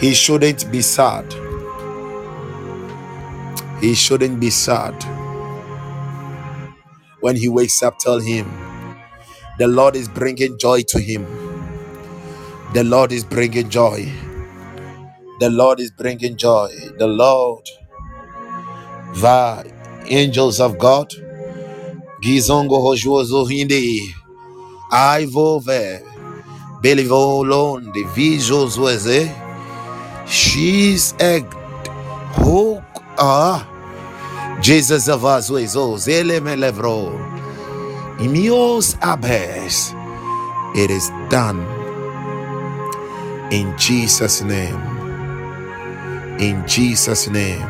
[0.01, 1.27] He shouldn't be sad.
[3.81, 4.95] He shouldn't be sad.
[7.23, 8.47] When he wakes up, tell him
[9.59, 11.27] the Lord is bringing joy to him.
[12.75, 14.13] The Lord is bringing joy.
[15.41, 16.71] The Lord is bringing joy.
[16.99, 17.69] The Lord,
[19.15, 19.73] the
[20.07, 21.13] angels of God,
[22.23, 24.15] Gizongo Hojozo Hindi,
[24.93, 26.03] Ivove,
[26.83, 28.79] Belivo Lon, the Vijos
[30.29, 31.41] she's a
[32.43, 32.85] hook.
[33.19, 33.72] Ah,
[34.63, 37.13] Jesus of us, Zele Melevro.
[38.19, 39.93] Imios Abes.
[40.77, 41.61] It is done
[43.53, 44.81] in Jesus' name.
[46.41, 47.61] In Jesus' name.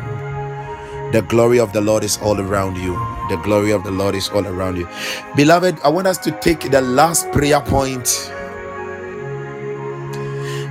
[1.11, 2.93] The glory of the Lord is all around you.
[3.29, 4.87] The glory of the Lord is all around you.
[5.35, 8.31] Beloved, I want us to take the last prayer point.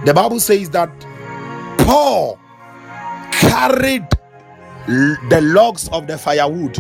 [0.04, 0.90] The Bible says that
[1.78, 2.38] Paul
[3.32, 4.06] carried
[4.86, 6.78] the logs of the firewood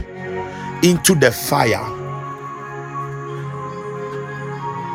[0.82, 1.84] into the fire.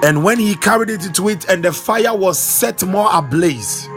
[0.03, 3.88] And when he carried it into it, and the fire was set more ablaze,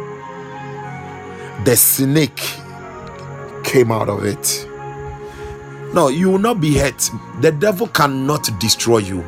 [1.65, 2.41] the snake
[3.65, 4.67] came out of it.
[5.93, 7.11] No, you will not be hurt.
[7.41, 9.23] The devil cannot destroy you.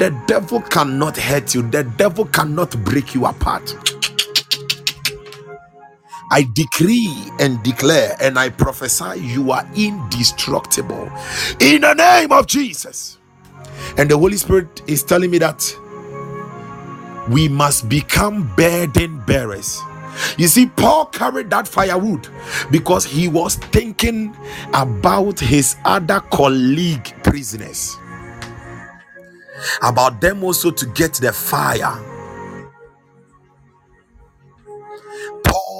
[0.00, 1.62] The devil cannot hurt you.
[1.62, 3.74] The devil cannot break you apart.
[6.34, 11.08] I decree and declare and I prophesy you are indestructible
[11.60, 13.18] in the name of Jesus.
[13.96, 15.64] And the Holy Spirit is telling me that
[17.30, 19.80] we must become burden bearers.
[20.36, 22.26] You see, Paul carried that firewood
[22.68, 24.36] because he was thinking
[24.72, 27.96] about his other colleague prisoners,
[29.82, 32.13] about them also to get the fire.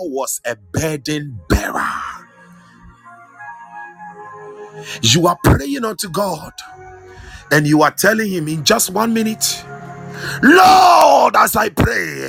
[0.05, 1.89] Paul was a burden bearer.
[5.03, 6.53] You are praying unto God
[7.53, 9.65] and you are telling Him in just one minute.
[10.43, 12.29] Lord, as I pray,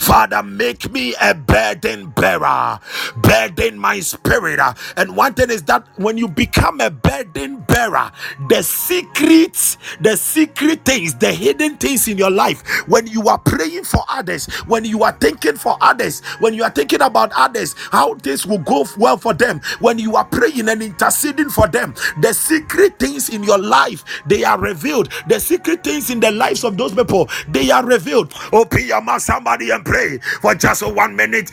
[0.00, 2.80] Father, make me a burden bearer,
[3.16, 4.60] burden my spirit.
[4.96, 8.12] And one thing is that when you become a burden bearer,
[8.48, 13.84] the secrets, the secret things, the hidden things in your life, when you are praying
[13.84, 18.14] for others, when you are thinking for others, when you are thinking about others, how
[18.14, 22.32] this will go well for them, when you are praying and interceding for them, the
[22.34, 25.10] secret things in your life they are revealed.
[25.28, 28.32] The secret things in the lives of those people they are revealed.
[28.52, 31.50] Open your mouth, somebody, and pray for just one minute.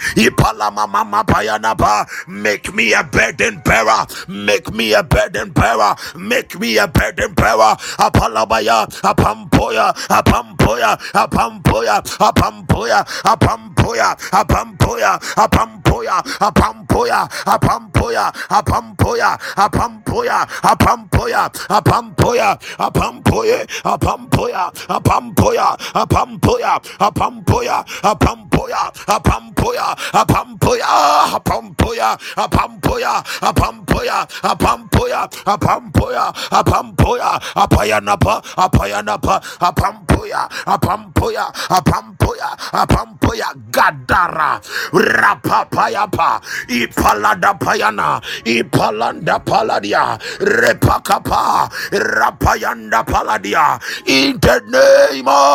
[2.27, 4.05] Make me a burden bearer.
[4.27, 5.95] Make me a burden bearer.
[6.15, 7.75] Make me a burden bearer.
[7.99, 22.59] Apalabaya, apampoya, apampoya, apampoya, apampoya, apampoya, apampoya, apampoya, apampoya, apampoya, apampoya, apampoya, apampoya, apampoya, apampoya,
[22.79, 25.58] apampoya, apampoya, apampoya,
[25.93, 42.49] apampoya, apampoya, apampoya, apampoya, apampoya, apampoya, apampoya, apampoya, apampoya, apampoya, apayanapa, apayanapa, apampoya, apampoya, apampoya,
[42.73, 44.61] apampoya, gadara,
[44.93, 55.48] rapapayapa, ipalada payana, ipalanda paladia, repakapa, rapayanda paladia, in the name of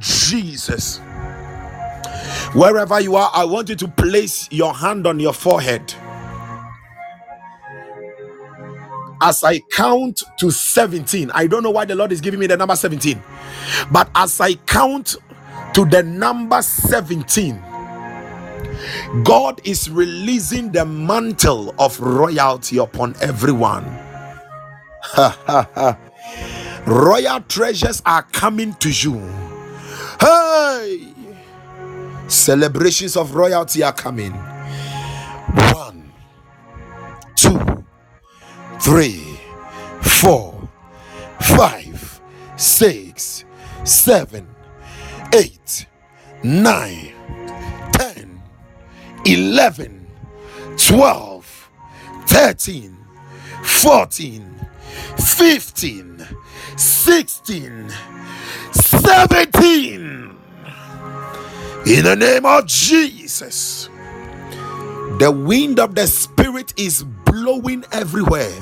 [0.00, 1.00] Jesus.
[2.54, 5.94] Wherever you are, I want you to place your hand on your forehead.
[9.22, 12.56] As I count to 17, I don't know why the Lord is giving me the
[12.56, 13.22] number 17,
[13.92, 15.16] but as I count
[15.74, 17.62] to the number 17,
[19.24, 23.84] God is releasing the mantle of royalty upon everyone.
[26.86, 29.18] Royal treasures are coming to you.
[30.20, 31.14] Hey!
[32.26, 34.32] Celebrations of royalty are coming.
[35.72, 36.12] One,
[37.36, 37.84] two,
[38.80, 39.38] three,
[40.00, 40.68] four,
[41.40, 42.20] five,
[42.56, 43.44] six,
[43.84, 44.46] seven,
[45.34, 45.86] eight,
[46.42, 47.12] nine,
[47.92, 48.40] ten,
[49.24, 50.06] eleven,
[50.76, 51.70] twelve,
[52.26, 52.96] thirteen,
[53.64, 54.54] fourteen,
[55.18, 56.26] fifteen,
[56.80, 57.90] sixteen,
[58.72, 60.36] seventeen.
[61.86, 63.88] In the name of Jesus.
[65.18, 68.52] The wind of the Spirit is blowing everywhere.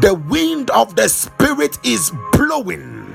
[0.00, 3.14] The wind of the Spirit is blowing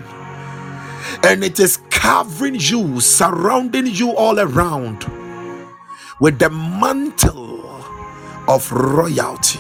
[1.24, 5.06] and it is covering you, surrounding you all around
[6.20, 7.84] with the mantle
[8.48, 9.60] of royalty.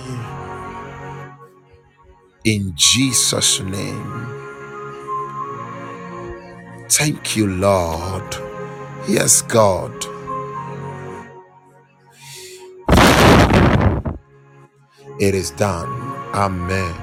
[2.48, 4.38] In Jesus' name.
[6.90, 8.36] Thank you, Lord.
[9.10, 9.94] Yes, God.
[15.19, 15.90] It is done.
[16.34, 16.95] Amen.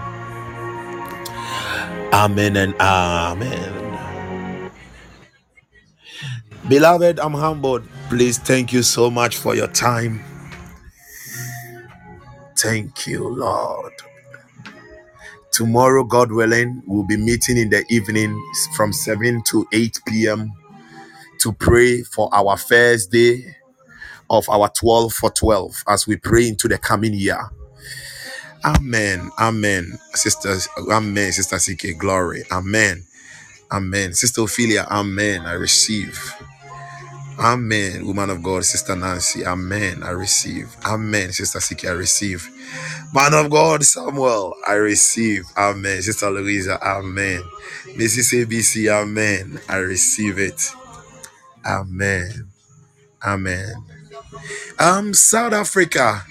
[2.13, 4.01] Amen and amen.
[6.69, 7.85] Beloved, I'm humbled.
[8.09, 10.23] Please thank you so much for your time.
[12.57, 13.93] Thank you, Lord.
[15.55, 18.43] Tomorrow, God willing, we'll be meeting in the evening
[18.77, 20.53] from 7 to 8 p.m.
[21.41, 23.57] to pray for our first day
[24.31, 27.41] of our 12 for 12 as we pray into the coming year.
[28.65, 29.31] Amen.
[29.39, 29.99] Amen.
[30.15, 31.33] Sisters, Amen.
[31.33, 32.45] Sister CK, glory.
[32.53, 33.05] Amen.
[33.73, 34.15] Amen.
[34.15, 35.43] Sister Ophelia, Amen.
[35.43, 36.35] I receive.
[37.39, 38.07] Amen.
[38.07, 40.03] Woman of God, Sister Nancy, Amen.
[40.03, 40.77] I receive.
[40.87, 41.33] Amen.
[41.33, 42.49] Sister CK, I receive.
[43.15, 45.45] Man of God, Samuel, I receive.
[45.57, 46.03] Amen.
[46.03, 47.43] Sister Louisa, Amen.
[47.97, 48.47] Mrs.
[48.47, 49.61] ABC, Amen.
[49.69, 50.73] I receive it.
[51.67, 52.49] Amen.
[53.25, 53.75] Amen.
[54.79, 56.25] Um, South Africa.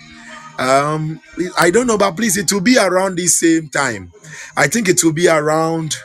[0.59, 1.21] Um,
[1.59, 4.11] I don't know, but please, it will be around the same time.
[4.57, 5.97] I think it will be around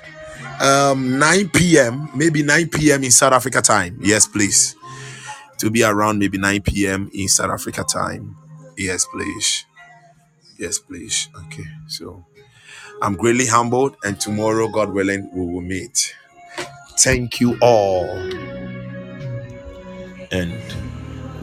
[0.60, 2.10] um 9 p.m.
[2.16, 3.04] Maybe 9 p.m.
[3.04, 3.98] in South Africa time.
[4.02, 4.76] Yes, please.
[5.62, 7.10] Will be around maybe 9 p.m.
[7.12, 8.36] in South Africa time.
[8.76, 9.64] Yes, please.
[10.58, 11.28] Yes, please.
[11.46, 11.64] Okay.
[11.88, 12.24] So
[13.02, 16.14] I'm greatly humbled, and tomorrow, God willing, we will meet.
[16.98, 18.08] Thank you all,
[20.30, 20.54] and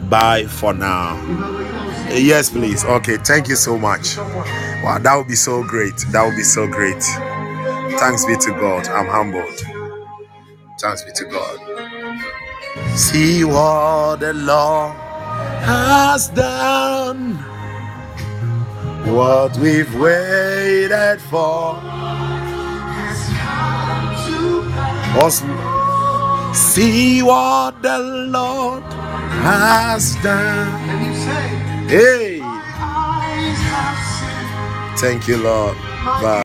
[0.09, 1.15] bye for now.
[2.11, 2.85] Yes, please.
[2.85, 3.17] Okay.
[3.17, 4.17] Thank you so much.
[4.17, 5.95] Wow, that would be so great.
[6.11, 7.03] That would be so great.
[7.99, 8.87] Thanks be to God.
[8.89, 9.61] I'm humbled.
[10.81, 11.64] Thanks be to God.
[12.95, 14.93] See what the Lord
[15.65, 17.35] has done,
[19.05, 21.75] what we've waited for.
[25.17, 25.57] Awesome.
[26.53, 28.83] See what the Lord
[29.43, 30.71] has done.
[31.87, 32.39] Hey,
[34.97, 35.75] thank you, Lord.
[36.21, 36.44] Bye.